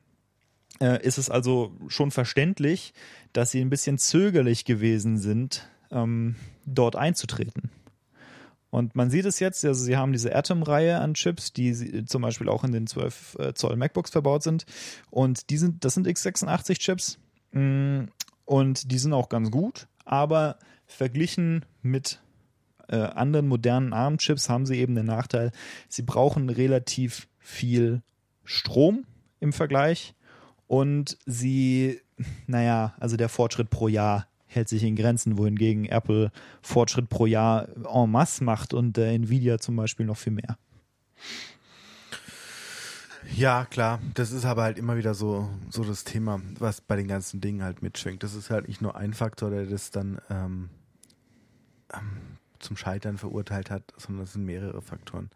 äh, 0.81 1.03
ist 1.05 1.17
es 1.17 1.29
also 1.29 1.75
schon 1.87 2.11
verständlich, 2.11 2.93
dass 3.33 3.51
sie 3.51 3.61
ein 3.61 3.69
bisschen 3.69 3.97
zögerlich 3.97 4.65
gewesen 4.65 5.17
sind, 5.17 5.67
ähm, 5.91 6.35
dort 6.65 6.95
einzutreten. 6.95 7.71
Und 8.71 8.95
man 8.95 9.09
sieht 9.09 9.25
es 9.25 9.39
jetzt, 9.39 9.65
also 9.65 9.83
sie 9.83 9.97
haben 9.97 10.11
diese 10.11 10.35
Atom-Reihe 10.35 10.99
an 10.99 11.15
Chips, 11.15 11.53
die 11.53 11.73
sie, 11.73 12.05
zum 12.05 12.21
Beispiel 12.21 12.49
auch 12.49 12.63
in 12.63 12.71
den 12.71 12.85
12 12.85 13.37
äh, 13.39 13.53
Zoll 13.55 13.75
MacBooks 13.75 14.11
verbaut 14.11 14.43
sind. 14.43 14.65
Und 15.09 15.49
die 15.49 15.57
sind, 15.57 15.83
das 15.83 15.95
sind 15.95 16.07
x86-Chips. 16.07 17.17
Mm, 17.51 18.03
und 18.45 18.91
die 18.91 18.99
sind 18.99 19.13
auch 19.13 19.29
ganz 19.29 19.49
gut, 19.49 19.87
aber 20.05 20.57
verglichen 20.85 21.65
mit 21.81 22.21
äh, 22.87 22.97
anderen 22.97 23.47
modernen 23.47 23.93
ARM-Chips 23.93 24.49
haben 24.49 24.65
sie 24.65 24.77
eben 24.77 24.95
den 24.95 25.05
Nachteil, 25.05 25.51
sie 25.87 26.01
brauchen 26.01 26.49
relativ 26.49 27.27
viel 27.39 28.01
Strom 28.43 29.05
im 29.39 29.53
Vergleich 29.53 30.15
und 30.69 31.17
sie, 31.25 31.99
naja, 32.45 32.93
also 32.99 33.17
der 33.17 33.27
Fortschritt 33.27 33.71
pro 33.71 33.87
Jahr 33.87 34.27
hält 34.45 34.69
sich 34.69 34.83
in 34.83 34.95
Grenzen, 34.95 35.39
wohingegen 35.39 35.85
Apple 35.85 36.31
Fortschritt 36.61 37.09
pro 37.09 37.25
Jahr 37.25 37.67
en 37.91 38.11
masse 38.11 38.43
macht 38.43 38.75
und 38.75 38.95
äh, 38.99 39.13
Nvidia 39.15 39.57
zum 39.57 39.75
Beispiel 39.75 40.05
noch 40.05 40.17
viel 40.17 40.33
mehr. 40.33 40.59
Ja, 43.35 43.65
klar. 43.65 43.99
Das 44.13 44.31
ist 44.31 44.45
aber 44.45 44.61
halt 44.61 44.77
immer 44.77 44.95
wieder 44.95 45.15
so, 45.15 45.49
so 45.71 45.83
das 45.83 46.03
Thema, 46.03 46.39
was 46.59 46.81
bei 46.81 46.95
den 46.95 47.07
ganzen 47.07 47.41
Dingen 47.41 47.63
halt 47.63 47.81
mitschwingt. 47.81 48.21
Das 48.21 48.35
ist 48.35 48.51
halt 48.51 48.67
nicht 48.67 48.79
nur 48.79 48.95
ein 48.95 49.13
Faktor, 49.15 49.49
der 49.49 49.65
das 49.65 49.89
dann 49.89 50.19
ähm, 50.29 50.69
ähm 51.93 52.38
zum 52.59 52.77
Scheitern 52.77 53.17
verurteilt 53.17 53.71
hat, 53.71 53.93
sondern 53.97 54.23
es 54.23 54.33
sind 54.33 54.45
mehrere 54.45 54.81
Faktoren. 54.81 55.29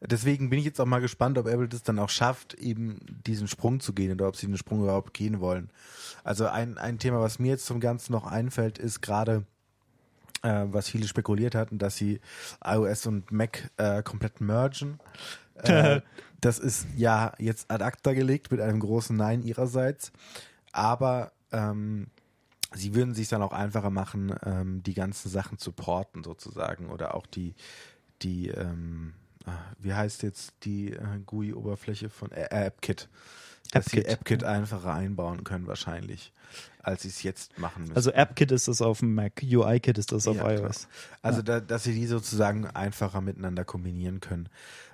Deswegen 0.00 0.50
bin 0.50 0.58
ich 0.58 0.64
jetzt 0.64 0.80
auch 0.80 0.86
mal 0.86 1.00
gespannt, 1.00 1.38
ob 1.38 1.46
Apple 1.46 1.68
das 1.68 1.82
dann 1.82 1.98
auch 1.98 2.08
schafft, 2.08 2.54
eben 2.54 2.98
diesen 3.26 3.48
Sprung 3.48 3.80
zu 3.80 3.92
gehen 3.92 4.12
oder 4.12 4.28
ob 4.28 4.36
sie 4.36 4.46
den 4.46 4.56
Sprung 4.56 4.82
überhaupt 4.82 5.14
gehen 5.14 5.40
wollen. 5.40 5.70
Also 6.24 6.46
ein, 6.46 6.78
ein 6.78 6.98
Thema, 6.98 7.20
was 7.20 7.38
mir 7.38 7.50
jetzt 7.50 7.66
zum 7.66 7.80
Ganzen 7.80 8.12
noch 8.12 8.26
einfällt, 8.26 8.78
ist 8.78 9.00
gerade, 9.00 9.44
äh, 10.42 10.64
was 10.66 10.88
viele 10.88 11.06
spekuliert 11.06 11.54
hatten, 11.54 11.78
dass 11.78 11.96
sie 11.96 12.20
iOS 12.64 13.06
und 13.06 13.30
Mac 13.30 13.70
äh, 13.76 14.02
komplett 14.02 14.40
mergen. 14.40 14.98
Äh, 15.54 16.00
das 16.40 16.58
ist 16.58 16.86
ja 16.96 17.34
jetzt 17.38 17.70
ad 17.70 17.84
acta 17.84 18.14
gelegt 18.14 18.50
mit 18.50 18.60
einem 18.60 18.80
großen 18.80 19.14
Nein 19.14 19.42
ihrerseits. 19.42 20.10
Aber 20.72 21.30
ähm, 21.52 22.08
sie 22.74 22.94
würden 22.94 23.14
sich 23.14 23.28
dann 23.28 23.42
auch 23.42 23.52
einfacher 23.52 23.90
machen, 23.90 24.34
ähm, 24.44 24.82
die 24.82 24.94
ganzen 24.94 25.28
Sachen 25.28 25.58
zu 25.58 25.72
porten 25.72 26.24
sozusagen 26.24 26.90
oder 26.90 27.14
auch 27.14 27.26
die, 27.26 27.54
die, 28.22 28.48
ähm, 28.48 29.14
ah, 29.44 29.52
wie 29.78 29.94
heißt 29.94 30.22
jetzt 30.22 30.54
die 30.64 30.92
äh, 30.92 31.18
GUI-Oberfläche 31.26 32.08
von 32.08 32.30
äh, 32.32 32.48
AppKit? 32.50 33.08
Dass 33.70 33.86
AppKit. 33.86 34.06
sie 34.06 34.12
AppKit 34.12 34.44
einfacher 34.44 34.92
einbauen 34.92 35.44
können 35.44 35.66
wahrscheinlich, 35.66 36.32
als 36.82 37.02
sie 37.02 37.08
es 37.08 37.22
jetzt 37.22 37.58
machen 37.58 37.82
müssen. 37.82 37.96
Also 37.96 38.12
AppKit 38.12 38.52
ist 38.52 38.68
das 38.68 38.82
auf 38.82 38.98
dem 38.98 39.14
Mac, 39.14 39.42
UIKit 39.42 39.98
ist 39.98 40.12
das 40.12 40.26
auf 40.26 40.36
ja, 40.36 40.50
iOS. 40.50 40.88
Klar. 40.88 41.18
Also 41.22 41.38
ja. 41.38 41.42
da, 41.44 41.60
dass 41.60 41.84
sie 41.84 41.94
die 41.94 42.06
sozusagen 42.06 42.66
einfacher 42.66 43.20
miteinander 43.20 43.64
kombinieren 43.64 44.20
können, 44.20 44.48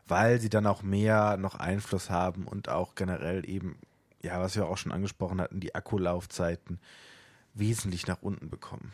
weil 0.07 0.41
sie 0.41 0.51
dann 0.51 0.67
auch 0.67 0.83
mehr 0.83 1.37
noch 1.37 1.55
Einfluss 1.55 2.11
haben 2.11 2.47
und 2.47 2.69
auch 2.69 2.95
generell 2.95 3.49
eben, 3.49 3.79
ja, 4.23 4.41
was 4.41 4.55
wir 4.55 4.67
auch 4.67 4.79
schon 4.79 4.93
angesprochen 4.93 5.41
hatten, 5.41 5.61
die 5.61 5.75
Akkulaufzeiten 5.75 6.79
wesentlich 7.59 8.07
nach 8.07 8.23
unten 8.23 8.51
bekommen. 8.51 8.93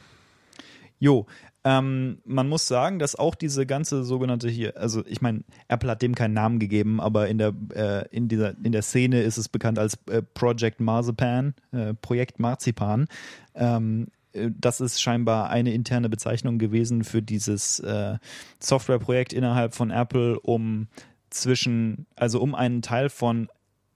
Jo, 0.98 1.26
ähm, 1.64 2.18
man 2.24 2.48
muss 2.48 2.66
sagen, 2.66 2.98
dass 2.98 3.16
auch 3.16 3.34
diese 3.34 3.66
ganze 3.66 4.04
sogenannte 4.04 4.48
hier, 4.48 4.76
also 4.76 5.04
ich 5.06 5.20
meine, 5.20 5.44
Apple 5.68 5.90
hat 5.90 6.02
dem 6.02 6.14
keinen 6.14 6.34
Namen 6.34 6.58
gegeben, 6.58 7.00
aber 7.00 7.28
in 7.28 7.38
der 7.38 7.52
äh, 7.74 8.08
in 8.10 8.28
dieser 8.28 8.56
in 8.64 8.72
der 8.72 8.82
Szene 8.82 9.22
ist 9.22 9.38
es 9.38 9.48
bekannt 9.48 9.78
als 9.78 9.98
äh, 10.08 10.22
Project 10.22 10.80
Marzipan, 10.80 11.54
äh, 11.72 11.94
Projekt 11.94 12.38
Marzipan. 12.38 13.06
Ähm, 13.54 14.08
äh, 14.34 14.50
das 14.58 14.80
ist 14.80 15.00
scheinbar 15.00 15.50
eine 15.50 15.72
interne 15.72 16.08
Bezeichnung 16.08 16.58
gewesen 16.58 17.02
für 17.02 17.22
dieses 17.22 17.80
äh, 17.80 18.18
Softwareprojekt 18.60 19.32
innerhalb 19.32 19.74
von 19.74 19.90
Apple, 19.90 20.38
um 20.40 20.88
zwischen, 21.30 22.06
also 22.16 22.40
um 22.40 22.54
einen 22.54 22.82
Teil 22.82 23.08
von 23.08 23.48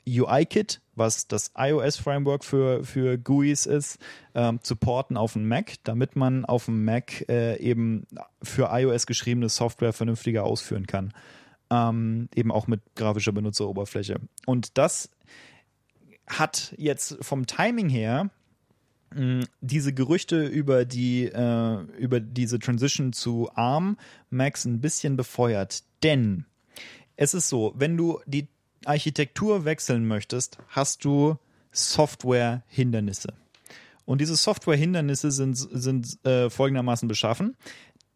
UI-Kit, 0.09 0.81
was 0.95 1.27
das 1.29 1.53
iOS-Framework 1.57 2.45
für, 2.45 2.85
für 2.85 3.19
GUIs 3.19 3.67
ist, 3.67 3.99
ähm, 4.35 4.61
zu 4.63 4.77
porten 4.77 5.17
auf 5.17 5.35
den 5.35 5.47
Mac, 5.47 5.75
damit 5.85 6.17
man 6.17 6.45
auf 6.45 6.67
dem 6.67 6.85
Mac 6.85 7.29
äh, 7.29 7.57
eben 7.59 8.07
für 8.43 8.71
iOS 8.73 9.07
geschriebene 9.07 9.49
Software 9.49 9.93
vernünftiger 9.93 10.45
ausführen 10.45 10.87
kann. 10.87 11.13
Ähm, 11.71 12.29
eben 12.35 12.51
auch 12.51 12.67
mit 12.67 12.81
grafischer 12.95 13.33
Benutzeroberfläche. 13.33 14.21
Und 14.47 14.79
das 14.79 15.11
hat 16.27 16.75
jetzt 16.77 17.19
vom 17.21 17.47
Timing 17.47 17.89
her 17.89 18.31
diese 19.61 19.95
Gerüchte 19.95 20.45
über 20.45 20.85
die 20.85 21.25
äh, 21.25 21.81
über 21.97 22.21
diese 22.21 22.59
Transition 22.59 23.15
zu 23.15 23.49
ARM 23.55 23.97
Macs 24.29 24.67
ein 24.67 24.81
bisschen 24.81 25.17
befeuert, 25.17 25.83
denn 26.03 26.45
es 27.17 27.35
ist 27.35 27.49
so, 27.49 27.73
wenn 27.77 27.97
du 27.97 28.21
die 28.27 28.49
Architektur 28.85 29.65
wechseln 29.65 30.07
möchtest, 30.07 30.59
hast 30.69 31.05
du 31.05 31.37
Software-Hindernisse. 31.73 33.35
Und 34.05 34.21
diese 34.21 34.37
Software-Hindernisse 34.37 35.31
sind, 35.31 35.55
sind 35.57 36.25
äh, 36.25 36.49
folgendermaßen 36.49 37.09
beschaffen. 37.09 37.57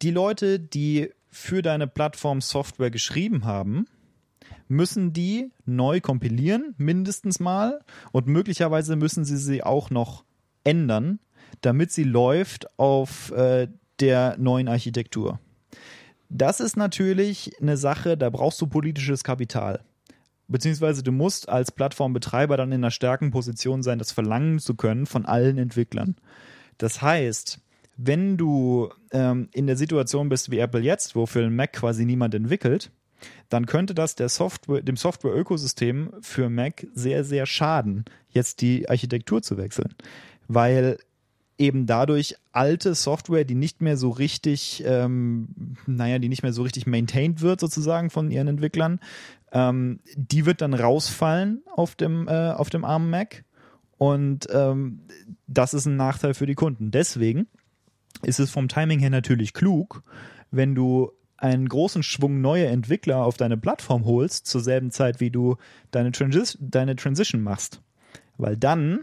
Die 0.01 0.11
Leute, 0.11 0.59
die 0.59 1.11
für 1.29 1.63
deine 1.63 1.87
Plattform 1.87 2.41
Software 2.41 2.91
geschrieben 2.91 3.45
haben, 3.45 3.87
müssen 4.69 5.13
die 5.13 5.51
neu 5.67 6.01
kompilieren, 6.01 6.75
mindestens 6.79 7.41
mal. 7.41 7.81
Und 8.11 8.27
möglicherweise 8.27 8.97
müssen 8.97 9.25
sie 9.25 9.37
sie 9.37 9.63
auch 9.63 9.91
noch 9.91 10.25
ändern, 10.65 11.19
damit 11.61 11.93
sie 11.93 12.05
läuft 12.05 12.79
auf 12.79 13.31
äh, 13.33 13.69
der 14.01 14.37
neuen 14.39 14.69
Architektur. 14.69 15.41
Das 16.31 16.61
ist 16.61 16.77
natürlich 16.77 17.53
eine 17.61 17.77
Sache, 17.77 18.17
da 18.17 18.31
brauchst 18.31 18.61
du 18.63 18.67
politisches 18.67 19.23
Kapital 19.23 19.85
beziehungsweise 20.49 21.03
du 21.03 21.13
musst 21.13 21.49
als 21.49 21.73
Plattformbetreiber 21.73 22.57
dann 22.57 22.73
in 22.73 22.83
einer 22.83 22.91
starken 22.91 23.31
Position 23.31 23.83
sein, 23.83 23.99
das 23.99 24.13
verlangen 24.13 24.59
zu 24.59 24.75
können 24.75 25.07
von 25.07 25.27
allen 25.27 25.59
Entwicklern. 25.59 26.17
Das 26.79 27.03
heißt, 27.03 27.61
wenn 27.97 28.37
du 28.37 28.91
ähm, 29.13 29.49
in 29.53 29.67
der 29.67 29.77
Situation 29.77 30.29
bist 30.29 30.51
wie 30.51 30.59
Apple 30.59 30.81
jetzt, 30.81 31.15
wo 31.15 31.27
für 31.27 31.41
einen 31.41 31.55
Mac 31.55 31.73
quasi 31.73 32.05
niemand 32.05 32.35
entwickelt, 32.35 32.91
dann 33.49 33.67
könnte 33.67 33.95
das 33.95 34.17
Software, 34.17 34.83
dem 34.83 34.97
Software-Ökosystem 34.97 36.13
für 36.21 36.49
Mac 36.49 36.87
sehr, 36.95 37.23
sehr 37.25 37.47
schaden, 37.47 38.05
jetzt 38.31 38.61
die 38.61 38.89
Architektur 38.89 39.43
zu 39.43 39.57
wechseln. 39.59 39.95
Weil 40.49 40.99
eben 41.59 41.87
dadurch 41.87 42.37
alte 42.51 42.95
Software, 42.95 43.45
die 43.45 43.55
nicht 43.55 43.81
mehr 43.81 43.97
so 43.97 44.11
richtig, 44.11 44.83
ähm, 44.87 45.77
naja, 45.87 46.19
die 46.19 46.29
nicht 46.29 46.43
mehr 46.43 46.53
so 46.53 46.63
richtig 46.63 46.87
maintained 46.87 47.41
wird 47.41 47.61
sozusagen 47.61 48.11
von 48.11 48.31
ihren 48.31 48.49
Entwicklern, 48.49 48.99
ähm, 49.53 50.01
die 50.17 50.47
wird 50.47 50.61
dann 50.61 50.75
rausfallen 50.75 51.63
auf 51.75 51.95
dem, 51.95 52.27
äh, 52.27 52.51
auf 52.51 52.71
dem 52.71 52.85
armen 52.85 53.11
Mac. 53.11 53.45
Und 53.99 54.49
ähm, 54.51 55.03
das 55.47 55.75
ist 55.75 55.87
ein 55.87 55.97
Nachteil 55.97 56.35
für 56.35 56.47
die 56.47 56.55
Kunden. 56.55 56.91
Deswegen 56.91 57.47
ist 58.23 58.41
es 58.41 58.51
vom 58.51 58.69
Timing 58.69 58.99
her 58.99 59.11
natürlich 59.11 59.53
klug, 59.53 60.03
wenn 60.51 60.75
du 60.75 61.13
einen 61.37 61.69
großen 61.69 62.03
Schwung 62.03 62.41
neue 62.41 62.67
Entwickler 62.67 63.25
auf 63.25 63.37
deine 63.37 63.57
Plattform 63.57 64.05
holst, 64.05 64.47
zur 64.47 64.61
selben 64.61 64.91
Zeit, 64.91 65.21
wie 65.21 65.31
du 65.31 65.57
deine, 65.91 66.13
Transis 66.13 66.57
deine 66.61 66.97
Transition 66.97 67.43
machst. 67.43 67.83
Weil 68.39 68.57
dann 68.57 69.01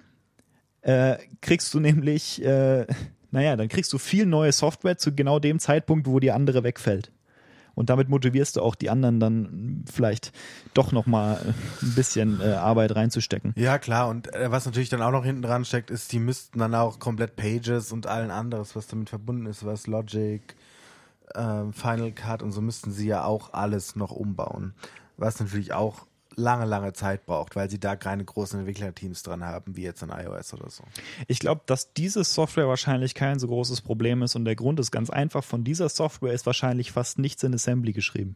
äh, 0.81 1.17
kriegst 1.41 1.73
du 1.73 1.79
nämlich, 1.79 2.43
äh, 2.43 2.87
naja, 3.31 3.55
dann 3.55 3.67
kriegst 3.67 3.91
du 3.93 3.97
viel 3.97 4.25
neue 4.25 4.51
Software 4.51 4.97
zu 4.97 5.13
genau 5.13 5.39
dem 5.39 5.59
Zeitpunkt, 5.59 6.07
wo 6.07 6.19
die 6.19 6.31
andere 6.31 6.63
wegfällt. 6.63 7.11
Und 7.79 7.89
damit 7.89 8.09
motivierst 8.09 8.57
du 8.57 8.61
auch 8.61 8.75
die 8.75 8.89
anderen 8.89 9.21
dann 9.21 9.85
vielleicht 9.89 10.33
doch 10.73 10.91
nochmal 10.91 11.39
ein 11.81 11.95
bisschen 11.95 12.41
äh, 12.41 12.51
Arbeit 12.51 12.93
reinzustecken. 12.93 13.53
Ja, 13.55 13.77
klar. 13.77 14.09
Und 14.09 14.33
äh, 14.33 14.51
was 14.51 14.65
natürlich 14.65 14.89
dann 14.89 15.01
auch 15.01 15.11
noch 15.11 15.23
hinten 15.23 15.43
dran 15.43 15.63
steckt, 15.63 15.89
ist, 15.89 16.11
die 16.11 16.19
müssten 16.19 16.59
dann 16.59 16.75
auch 16.75 16.99
komplett 16.99 17.37
Pages 17.37 17.93
und 17.93 18.05
allen 18.05 18.31
anderes, 18.31 18.75
was 18.75 18.87
damit 18.87 19.09
verbunden 19.09 19.45
ist, 19.45 19.65
was 19.65 19.87
Logic, 19.87 20.41
äh, 21.33 21.71
Final 21.71 22.11
Cut 22.11 22.43
und 22.43 22.51
so 22.51 22.59
müssten 22.59 22.91
sie 22.91 23.07
ja 23.07 23.23
auch 23.23 23.53
alles 23.53 23.95
noch 23.95 24.11
umbauen. 24.11 24.73
Was 25.15 25.39
natürlich 25.39 25.71
auch 25.71 26.05
lange, 26.39 26.65
lange 26.65 26.93
Zeit 26.93 27.25
braucht, 27.25 27.55
weil 27.55 27.69
sie 27.69 27.79
da 27.79 27.95
keine 27.95 28.25
großen 28.25 28.59
Entwicklerteams 28.59 29.23
dran 29.23 29.43
haben, 29.43 29.75
wie 29.75 29.83
jetzt 29.83 30.01
in 30.01 30.09
iOS 30.09 30.53
oder 30.53 30.69
so. 30.69 30.83
Ich 31.27 31.39
glaube, 31.39 31.61
dass 31.65 31.93
diese 31.93 32.23
Software 32.23 32.67
wahrscheinlich 32.67 33.13
kein 33.13 33.39
so 33.39 33.47
großes 33.47 33.81
Problem 33.81 34.21
ist 34.23 34.35
und 34.35 34.45
der 34.45 34.55
Grund 34.55 34.79
ist 34.79 34.91
ganz 34.91 35.09
einfach, 35.09 35.43
von 35.43 35.63
dieser 35.63 35.89
Software 35.89 36.33
ist 36.33 36.45
wahrscheinlich 36.45 36.91
fast 36.91 37.19
nichts 37.19 37.43
in 37.43 37.53
Assembly 37.53 37.93
geschrieben. 37.93 38.35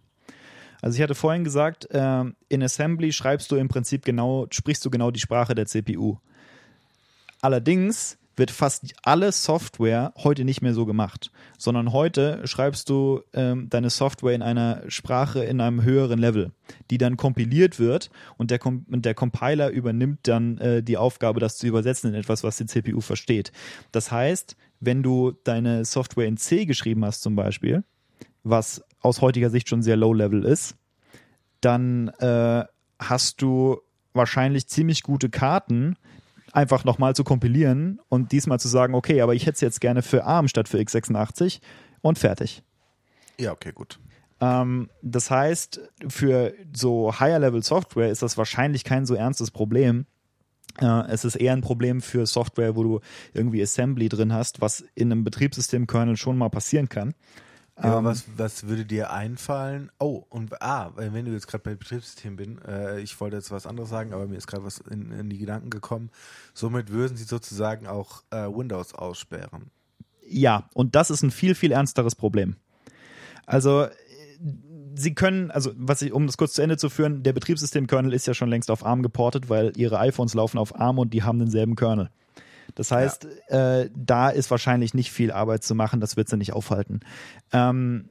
Also 0.81 0.97
ich 0.97 1.01
hatte 1.01 1.15
vorhin 1.15 1.45
gesagt, 1.45 1.89
äh, 1.91 2.25
in 2.49 2.61
Assembly 2.61 3.13
schreibst 3.13 3.49
du 3.51 3.55
im 3.55 3.69
Prinzip 3.69 4.03
genau, 4.03 4.47
sprichst 4.51 4.83
du 4.83 4.89
genau 4.89 5.11
die 5.11 5.19
Sprache 5.21 5.55
der 5.55 5.65
CPU. 5.65 6.17
Allerdings 7.41 8.17
wird 8.35 8.51
fast 8.51 8.93
alle 9.03 9.31
Software 9.31 10.13
heute 10.17 10.43
nicht 10.43 10.61
mehr 10.61 10.73
so 10.73 10.85
gemacht, 10.85 11.31
sondern 11.57 11.93
heute 11.93 12.41
schreibst 12.45 12.89
du 12.89 13.21
ähm, 13.33 13.69
deine 13.69 13.89
Software 13.89 14.33
in 14.33 14.41
einer 14.41 14.83
Sprache 14.87 15.43
in 15.43 15.61
einem 15.61 15.83
höheren 15.83 16.19
Level, 16.19 16.51
die 16.89 16.97
dann 16.97 17.17
kompiliert 17.17 17.79
wird 17.79 18.09
und 18.37 18.51
der, 18.51 18.59
Com 18.59 18.85
und 18.91 19.05
der 19.05 19.13
Compiler 19.13 19.69
übernimmt 19.69 20.27
dann 20.27 20.57
äh, 20.57 20.83
die 20.83 20.97
Aufgabe, 20.97 21.39
das 21.39 21.57
zu 21.57 21.67
übersetzen 21.67 22.09
in 22.09 22.15
etwas, 22.15 22.43
was 22.43 22.57
die 22.57 22.65
CPU 22.65 23.01
versteht. 23.01 23.51
Das 23.91 24.11
heißt, 24.11 24.55
wenn 24.79 25.03
du 25.03 25.33
deine 25.43 25.85
Software 25.85 26.27
in 26.27 26.37
C 26.37 26.65
geschrieben 26.65 27.05
hast 27.05 27.21
zum 27.21 27.35
Beispiel, 27.35 27.83
was 28.43 28.83
aus 29.01 29.21
heutiger 29.21 29.49
Sicht 29.49 29.69
schon 29.69 29.81
sehr 29.81 29.95
low-level 29.95 30.43
ist, 30.43 30.75
dann 31.61 32.09
äh, 32.19 32.65
hast 32.99 33.41
du 33.41 33.79
wahrscheinlich 34.13 34.67
ziemlich 34.67 35.03
gute 35.03 35.29
Karten, 35.29 35.95
einfach 36.53 36.85
nochmal 36.85 37.15
zu 37.15 37.23
kompilieren 37.23 37.99
und 38.07 38.31
diesmal 38.31 38.59
zu 38.59 38.67
sagen, 38.67 38.95
okay, 38.95 39.21
aber 39.21 39.33
ich 39.33 39.45
hätte 39.45 39.55
es 39.55 39.61
jetzt 39.61 39.81
gerne 39.81 40.01
für 40.01 40.23
ARM 40.23 40.47
statt 40.47 40.69
für 40.69 40.77
x86 40.77 41.59
und 42.01 42.17
fertig. 42.17 42.63
Ja, 43.39 43.51
okay, 43.51 43.71
gut. 43.73 43.99
Ähm, 44.39 44.89
das 45.01 45.31
heißt, 45.31 45.81
für 46.07 46.53
so 46.71 47.19
Higher-Level-Software 47.19 48.09
ist 48.09 48.21
das 48.21 48.37
wahrscheinlich 48.37 48.83
kein 48.83 49.05
so 49.05 49.15
ernstes 49.15 49.51
Problem. 49.51 50.05
Äh, 50.79 51.07
es 51.07 51.25
ist 51.25 51.35
eher 51.35 51.53
ein 51.53 51.61
Problem 51.61 52.01
für 52.01 52.25
Software, 52.25 52.75
wo 52.75 52.83
du 52.83 52.99
irgendwie 53.33 53.61
Assembly 53.61 54.07
drin 54.09 54.31
hast, 54.31 54.61
was 54.61 54.85
in 54.95 55.11
einem 55.11 55.23
Betriebssystem-Kernel 55.23 56.17
schon 56.17 56.37
mal 56.37 56.49
passieren 56.49 56.87
kann. 56.87 57.15
Ja, 57.81 57.97
ähm, 57.97 58.05
was, 58.05 58.25
was 58.37 58.67
würde 58.67 58.85
dir 58.85 59.11
einfallen? 59.11 59.91
Oh, 59.99 60.23
und 60.29 60.61
ah, 60.61 60.91
wenn 60.95 61.25
du 61.25 61.31
jetzt 61.31 61.47
gerade 61.47 61.63
bei 61.63 61.75
Betriebssystem 61.75 62.35
bin, 62.35 62.59
äh, 62.67 62.99
ich 62.99 63.19
wollte 63.19 63.35
jetzt 63.35 63.51
was 63.51 63.65
anderes 63.65 63.89
sagen, 63.89 64.13
aber 64.13 64.27
mir 64.27 64.37
ist 64.37 64.47
gerade 64.47 64.63
was 64.63 64.79
in, 64.79 65.11
in, 65.11 65.29
die 65.29 65.39
Gedanken 65.39 65.69
gekommen. 65.69 66.11
Somit 66.53 66.91
würden 66.91 67.17
sie 67.17 67.23
sozusagen 67.23 67.87
auch 67.87 68.23
äh, 68.29 68.45
Windows 68.45 68.93
aussperren. 68.93 69.71
Ja, 70.27 70.69
und 70.73 70.95
das 70.95 71.09
ist 71.09 71.23
ein 71.23 71.31
viel, 71.31 71.55
viel 71.55 71.71
ernsteres 71.71 72.15
Problem. 72.15 72.55
Also 73.45 73.87
sie 74.95 75.15
können, 75.15 75.51
also 75.51 75.71
was 75.75 76.01
ich, 76.01 76.13
um 76.13 76.27
das 76.27 76.37
kurz 76.37 76.53
zu 76.53 76.61
Ende 76.61 76.77
zu 76.77 76.89
führen, 76.89 77.23
der 77.23 77.33
Betriebssystem-Kernel 77.33 78.13
ist 78.13 78.27
ja 78.27 78.33
schon 78.33 78.49
längst 78.49 78.69
auf 78.69 78.85
ARM 78.85 79.01
geportet, 79.03 79.49
weil 79.49 79.73
ihre 79.75 79.99
iPhones 79.99 80.33
laufen 80.33 80.57
auf 80.57 80.79
ARM 80.79 80.99
und 80.99 81.13
die 81.13 81.23
haben 81.23 81.39
denselben 81.39 81.75
Kernel. 81.75 82.09
Das 82.75 82.91
heißt, 82.91 83.27
ja. 83.49 83.81
äh, 83.81 83.89
da 83.95 84.29
ist 84.29 84.51
wahrscheinlich 84.51 84.93
nicht 84.93 85.11
viel 85.11 85.31
Arbeit 85.31 85.63
zu 85.63 85.75
machen, 85.75 85.99
das 85.99 86.17
wird 86.17 86.29
sie 86.29 86.37
nicht 86.37 86.53
aufhalten. 86.53 87.01
Ähm, 87.51 88.09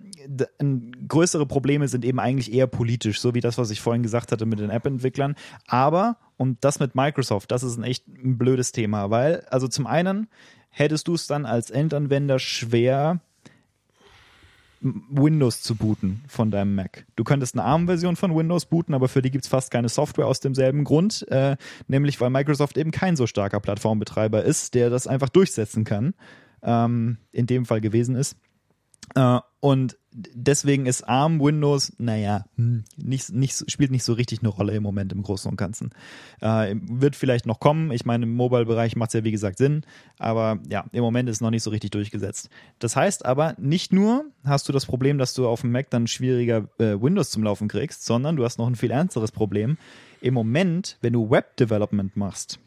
größere 1.08 1.46
Probleme 1.46 1.88
sind 1.88 2.04
eben 2.04 2.20
eigentlich 2.20 2.52
eher 2.52 2.66
politisch, 2.66 3.20
so 3.20 3.34
wie 3.34 3.40
das, 3.40 3.58
was 3.58 3.70
ich 3.70 3.80
vorhin 3.80 4.02
gesagt 4.02 4.32
hatte 4.32 4.46
mit 4.46 4.58
den 4.58 4.70
App-Entwicklern. 4.70 5.34
Aber, 5.66 6.16
und 6.36 6.64
das 6.64 6.80
mit 6.80 6.94
Microsoft, 6.94 7.50
das 7.50 7.62
ist 7.62 7.76
ein 7.76 7.84
echt 7.84 8.06
ein 8.08 8.38
blödes 8.38 8.72
Thema, 8.72 9.10
weil, 9.10 9.44
also 9.50 9.68
zum 9.68 9.86
einen 9.86 10.28
hättest 10.70 11.08
du 11.08 11.14
es 11.14 11.26
dann 11.26 11.44
als 11.46 11.70
Endanwender 11.70 12.38
schwer, 12.38 13.20
Windows 14.82 15.62
zu 15.62 15.76
booten 15.76 16.22
von 16.26 16.50
deinem 16.50 16.74
Mac. 16.74 17.06
Du 17.16 17.24
könntest 17.24 17.54
eine 17.54 17.64
ARM-Version 17.64 18.16
von 18.16 18.36
Windows 18.36 18.66
booten, 18.66 18.94
aber 18.94 19.08
für 19.08 19.22
die 19.22 19.30
gibt 19.30 19.44
es 19.44 19.50
fast 19.50 19.70
keine 19.70 19.88
Software 19.88 20.26
aus 20.26 20.40
demselben 20.40 20.84
Grund, 20.84 21.26
äh, 21.30 21.56
nämlich 21.86 22.20
weil 22.20 22.30
Microsoft 22.30 22.76
eben 22.76 22.90
kein 22.90 23.16
so 23.16 23.26
starker 23.26 23.60
Plattformbetreiber 23.60 24.42
ist, 24.42 24.74
der 24.74 24.90
das 24.90 25.06
einfach 25.06 25.28
durchsetzen 25.28 25.84
kann, 25.84 26.14
ähm, 26.62 27.18
in 27.30 27.46
dem 27.46 27.64
Fall 27.64 27.80
gewesen 27.80 28.16
ist. 28.16 28.36
Äh, 29.14 29.40
und 29.60 29.96
deswegen 30.12 30.86
ist 30.86 31.08
ARM 31.08 31.40
Windows, 31.40 31.92
naja, 31.98 32.44
hm, 32.56 32.84
nicht, 32.96 33.32
nicht, 33.32 33.70
spielt 33.70 33.90
nicht 33.90 34.04
so 34.04 34.12
richtig 34.12 34.40
eine 34.40 34.48
Rolle 34.48 34.74
im 34.74 34.82
Moment 34.82 35.12
im 35.12 35.22
Großen 35.22 35.50
und 35.50 35.56
Ganzen. 35.56 35.90
Äh, 36.40 36.74
wird 36.82 37.16
vielleicht 37.16 37.46
noch 37.46 37.60
kommen. 37.60 37.92
Ich 37.92 38.04
meine, 38.04 38.24
im 38.24 38.34
Mobile-Bereich 38.34 38.96
macht 38.96 39.10
es 39.10 39.14
ja 39.14 39.24
wie 39.24 39.32
gesagt 39.32 39.58
Sinn, 39.58 39.84
aber 40.18 40.58
ja, 40.68 40.84
im 40.92 41.02
Moment 41.02 41.28
ist 41.28 41.36
es 41.36 41.40
noch 41.40 41.50
nicht 41.50 41.62
so 41.62 41.70
richtig 41.70 41.92
durchgesetzt. 41.92 42.50
Das 42.78 42.96
heißt 42.96 43.24
aber, 43.24 43.54
nicht 43.58 43.92
nur 43.92 44.24
hast 44.44 44.68
du 44.68 44.72
das 44.72 44.86
Problem, 44.86 45.18
dass 45.18 45.34
du 45.34 45.46
auf 45.46 45.62
dem 45.62 45.72
Mac 45.72 45.90
dann 45.90 46.06
schwieriger 46.06 46.68
äh, 46.78 47.00
Windows 47.00 47.30
zum 47.30 47.44
Laufen 47.44 47.68
kriegst, 47.68 48.04
sondern 48.04 48.36
du 48.36 48.44
hast 48.44 48.58
noch 48.58 48.66
ein 48.66 48.76
viel 48.76 48.90
ernsteres 48.90 49.32
Problem. 49.32 49.78
Im 50.20 50.34
Moment, 50.34 50.98
wenn 51.00 51.12
du 51.12 51.30
Web-Development 51.30 52.16
machst, 52.16 52.58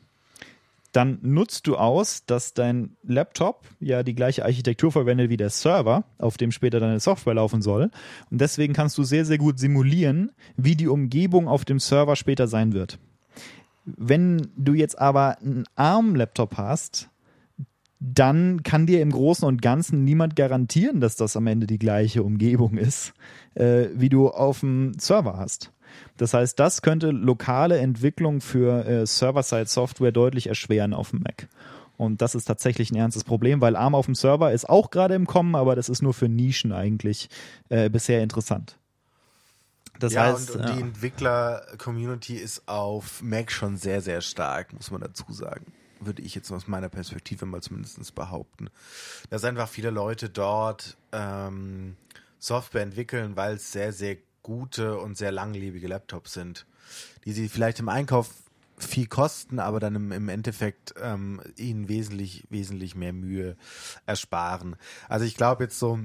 dann 0.95 1.19
nutzt 1.21 1.67
du 1.67 1.75
aus, 1.75 2.25
dass 2.25 2.53
dein 2.53 2.95
Laptop 3.03 3.65
ja 3.79 4.03
die 4.03 4.15
gleiche 4.15 4.45
Architektur 4.45 4.91
verwendet 4.91 5.29
wie 5.29 5.37
der 5.37 5.49
Server, 5.49 6.05
auf 6.17 6.37
dem 6.37 6.51
später 6.51 6.79
deine 6.79 6.99
Software 6.99 7.33
laufen 7.33 7.61
soll. 7.61 7.91
Und 8.31 8.39
deswegen 8.39 8.73
kannst 8.73 8.97
du 8.97 9.03
sehr, 9.03 9.25
sehr 9.25 9.37
gut 9.37 9.59
simulieren, 9.59 10.31
wie 10.55 10.75
die 10.75 10.87
Umgebung 10.87 11.47
auf 11.47 11.65
dem 11.65 11.79
Server 11.79 12.15
später 12.15 12.47
sein 12.47 12.73
wird. 12.73 12.97
Wenn 13.85 14.47
du 14.55 14.73
jetzt 14.73 14.97
aber 14.97 15.37
einen 15.39 15.65
ARM-Laptop 15.75 16.57
hast, 16.57 17.09
dann 17.99 18.63
kann 18.63 18.85
dir 18.85 19.01
im 19.01 19.11
Großen 19.11 19.47
und 19.47 19.61
Ganzen 19.61 20.03
niemand 20.03 20.35
garantieren, 20.35 21.01
dass 21.01 21.15
das 21.15 21.35
am 21.35 21.47
Ende 21.47 21.67
die 21.67 21.79
gleiche 21.79 22.23
Umgebung 22.23 22.77
ist, 22.77 23.13
äh, 23.55 23.87
wie 23.93 24.09
du 24.09 24.29
auf 24.29 24.61
dem 24.61 24.93
Server 24.97 25.37
hast. 25.37 25.71
Das 26.17 26.33
heißt, 26.33 26.59
das 26.59 26.81
könnte 26.81 27.11
lokale 27.11 27.77
Entwicklung 27.77 28.41
für 28.41 28.85
äh, 28.85 29.05
Server-Side-Software 29.05 30.11
deutlich 30.11 30.47
erschweren 30.47 30.93
auf 30.93 31.11
dem 31.11 31.21
Mac. 31.21 31.47
Und 31.97 32.21
das 32.21 32.35
ist 32.35 32.45
tatsächlich 32.45 32.91
ein 32.91 32.95
ernstes 32.95 33.23
Problem, 33.23 33.61
weil 33.61 33.75
ARM 33.75 33.95
auf 33.95 34.05
dem 34.05 34.15
Server 34.15 34.51
ist 34.51 34.67
auch 34.67 34.91
gerade 34.91 35.15
im 35.15 35.27
Kommen, 35.27 35.55
aber 35.55 35.75
das 35.75 35.89
ist 35.89 36.01
nur 36.01 36.13
für 36.13 36.27
Nischen 36.27 36.71
eigentlich 36.71 37.29
äh, 37.69 37.89
bisher 37.89 38.21
interessant. 38.21 38.77
Das 39.99 40.13
ja, 40.13 40.23
heißt, 40.23 40.51
und, 40.51 40.61
und 40.61 40.67
ja. 40.67 40.75
die 40.75 40.81
Entwickler-Community 40.81 42.35
ist 42.35 42.67
auf 42.67 43.21
Mac 43.21 43.51
schon 43.51 43.77
sehr, 43.77 44.01
sehr 44.01 44.21
stark, 44.21 44.73
muss 44.73 44.91
man 44.91 45.01
dazu 45.01 45.25
sagen. 45.31 45.65
Würde 46.01 46.21
ich 46.21 46.35
jetzt 46.35 46.51
aus 46.51 46.67
meiner 46.67 46.89
Perspektive 46.89 47.45
mal 47.45 47.61
zumindest 47.61 48.13
behaupten. 48.13 48.69
Da 49.29 49.39
sind 49.39 49.49
einfach 49.49 49.69
viele 49.69 49.91
Leute 49.91 50.29
dort 50.29 50.97
ähm, 51.13 51.95
Software 52.39 52.83
entwickeln, 52.83 53.37
weil 53.37 53.55
es 53.55 53.71
sehr, 53.71 53.93
sehr 53.93 54.17
gute 54.45 54.99
und 54.99 55.17
sehr 55.17 55.31
langlebige 55.31 55.87
Laptops 55.87 56.33
sind, 56.33 56.67
die 57.25 57.31
sie 57.31 57.49
vielleicht 57.49 57.79
im 57.79 57.89
Einkauf 57.89 58.29
viel 58.77 59.07
kosten, 59.07 59.59
aber 59.59 59.79
dann 59.79 59.95
im, 59.95 60.11
im 60.11 60.29
Endeffekt 60.29 60.93
ähm, 61.01 61.41
ihnen 61.57 61.89
wesentlich, 61.89 62.45
wesentlich 62.51 62.93
mehr 62.93 63.11
Mühe 63.11 63.57
ersparen. 64.05 64.75
Also 65.09 65.25
ich 65.25 65.35
glaube 65.35 65.63
jetzt 65.63 65.79
so, 65.79 65.97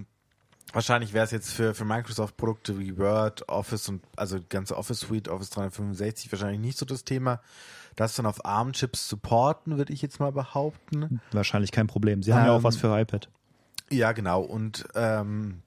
wahrscheinlich 0.72 1.12
wäre 1.12 1.26
es 1.26 1.32
jetzt 1.32 1.52
für, 1.52 1.74
für 1.74 1.84
Microsoft 1.84 2.38
Produkte 2.38 2.78
wie 2.78 2.96
Word, 2.96 3.46
Office 3.50 3.90
und 3.90 4.02
also 4.16 4.38
die 4.38 4.48
ganze 4.48 4.74
Office 4.74 5.00
Suite, 5.00 5.28
Office 5.28 5.50
365 5.50 6.32
wahrscheinlich 6.32 6.60
nicht 6.60 6.78
so 6.78 6.86
das 6.86 7.04
Thema. 7.04 7.42
Das 7.94 8.14
dann 8.14 8.24
auf 8.24 8.42
ARM-Chips 8.46 9.06
supporten, 9.06 9.76
würde 9.76 9.92
ich 9.92 10.00
jetzt 10.00 10.18
mal 10.18 10.32
behaupten. 10.32 11.20
Wahrscheinlich 11.32 11.72
kein 11.72 11.88
Problem. 11.88 12.22
Sie 12.22 12.32
haben 12.32 12.46
ja 12.46 12.52
auch 12.52 12.62
was 12.62 12.76
ähm, 12.76 12.80
für 12.80 12.98
iPad. 12.98 13.28
Ja, 13.90 14.12
genau. 14.12 14.40
Und 14.40 14.86
ähm, 14.94 15.60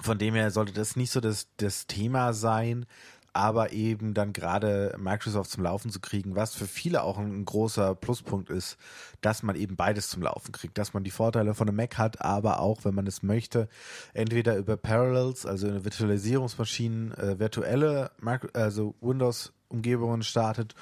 von 0.00 0.18
dem 0.18 0.34
her 0.34 0.50
sollte 0.50 0.72
das 0.72 0.96
nicht 0.96 1.10
so 1.10 1.20
das, 1.20 1.48
das 1.56 1.86
Thema 1.86 2.32
sein, 2.32 2.86
aber 3.34 3.72
eben 3.72 4.14
dann 4.14 4.32
gerade 4.32 4.94
Microsoft 4.96 5.50
zum 5.50 5.64
Laufen 5.64 5.90
zu 5.90 5.98
kriegen, 5.98 6.36
was 6.36 6.54
für 6.54 6.68
viele 6.68 7.02
auch 7.02 7.18
ein 7.18 7.44
großer 7.44 7.96
Pluspunkt 7.96 8.48
ist, 8.48 8.78
dass 9.22 9.42
man 9.42 9.56
eben 9.56 9.74
beides 9.74 10.08
zum 10.08 10.22
Laufen 10.22 10.52
kriegt, 10.52 10.78
dass 10.78 10.94
man 10.94 11.02
die 11.02 11.10
Vorteile 11.10 11.52
von 11.52 11.68
einem 11.68 11.76
Mac 11.76 11.98
hat, 11.98 12.22
aber 12.22 12.60
auch, 12.60 12.84
wenn 12.84 12.94
man 12.94 13.08
es 13.08 13.24
möchte, 13.24 13.68
entweder 14.12 14.56
über 14.56 14.76
Parallels, 14.76 15.46
also 15.46 15.66
eine 15.66 15.84
Virtualisierungsmaschinen, 15.84 17.12
äh, 17.14 17.38
virtuelle, 17.40 18.12
also 18.52 18.94
Windows-Umgebungen 19.00 20.22
startet 20.22 20.76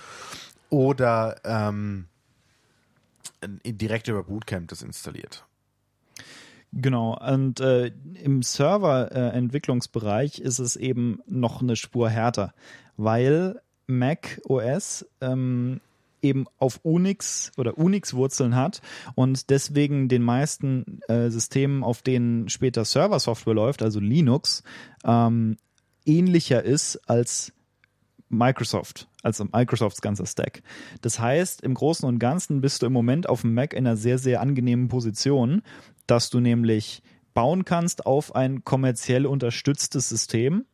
oder 0.68 1.40
ähm, 1.44 2.06
direkt 3.64 4.08
über 4.08 4.24
Bootcamp 4.24 4.68
das 4.68 4.82
installiert. 4.82 5.46
Genau, 6.72 7.18
und 7.18 7.60
äh, 7.60 7.92
im 8.22 8.42
Server-Entwicklungsbereich 8.42 10.38
ist 10.38 10.58
es 10.58 10.76
eben 10.76 11.20
noch 11.26 11.60
eine 11.60 11.76
Spur 11.76 12.08
härter, 12.08 12.54
weil 12.96 13.60
Mac 13.86 14.40
OS 14.48 15.06
ähm, 15.20 15.82
eben 16.22 16.46
auf 16.58 16.80
Unix 16.82 17.52
oder 17.58 17.76
Unix-Wurzeln 17.76 18.56
hat 18.56 18.80
und 19.14 19.50
deswegen 19.50 20.08
den 20.08 20.22
meisten 20.22 21.00
äh, 21.08 21.28
Systemen, 21.30 21.84
auf 21.84 22.00
denen 22.00 22.48
später 22.48 22.86
Server-Software 22.86 23.54
läuft, 23.54 23.82
also 23.82 24.00
Linux, 24.00 24.62
ähm, 25.04 25.58
ähnlicher 26.06 26.62
ist 26.62 26.96
als 27.06 27.52
Microsoft, 28.32 29.08
also 29.22 29.44
Microsofts 29.52 30.00
ganzer 30.00 30.24
Stack. 30.24 30.62
Das 31.02 31.20
heißt, 31.20 31.60
im 31.60 31.74
Großen 31.74 32.08
und 32.08 32.18
Ganzen 32.18 32.62
bist 32.62 32.80
du 32.80 32.86
im 32.86 32.92
Moment 32.92 33.28
auf 33.28 33.42
dem 33.42 33.52
Mac 33.52 33.74
in 33.74 33.86
einer 33.86 33.96
sehr, 33.96 34.16
sehr 34.16 34.40
angenehmen 34.40 34.88
Position, 34.88 35.62
dass 36.06 36.30
du 36.30 36.40
nämlich 36.40 37.02
bauen 37.34 37.64
kannst 37.64 38.06
auf 38.06 38.34
ein 38.34 38.64
kommerziell 38.64 39.26
unterstütztes 39.26 40.08
System, 40.08 40.64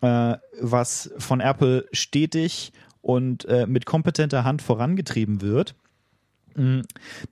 äh, 0.00 0.36
was 0.60 1.12
von 1.18 1.40
Apple 1.40 1.86
stetig 1.92 2.72
und 3.00 3.44
äh, 3.46 3.66
mit 3.66 3.86
kompetenter 3.86 4.44
Hand 4.44 4.62
vorangetrieben 4.62 5.40
wird, 5.40 5.74
mh, 6.54 6.82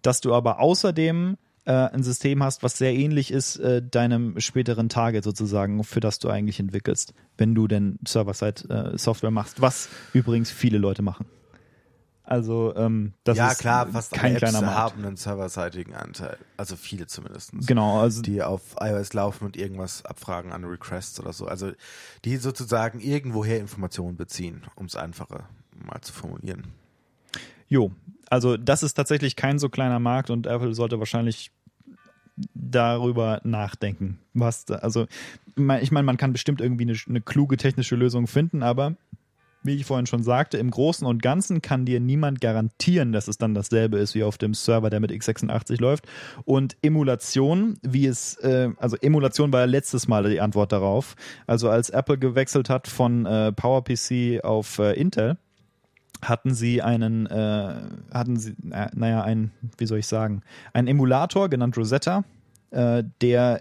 dass 0.02 0.20
du 0.20 0.34
aber 0.34 0.60
außerdem 0.60 1.36
äh, 1.64 1.72
ein 1.72 2.02
System 2.02 2.42
hast, 2.42 2.62
was 2.62 2.78
sehr 2.78 2.94
ähnlich 2.94 3.30
ist 3.30 3.56
äh, 3.56 3.82
deinem 3.82 4.40
späteren 4.40 4.88
Target 4.88 5.24
sozusagen, 5.24 5.84
für 5.84 6.00
das 6.00 6.18
du 6.18 6.28
eigentlich 6.28 6.58
entwickelst, 6.60 7.14
wenn 7.36 7.54
du 7.54 7.68
denn 7.68 7.98
Server-Side-Software 8.06 9.28
äh, 9.28 9.32
machst, 9.32 9.60
was 9.60 9.88
übrigens 10.12 10.50
viele 10.50 10.78
Leute 10.78 11.02
machen. 11.02 11.26
Also 12.24 12.74
ähm, 12.76 13.14
das 13.24 13.36
ja, 13.36 13.50
ist 13.50 13.58
klar, 13.58 13.88
fast 13.88 14.12
kein 14.12 14.26
alle 14.26 14.34
Apps 14.34 14.50
kleiner 14.50 14.60
Markt. 14.64 14.78
haben 14.78 15.04
einen 15.04 15.16
serverseitigen 15.16 15.94
Anteil. 15.94 16.38
Also 16.56 16.76
viele 16.76 17.06
zumindest. 17.06 17.52
Genau, 17.66 18.00
also 18.00 18.22
Die 18.22 18.42
auf 18.42 18.76
iOS 18.80 19.12
laufen 19.12 19.44
und 19.44 19.56
irgendwas 19.56 20.04
abfragen 20.04 20.52
an 20.52 20.64
Requests 20.64 21.18
oder 21.18 21.32
so. 21.32 21.46
Also 21.46 21.72
die 22.24 22.36
sozusagen 22.36 23.00
irgendwoher 23.00 23.58
Informationen 23.58 24.16
beziehen, 24.16 24.62
um 24.76 24.86
es 24.86 24.94
einfacher 24.94 25.48
mal 25.84 26.00
zu 26.00 26.12
formulieren. 26.12 26.68
Jo, 27.68 27.90
also 28.28 28.56
das 28.56 28.82
ist 28.82 28.94
tatsächlich 28.94 29.34
kein 29.34 29.58
so 29.58 29.68
kleiner 29.68 29.98
Markt 29.98 30.30
und 30.30 30.46
Apple 30.46 30.74
sollte 30.74 30.98
wahrscheinlich 31.00 31.50
darüber 32.54 33.40
nachdenken. 33.44 34.18
Was 34.32 34.70
also 34.70 35.06
ich 35.56 35.90
meine, 35.90 36.04
man 36.04 36.16
kann 36.16 36.32
bestimmt 36.32 36.60
irgendwie 36.60 36.84
eine, 36.84 36.96
eine 37.08 37.20
kluge 37.20 37.56
technische 37.56 37.96
Lösung 37.96 38.26
finden, 38.26 38.62
aber 38.62 38.96
wie 39.62 39.76
ich 39.76 39.84
vorhin 39.84 40.06
schon 40.06 40.22
sagte, 40.22 40.58
im 40.58 40.70
Großen 40.70 41.06
und 41.06 41.22
Ganzen 41.22 41.62
kann 41.62 41.84
dir 41.84 42.00
niemand 42.00 42.40
garantieren, 42.40 43.12
dass 43.12 43.28
es 43.28 43.38
dann 43.38 43.54
dasselbe 43.54 43.98
ist 43.98 44.14
wie 44.14 44.24
auf 44.24 44.38
dem 44.38 44.54
Server, 44.54 44.90
der 44.90 45.00
mit 45.00 45.10
x86 45.10 45.80
läuft. 45.80 46.06
Und 46.44 46.76
Emulation, 46.82 47.78
wie 47.82 48.06
es, 48.06 48.36
äh, 48.38 48.70
also 48.78 48.96
Emulation 49.00 49.52
war 49.52 49.60
ja 49.60 49.66
letztes 49.66 50.08
Mal 50.08 50.28
die 50.28 50.40
Antwort 50.40 50.72
darauf. 50.72 51.16
Also 51.46 51.70
als 51.70 51.90
Apple 51.90 52.18
gewechselt 52.18 52.70
hat 52.70 52.88
von 52.88 53.26
äh, 53.26 53.52
PowerPC 53.52 54.44
auf 54.44 54.78
äh, 54.78 54.92
Intel, 54.94 55.36
hatten 56.22 56.54
sie 56.54 56.82
einen, 56.82 57.26
äh, 57.26 57.74
hatten 58.12 58.38
sie, 58.38 58.54
naja, 58.60 59.22
ein, 59.22 59.50
wie 59.78 59.86
soll 59.86 59.98
ich 59.98 60.06
sagen, 60.06 60.42
einen 60.72 60.88
Emulator 60.88 61.48
genannt 61.48 61.76
Rosetta, 61.76 62.24
äh, 62.70 63.02
der 63.20 63.60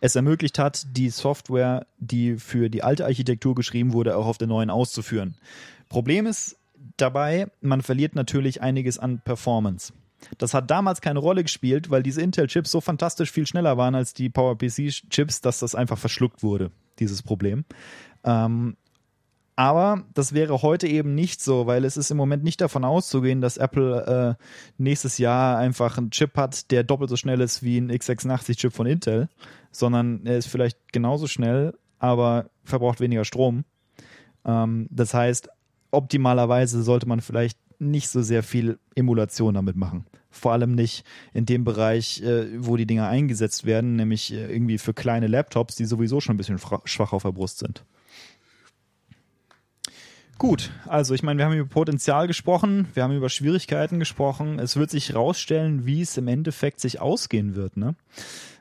es 0.00 0.16
ermöglicht 0.16 0.58
hat, 0.58 0.86
die 0.96 1.10
Software, 1.10 1.86
die 1.98 2.36
für 2.36 2.68
die 2.68 2.82
alte 2.82 3.04
Architektur 3.04 3.54
geschrieben 3.54 3.92
wurde, 3.92 4.16
auch 4.16 4.26
auf 4.26 4.38
der 4.38 4.48
neuen 4.48 4.70
auszuführen. 4.70 5.36
Problem 5.88 6.26
ist 6.26 6.58
dabei, 6.96 7.48
man 7.60 7.82
verliert 7.82 8.14
natürlich 8.14 8.60
einiges 8.60 8.98
an 8.98 9.20
Performance. 9.20 9.92
Das 10.38 10.54
hat 10.54 10.70
damals 10.70 11.00
keine 11.00 11.18
Rolle 11.18 11.42
gespielt, 11.42 11.90
weil 11.90 12.02
diese 12.02 12.22
Intel-Chips 12.22 12.70
so 12.70 12.80
fantastisch 12.80 13.30
viel 13.30 13.46
schneller 13.46 13.76
waren 13.76 13.94
als 13.94 14.14
die 14.14 14.28
PowerPC-Chips, 14.28 15.40
dass 15.40 15.58
das 15.58 15.74
einfach 15.74 15.98
verschluckt 15.98 16.42
wurde, 16.42 16.70
dieses 16.98 17.22
Problem. 17.22 17.64
Ähm, 18.24 18.76
aber 19.56 20.04
das 20.12 20.34
wäre 20.34 20.60
heute 20.60 20.86
eben 20.86 21.14
nicht 21.14 21.40
so, 21.40 21.66
weil 21.66 21.86
es 21.86 21.96
ist 21.96 22.10
im 22.10 22.18
Moment 22.18 22.44
nicht 22.44 22.60
davon 22.60 22.84
auszugehen, 22.84 23.40
dass 23.40 23.56
Apple 23.56 24.36
äh, 24.38 24.44
nächstes 24.76 25.16
Jahr 25.16 25.56
einfach 25.56 25.96
einen 25.96 26.10
Chip 26.10 26.36
hat, 26.36 26.70
der 26.70 26.84
doppelt 26.84 27.08
so 27.08 27.16
schnell 27.16 27.40
ist 27.40 27.62
wie 27.62 27.78
ein 27.78 27.90
x86-Chip 27.90 28.74
von 28.74 28.86
Intel, 28.86 29.28
sondern 29.72 30.26
er 30.26 30.36
ist 30.36 30.48
vielleicht 30.48 30.92
genauso 30.92 31.26
schnell, 31.26 31.72
aber 31.98 32.50
verbraucht 32.64 33.00
weniger 33.00 33.24
Strom. 33.24 33.64
Ähm, 34.44 34.88
das 34.90 35.14
heißt, 35.14 35.48
optimalerweise 35.90 36.82
sollte 36.82 37.08
man 37.08 37.22
vielleicht 37.22 37.58
nicht 37.78 38.10
so 38.10 38.20
sehr 38.20 38.42
viel 38.42 38.78
Emulation 38.94 39.54
damit 39.54 39.76
machen. 39.76 40.04
Vor 40.30 40.52
allem 40.52 40.74
nicht 40.74 41.04
in 41.32 41.46
dem 41.46 41.64
Bereich, 41.64 42.20
äh, 42.20 42.46
wo 42.58 42.76
die 42.76 42.86
Dinger 42.86 43.08
eingesetzt 43.08 43.64
werden, 43.64 43.96
nämlich 43.96 44.34
äh, 44.34 44.52
irgendwie 44.52 44.76
für 44.76 44.92
kleine 44.92 45.28
Laptops, 45.28 45.76
die 45.76 45.86
sowieso 45.86 46.20
schon 46.20 46.34
ein 46.34 46.38
bisschen 46.38 46.60
schwach 46.84 47.12
auf 47.14 47.22
der 47.22 47.32
Brust 47.32 47.58
sind. 47.58 47.86
Gut, 50.38 50.70
also 50.86 51.14
ich 51.14 51.22
meine, 51.22 51.38
wir 51.38 51.46
haben 51.46 51.54
über 51.54 51.68
Potenzial 51.68 52.26
gesprochen, 52.26 52.88
wir 52.92 53.02
haben 53.02 53.16
über 53.16 53.30
Schwierigkeiten 53.30 53.98
gesprochen. 53.98 54.58
Es 54.58 54.76
wird 54.76 54.90
sich 54.90 55.14
rausstellen, 55.14 55.86
wie 55.86 56.02
es 56.02 56.18
im 56.18 56.28
Endeffekt 56.28 56.80
sich 56.80 57.00
ausgehen 57.00 57.54
wird. 57.54 57.78
Ne? 57.78 57.94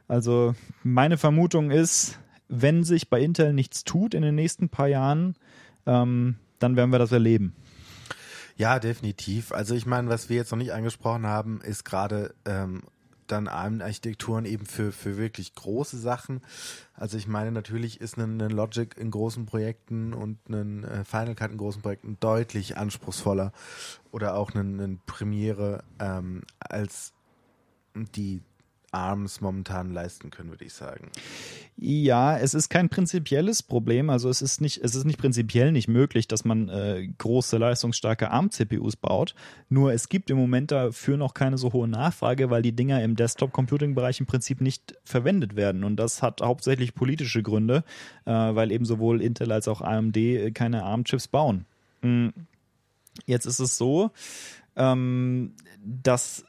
Also 0.07 0.55
meine 0.83 1.17
Vermutung 1.17 1.71
ist, 1.71 2.17
wenn 2.47 2.83
sich 2.85 3.09
bei 3.09 3.19
Intel 3.19 3.51
nichts 3.51 3.83
tut 3.83 4.13
in 4.13 4.21
den 4.21 4.35
nächsten 4.35 4.69
paar 4.69 4.87
Jahren, 4.87 5.35
ähm, 5.85 6.35
dann 6.59 6.77
werden 6.77 6.91
wir 6.91 6.99
das 6.99 7.11
erleben. 7.11 7.53
Ja, 8.55 8.79
definitiv. 8.79 9.51
Also 9.51 9.75
ich 9.75 9.85
meine, 9.85 10.07
was 10.07 10.29
wir 10.29 10.37
jetzt 10.37 10.51
noch 10.51 10.57
nicht 10.57 10.71
angesprochen 10.71 11.25
haben, 11.27 11.59
ist 11.61 11.83
gerade 11.83 12.33
ähm, 12.45 12.83
dann 13.27 13.47
ARM-Architekturen 13.47 14.45
eben 14.45 14.65
für, 14.65 14.91
für 14.91 15.17
wirklich 15.17 15.55
große 15.55 15.97
Sachen. 15.97 16.41
Also 16.93 17.17
ich 17.17 17.27
meine, 17.27 17.51
natürlich 17.51 18.01
ist 18.01 18.17
ein, 18.17 18.41
ein 18.41 18.51
Logic 18.51 18.95
in 18.97 19.11
großen 19.11 19.45
Projekten 19.45 20.13
und 20.13 20.37
ein 20.49 20.83
äh, 20.83 21.03
Final 21.03 21.35
Cut 21.35 21.51
in 21.51 21.57
großen 21.57 21.81
Projekten 21.81 22.17
deutlich 22.19 22.77
anspruchsvoller 22.77 23.51
oder 24.11 24.35
auch 24.35 24.53
ein, 24.53 24.79
ein 24.79 25.01
Premiere 25.05 25.83
ähm, 25.99 26.43
als 26.59 27.13
die 27.95 28.41
ARMs 28.95 29.41
momentan 29.41 29.91
leisten 29.91 30.29
können, 30.29 30.49
würde 30.49 30.65
ich 30.65 30.73
sagen. 30.73 31.11
Ja, 31.77 32.37
es 32.37 32.53
ist 32.53 32.69
kein 32.69 32.87
prinzipielles 32.87 33.61
Problem. 33.61 34.09
Also 34.09 34.29
es 34.29 34.41
ist 34.41 34.61
nicht, 34.61 34.81
es 34.81 34.95
ist 34.95 35.03
nicht 35.03 35.19
prinzipiell 35.19 35.71
nicht 35.71 35.89
möglich, 35.89 36.27
dass 36.27 36.45
man 36.45 36.69
äh, 36.69 37.07
große, 37.17 37.57
leistungsstarke 37.57 38.31
ARM-CPUs 38.31 38.95
baut. 38.95 39.35
Nur 39.67 39.91
es 39.91 40.07
gibt 40.07 40.29
im 40.29 40.37
Moment 40.37 40.71
dafür 40.71 41.17
noch 41.17 41.33
keine 41.33 41.57
so 41.57 41.73
hohe 41.73 41.87
Nachfrage, 41.87 42.49
weil 42.49 42.61
die 42.61 42.71
Dinger 42.71 43.03
im 43.03 43.15
Desktop-Computing-Bereich 43.15 44.21
im 44.21 44.25
Prinzip 44.25 44.61
nicht 44.61 44.95
verwendet 45.03 45.55
werden. 45.55 45.83
Und 45.83 45.97
das 45.97 46.21
hat 46.21 46.41
hauptsächlich 46.41 46.95
politische 46.95 47.43
Gründe, 47.43 47.83
äh, 48.25 48.31
weil 48.31 48.71
eben 48.71 48.85
sowohl 48.85 49.21
Intel 49.21 49.51
als 49.51 49.67
auch 49.67 49.81
AMD 49.81 50.15
äh, 50.17 50.51
keine 50.51 50.83
ARM-Chips 50.83 51.27
bauen. 51.27 51.65
Hm. 52.01 52.31
Jetzt 53.25 53.45
ist 53.45 53.59
es 53.59 53.77
so, 53.77 54.11
ähm, 54.75 55.53
dass 55.83 56.45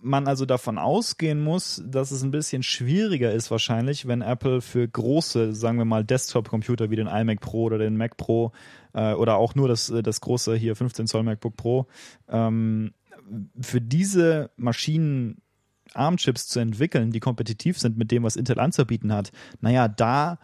man 0.00 0.26
also 0.26 0.44
davon 0.44 0.78
ausgehen 0.78 1.40
muss, 1.40 1.82
dass 1.86 2.10
es 2.10 2.22
ein 2.22 2.30
bisschen 2.30 2.62
schwieriger 2.62 3.32
ist 3.32 3.50
wahrscheinlich, 3.50 4.06
wenn 4.06 4.22
Apple 4.22 4.60
für 4.60 4.86
große, 4.86 5.54
sagen 5.54 5.78
wir 5.78 5.84
mal, 5.84 6.04
Desktop-Computer 6.04 6.90
wie 6.90 6.96
den 6.96 7.06
iMac 7.06 7.40
Pro 7.40 7.62
oder 7.62 7.78
den 7.78 7.96
Mac 7.96 8.16
Pro 8.16 8.52
äh, 8.92 9.12
oder 9.12 9.36
auch 9.36 9.54
nur 9.54 9.68
das, 9.68 9.90
äh, 9.90 10.02
das 10.02 10.20
große 10.20 10.56
hier 10.56 10.74
15 10.76 11.06
Zoll 11.06 11.22
MacBook 11.22 11.56
Pro, 11.56 11.86
ähm, 12.28 12.92
für 13.60 13.80
diese 13.80 14.50
Maschinen 14.56 15.42
ARM-Chips 15.94 16.48
zu 16.48 16.60
entwickeln, 16.60 17.12
die 17.12 17.20
kompetitiv 17.20 17.78
sind 17.78 17.96
mit 17.96 18.10
dem, 18.10 18.22
was 18.22 18.36
Intel 18.36 18.58
anzubieten 18.58 19.12
hat, 19.12 19.32
naja, 19.60 19.88
da 19.88 20.38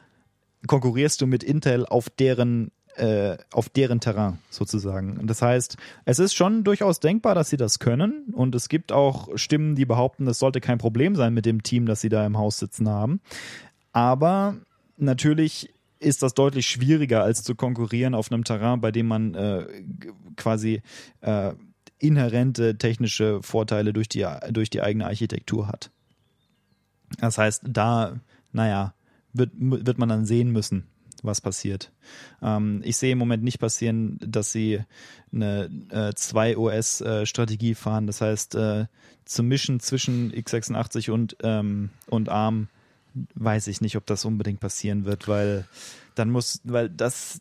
konkurrierst 0.66 1.20
du 1.20 1.26
mit 1.26 1.43
Intel 1.43 1.87
auf 1.87 2.09
deren 2.09 2.70
äh, 2.97 3.36
auf 3.53 3.68
deren 3.68 4.01
Terrain 4.01 4.38
sozusagen. 4.51 5.26
Das 5.26 5.42
heißt, 5.42 5.76
es 6.05 6.18
ist 6.18 6.34
schon 6.34 6.64
durchaus 6.64 7.01
denkbar, 7.01 7.34
dass 7.34 7.51
sie 7.51 7.57
das 7.57 7.78
können. 7.78 8.26
Und 8.32 8.55
es 8.55 8.68
gibt 8.68 8.92
auch 8.92 9.28
Stimmen, 9.36 9.74
die 9.74 9.84
behaupten, 9.84 10.26
das 10.26 10.38
sollte 10.38 10.61
kein 10.61 10.78
Problem 10.78 11.16
sein 11.16 11.34
mit 11.34 11.47
dem 11.47 11.62
Team, 11.62 11.86
das 11.86 12.01
sie 12.01 12.09
da 12.09 12.24
im 12.26 12.38
Haus 12.38 12.59
sitzen 12.59 12.88
haben. 12.88 13.20
Aber 13.92 14.57
natürlich 14.97 15.72
ist 15.99 16.22
das 16.22 16.34
deutlich 16.34 16.66
schwieriger, 16.66 17.22
als 17.22 17.42
zu 17.42 17.55
konkurrieren 17.55 18.14
auf 18.14 18.30
einem 18.30 18.45
Terrain, 18.45 18.80
bei 18.80 18.90
dem 18.90 19.07
man 19.07 19.34
äh, 19.34 19.66
quasi 20.36 20.82
äh, 21.20 21.53
inhärente 21.99 22.76
technische 22.76 23.42
Vorteile 23.42 23.92
durch 23.92 24.09
die, 24.09 24.26
durch 24.51 24.70
die 24.70 24.82
eigene 24.82 25.07
Architektur 25.07 25.68
hat. 25.68 25.90
Das 27.18 27.38
heißt, 27.38 27.62
da, 27.66 28.20
naja, 28.53 28.95
wird, 29.32 29.53
wird 29.57 29.99
man 29.99 30.09
dann 30.09 30.26
sehen 30.26 30.51
müssen, 30.51 30.86
was 31.24 31.40
passiert. 31.40 31.90
Ähm, 32.42 32.80
ich 32.84 32.96
sehe 32.96 33.12
im 33.12 33.18
Moment 33.18 33.42
nicht 33.42 33.58
passieren, 33.58 34.18
dass 34.20 34.52
sie 34.52 34.80
eine 35.32 35.70
äh, 35.90 36.10
2-OS-Strategie 36.10 37.72
äh, 37.72 37.74
fahren. 37.74 38.06
Das 38.06 38.20
heißt, 38.20 38.54
äh, 38.54 38.86
zu 39.24 39.42
mischen 39.42 39.80
zwischen 39.80 40.32
x86 40.32 41.10
und, 41.10 41.36
ähm, 41.42 41.90
und 42.06 42.28
ARM 42.28 42.68
weiß 43.34 43.68
ich 43.68 43.80
nicht, 43.80 43.96
ob 43.96 44.06
das 44.06 44.24
unbedingt 44.24 44.60
passieren 44.60 45.04
wird, 45.04 45.28
weil 45.28 45.66
dann 46.14 46.30
muss, 46.30 46.60
weil 46.64 46.88
das, 46.90 47.40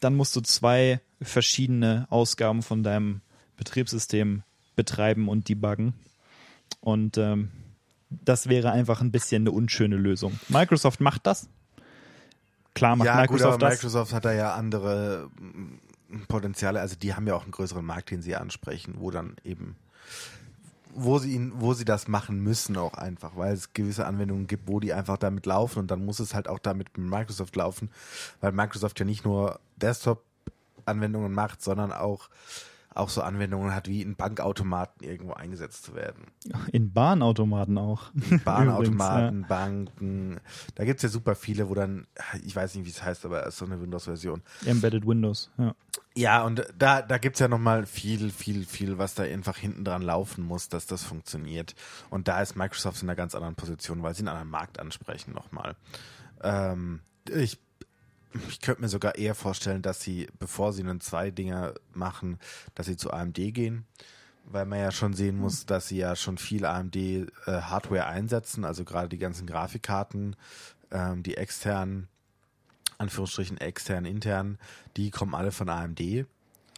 dann 0.00 0.14
musst 0.14 0.34
du 0.36 0.40
zwei 0.40 1.00
verschiedene 1.22 2.06
Ausgaben 2.10 2.62
von 2.62 2.82
deinem 2.82 3.20
Betriebssystem 3.56 4.42
betreiben 4.76 5.28
und 5.28 5.48
debuggen. 5.48 5.94
Und 6.80 7.18
ähm, 7.18 7.50
das 8.10 8.48
wäre 8.48 8.72
einfach 8.72 9.00
ein 9.00 9.12
bisschen 9.12 9.42
eine 9.42 9.52
unschöne 9.52 9.96
Lösung. 9.96 10.38
Microsoft 10.48 11.00
macht 11.00 11.26
das, 11.26 11.48
Klar 12.74 12.96
macht 12.96 13.06
ja, 13.06 13.16
Microsoft 13.16 13.42
gut, 13.42 13.62
aber 13.62 13.70
das. 13.70 13.82
Microsoft 13.82 14.12
hat 14.12 14.24
da 14.24 14.32
ja 14.32 14.54
andere 14.54 15.28
mm, 15.38 16.22
Potenziale, 16.28 16.80
also 16.80 16.96
die 16.96 17.14
haben 17.14 17.26
ja 17.26 17.34
auch 17.34 17.42
einen 17.42 17.52
größeren 17.52 17.84
Markt, 17.84 18.10
den 18.10 18.22
sie 18.22 18.36
ansprechen, 18.36 18.94
wo 18.98 19.10
dann 19.10 19.36
eben 19.44 19.76
wo 20.94 21.18
sie 21.18 21.34
ihn, 21.34 21.52
wo 21.56 21.72
sie 21.74 21.84
das 21.84 22.08
machen 22.08 22.40
müssen 22.40 22.76
auch 22.76 22.94
einfach, 22.94 23.36
weil 23.36 23.52
es 23.52 23.72
gewisse 23.72 24.06
Anwendungen 24.06 24.46
gibt, 24.46 24.68
wo 24.68 24.80
die 24.80 24.92
einfach 24.92 25.18
damit 25.18 25.46
laufen 25.46 25.78
und 25.78 25.90
dann 25.90 26.04
muss 26.04 26.18
es 26.18 26.34
halt 26.34 26.48
auch 26.48 26.58
damit 26.58 26.96
mit 26.98 27.08
Microsoft 27.08 27.54
laufen, 27.56 27.90
weil 28.40 28.52
Microsoft 28.52 28.98
ja 28.98 29.04
nicht 29.04 29.24
nur 29.24 29.60
Desktop-Anwendungen 29.76 31.32
macht, 31.32 31.62
sondern 31.62 31.92
auch 31.92 32.28
auch 32.94 33.08
so 33.08 33.22
Anwendungen 33.22 33.74
hat, 33.74 33.88
wie 33.88 34.02
in 34.02 34.16
Bankautomaten 34.16 35.06
irgendwo 35.06 35.32
eingesetzt 35.32 35.84
zu 35.84 35.94
werden. 35.94 36.26
In 36.72 36.92
Bahnautomaten 36.92 37.78
auch. 37.78 38.10
Bahnautomaten, 38.44 39.44
Übrigens, 39.44 39.48
ja. 39.48 39.56
Banken. 39.56 40.40
Da 40.74 40.84
gibt's 40.84 41.02
ja 41.02 41.08
super 41.08 41.34
viele, 41.34 41.68
wo 41.68 41.74
dann, 41.74 42.06
ich 42.44 42.54
weiß 42.54 42.74
nicht, 42.74 42.86
wie 42.86 42.90
es 42.90 43.02
heißt, 43.02 43.24
aber 43.24 43.42
es 43.42 43.54
ist 43.54 43.58
so 43.58 43.64
eine 43.64 43.80
Windows-Version. 43.80 44.42
Embedded 44.66 45.06
Windows, 45.06 45.50
ja. 45.56 45.74
Ja, 46.16 46.42
und 46.42 46.66
da, 46.76 47.02
da 47.02 47.18
gibt's 47.18 47.38
ja 47.38 47.46
nochmal 47.46 47.86
viel, 47.86 48.30
viel, 48.30 48.66
viel, 48.66 48.98
was 48.98 49.14
da 49.14 49.22
einfach 49.22 49.56
hinten 49.56 49.84
dran 49.84 50.02
laufen 50.02 50.44
muss, 50.44 50.68
dass 50.68 50.86
das 50.86 51.04
funktioniert. 51.04 51.76
Und 52.10 52.26
da 52.26 52.42
ist 52.42 52.56
Microsoft 52.56 53.02
in 53.02 53.08
einer 53.08 53.16
ganz 53.16 53.36
anderen 53.36 53.54
Position, 53.54 54.02
weil 54.02 54.14
sie 54.14 54.22
einen 54.22 54.28
anderen 54.28 54.50
Markt 54.50 54.80
ansprechen 54.80 55.32
nochmal. 55.32 55.76
Ähm, 56.42 57.00
ich 57.32 57.60
Ich 58.48 58.60
könnte 58.60 58.82
mir 58.82 58.88
sogar 58.88 59.16
eher 59.16 59.34
vorstellen, 59.34 59.82
dass 59.82 60.00
sie, 60.00 60.28
bevor 60.38 60.72
sie 60.72 60.82
dann 60.82 61.00
zwei 61.00 61.30
Dinger 61.30 61.74
machen, 61.92 62.38
dass 62.74 62.86
sie 62.86 62.96
zu 62.96 63.12
AMD 63.12 63.34
gehen, 63.34 63.84
weil 64.44 64.66
man 64.66 64.78
ja 64.78 64.92
schon 64.92 65.14
sehen 65.14 65.36
muss, 65.36 65.66
dass 65.66 65.88
sie 65.88 65.98
ja 65.98 66.14
schon 66.16 66.38
viel 66.38 66.64
AMD-Hardware 66.64 68.00
äh, 68.00 68.04
einsetzen, 68.04 68.64
also 68.64 68.84
gerade 68.84 69.08
die 69.08 69.18
ganzen 69.18 69.46
Grafikkarten, 69.46 70.36
ähm, 70.90 71.22
die 71.22 71.36
externen, 71.36 72.08
Anführungsstrichen 72.98 73.58
extern, 73.58 74.04
intern, 74.04 74.58
die 74.96 75.10
kommen 75.10 75.34
alle 75.34 75.52
von 75.52 75.68
AMD. 75.68 76.00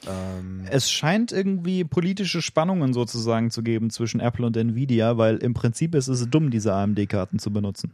Ähm 0.06 0.66
es 0.70 0.90
scheint 0.90 1.32
irgendwie 1.32 1.84
politische 1.84 2.42
Spannungen 2.42 2.92
sozusagen 2.92 3.50
zu 3.50 3.62
geben 3.62 3.90
zwischen 3.90 4.20
Apple 4.20 4.46
und 4.46 4.56
Nvidia, 4.56 5.18
weil 5.18 5.36
im 5.38 5.54
Prinzip 5.54 5.94
ist 5.94 6.08
es 6.08 6.28
dumm, 6.28 6.50
diese 6.50 6.72
AMD-Karten 6.74 7.38
zu 7.38 7.52
benutzen. 7.52 7.92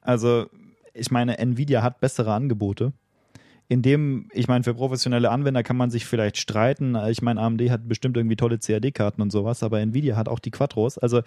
Also, 0.00 0.50
ich 0.94 1.10
meine, 1.10 1.38
Nvidia 1.38 1.82
hat 1.82 2.00
bessere 2.00 2.32
Angebote. 2.32 2.92
In 3.68 3.82
dem, 3.82 4.28
ich 4.32 4.46
meine, 4.46 4.62
für 4.62 4.74
professionelle 4.74 5.30
Anwender 5.30 5.62
kann 5.62 5.76
man 5.76 5.90
sich 5.90 6.04
vielleicht 6.06 6.36
streiten. 6.36 6.96
Ich 7.08 7.22
meine, 7.22 7.40
AMD 7.40 7.62
hat 7.70 7.88
bestimmt 7.88 8.16
irgendwie 8.16 8.36
tolle 8.36 8.58
CAD-Karten 8.58 9.22
und 9.22 9.30
sowas, 9.30 9.62
aber 9.62 9.80
Nvidia 9.80 10.16
hat 10.16 10.28
auch 10.28 10.38
die 10.38 10.50
Quattros. 10.50 10.98
Also 10.98 11.22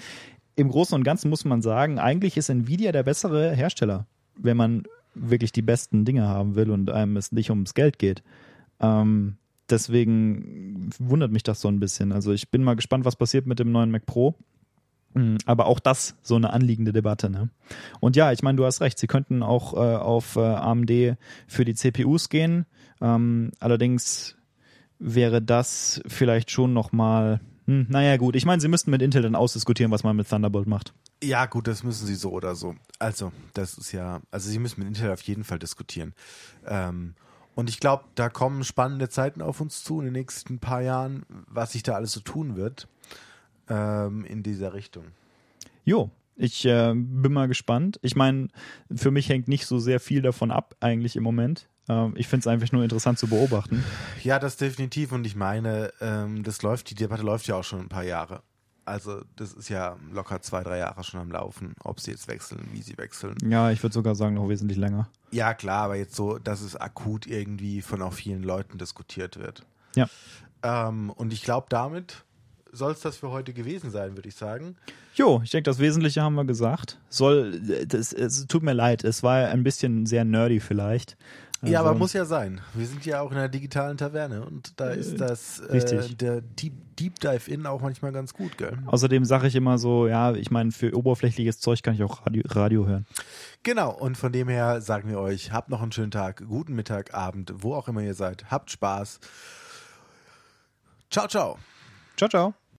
im 0.56 0.70
Großen 0.70 0.96
und 0.96 1.04
Ganzen 1.04 1.30
muss 1.30 1.46
man 1.46 1.62
sagen, 1.62 2.00
eigentlich 2.00 2.38
ist 2.38 2.50
Nvidia 2.50 2.92
der 2.92 3.04
bessere 3.04 3.54
Hersteller, 3.54 4.06
wenn 4.36 4.58
man 4.58 4.84
wirklich 5.14 5.52
die 5.52 5.62
besten 5.62 6.06
Dinge 6.06 6.28
haben 6.28 6.56
will 6.56 6.70
und 6.70 6.90
einem 6.90 7.18
es 7.18 7.32
nicht 7.32 7.50
ums 7.50 7.74
Geld 7.74 7.98
geht. 8.00 8.24
Ähm, 8.80 9.38
deswegen 9.70 10.90
wundert 11.00 11.32
mich 11.32 11.44
das 11.44 11.60
so 11.62 11.68
ein 11.68 11.80
bisschen. 11.80 12.12
Also 12.12 12.34
ich 12.34 12.50
bin 12.50 12.64
mal 12.64 12.76
gespannt, 12.76 13.06
was 13.06 13.16
passiert 13.16 13.48
mit 13.48 13.60
dem 13.60 13.72
neuen 13.72 13.92
Mac 13.92 14.06
Pro. 14.06 14.36
Mm, 15.14 15.38
aber 15.46 15.66
auch 15.66 15.80
das 15.80 16.16
so 16.22 16.36
eine 16.36 16.54
anliegende 16.54 16.94
Debatte. 16.94 17.30
Ne? 17.30 17.50
Und 18.00 18.16
ja, 18.16 18.32
ich 18.32 18.44
meine, 18.44 18.58
du 18.58 18.66
hast 18.66 18.82
recht, 18.82 19.00
sie 19.00 19.08
könnten 19.08 19.44
auch 19.44 19.74
äh, 19.74 19.96
auf 19.96 20.36
äh, 20.36 20.42
AMD 20.42 21.18
für 21.48 21.66
die 21.66 21.76
CPUs 21.76 22.30
gehen. 22.30 22.66
Ähm, 23.02 23.52
allerdings 23.60 24.36
wäre 25.00 25.42
das 25.42 26.02
vielleicht 26.08 26.52
schon 26.52 26.74
nochmal, 26.74 27.42
hm, 27.66 27.88
naja 27.90 28.18
gut, 28.18 28.36
ich 28.36 28.46
meine, 28.46 28.62
sie 28.62 28.68
müssten 28.68 28.92
mit 28.92 29.02
Intel 29.02 29.22
dann 29.22 29.36
ausdiskutieren, 29.36 29.92
was 29.92 30.04
man 30.04 30.16
mit 30.16 30.30
Thunderbolt 30.30 30.68
macht. 30.68 30.94
Ja, 31.24 31.46
gut, 31.46 31.68
das 31.68 31.84
müssen 31.84 32.06
sie 32.06 32.16
so 32.16 32.32
oder 32.32 32.56
so. 32.56 32.76
Also, 33.00 33.32
das 33.54 33.78
ist 33.78 33.92
ja, 33.92 34.22
also 34.32 34.50
sie 34.50 34.60
müssen 34.60 34.80
mit 34.82 34.88
Intel 34.88 35.12
auf 35.12 35.22
jeden 35.22 35.44
Fall 35.44 35.60
diskutieren. 35.60 36.14
Ähm, 36.66 37.16
und 37.56 37.70
ich 37.70 37.80
glaube, 37.80 38.04
da 38.14 38.30
kommen 38.30 38.64
spannende 38.64 39.10
Zeiten 39.10 39.42
auf 39.42 39.62
uns 39.62 39.84
zu 39.84 40.00
in 40.00 40.06
den 40.06 40.14
nächsten 40.14 40.60
paar 40.60 40.82
Jahren, 40.82 41.24
was 41.48 41.72
sich 41.72 41.82
da 41.82 41.94
alles 41.94 42.12
so 42.12 42.20
tun 42.20 42.56
wird 42.56 42.88
ähm, 43.70 44.26
in 44.26 44.44
dieser 44.44 44.74
Richtung. 44.74 45.06
Jo, 45.86 46.10
ich 46.36 46.66
äh, 46.66 46.94
bin 46.94 47.34
mal 47.34 47.48
gespannt. 47.48 48.00
Ich 48.04 48.16
meine, 48.16 48.50
für 48.94 49.12
mich 49.12 49.30
hängt 49.30 49.48
nicht 49.48 49.66
so 49.66 49.80
sehr 49.80 50.00
viel 50.00 50.22
davon 50.22 50.52
ab, 50.52 50.76
eigentlich 50.80 51.16
im 51.16 51.24
Moment. 51.24 51.68
Ähm, 51.90 52.14
ich 52.16 52.28
finde 52.28 52.42
es 52.42 52.48
einfach 52.48 52.72
nur 52.72 52.84
interessant 52.84 53.18
zu 53.18 53.28
beobachten. 53.28 53.84
Ja, 54.24 54.40
das 54.40 54.58
definitiv. 54.58 55.12
Und 55.12 55.26
ich 55.26 55.36
meine, 55.36 55.92
ähm, 56.02 56.44
das 56.44 56.62
läuft, 56.62 56.90
die 56.90 56.96
Debatte 56.96 57.24
läuft 57.24 57.48
ja 57.48 57.56
auch 57.56 57.64
schon 57.64 57.80
ein 57.80 57.90
paar 57.90 58.04
Jahre. 58.04 58.44
Also, 58.86 59.22
das 59.36 59.52
ist 59.52 59.68
ja 59.68 59.98
locker 60.14 60.42
zwei, 60.42 60.64
drei 60.64 60.78
Jahre 60.78 61.04
schon 61.04 61.20
am 61.20 61.30
Laufen, 61.30 61.76
ob 61.84 62.00
sie 62.00 62.12
jetzt 62.12 62.30
wechseln, 62.30 62.70
wie 62.72 62.82
sie 62.82 62.98
wechseln. 62.98 63.36
Ja, 63.44 63.70
ich 63.70 63.84
würde 63.84 63.94
sogar 63.94 64.16
sagen, 64.16 64.36
noch 64.36 64.48
wesentlich 64.48 64.78
länger. 64.78 65.10
Ja, 65.32 65.54
klar, 65.54 65.84
aber 65.86 65.98
jetzt 65.98 66.16
so, 66.16 66.38
dass 66.38 66.62
es 66.62 66.78
akut 66.78 67.28
irgendwie 67.28 67.82
von 67.82 68.02
auch 68.02 68.14
vielen 68.14 68.44
Leuten 68.44 68.78
diskutiert 68.78 69.38
wird. 69.38 69.66
Ja. 69.96 70.08
Ähm, 70.64 71.10
und 71.10 71.34
ich 71.34 71.44
glaube, 71.44 71.68
damit 71.70 72.24
soll 72.72 72.92
es 72.92 73.02
das 73.02 73.18
für 73.18 73.32
heute 73.32 73.54
gewesen 73.54 73.92
sein, 73.92 74.16
würde 74.16 74.30
ich 74.30 74.36
sagen. 74.36 74.76
Jo, 75.16 75.42
ich 75.44 75.52
denke, 75.52 75.70
das 75.70 75.80
Wesentliche 75.80 76.22
haben 76.22 76.36
wir 76.36 76.46
gesagt. 76.46 77.00
Soll, 77.10 77.60
das, 77.88 78.14
es 78.14 78.48
tut 78.48 78.64
mir 78.64 78.74
leid, 78.74 79.04
es 79.04 79.24
war 79.24 79.48
ein 79.48 79.64
bisschen 79.64 80.06
sehr 80.06 80.26
nerdy 80.26 80.60
vielleicht. 80.60 81.18
Also, 81.62 81.74
ja, 81.74 81.80
aber 81.80 81.90
also 81.90 82.00
muss 82.00 82.14
ja 82.14 82.26
sein. 82.26 82.62
Wir 82.76 82.86
sind 82.86 83.04
ja 83.06 83.22
auch 83.22 83.32
in 83.32 83.38
einer 83.38 83.50
digitalen 83.50 83.98
Taverne 83.98 84.46
und 84.46 84.80
da 84.80 84.92
ist 84.92 85.14
äh, 85.14 85.18
das 85.18 85.60
äh, 85.60 86.16
der 86.16 86.42
Deep, 86.42 86.74
Deep 87.00 87.20
Dive 87.20 87.50
In 87.50 87.66
auch 87.66 87.82
manchmal 87.82 88.12
ganz 88.12 88.34
gut, 88.36 88.60
gell? 88.60 88.78
Außerdem 88.86 89.26
sage 89.26 89.48
ich 89.48 89.56
immer 89.56 89.80
so, 89.80 90.08
ja, 90.08 90.34
ich 90.34 90.52
meine, 90.52 90.72
für 90.72 90.96
oberflächliches 90.96 91.60
Zeug 91.60 91.82
kann 91.82 91.96
ich 91.96 92.04
auch 92.04 92.28
Radio, 92.28 92.44
Radio 92.46 92.86
hören. 92.86 93.08
Genau, 93.64 93.92
und 93.92 94.18
von 94.18 94.32
dem 94.32 94.50
her 94.50 94.82
sagen 94.82 95.10
wir 95.10 95.20
euch, 95.20 95.52
habt 95.52 95.70
noch 95.70 95.82
einen 95.82 95.92
schönen 95.92 96.12
Tag, 96.12 96.44
guten 96.48 96.76
Mittag, 96.76 97.16
Abend, 97.16 97.52
wo 97.58 97.74
auch 97.74 97.88
immer 97.88 98.02
ihr 98.02 98.14
seid. 98.14 98.52
Habt 98.52 98.70
Spaß. 98.70 99.20
Ciao, 101.10 101.28
ciao. 101.28 101.58
Ciao, 102.18 102.28
ciao. 102.28 102.67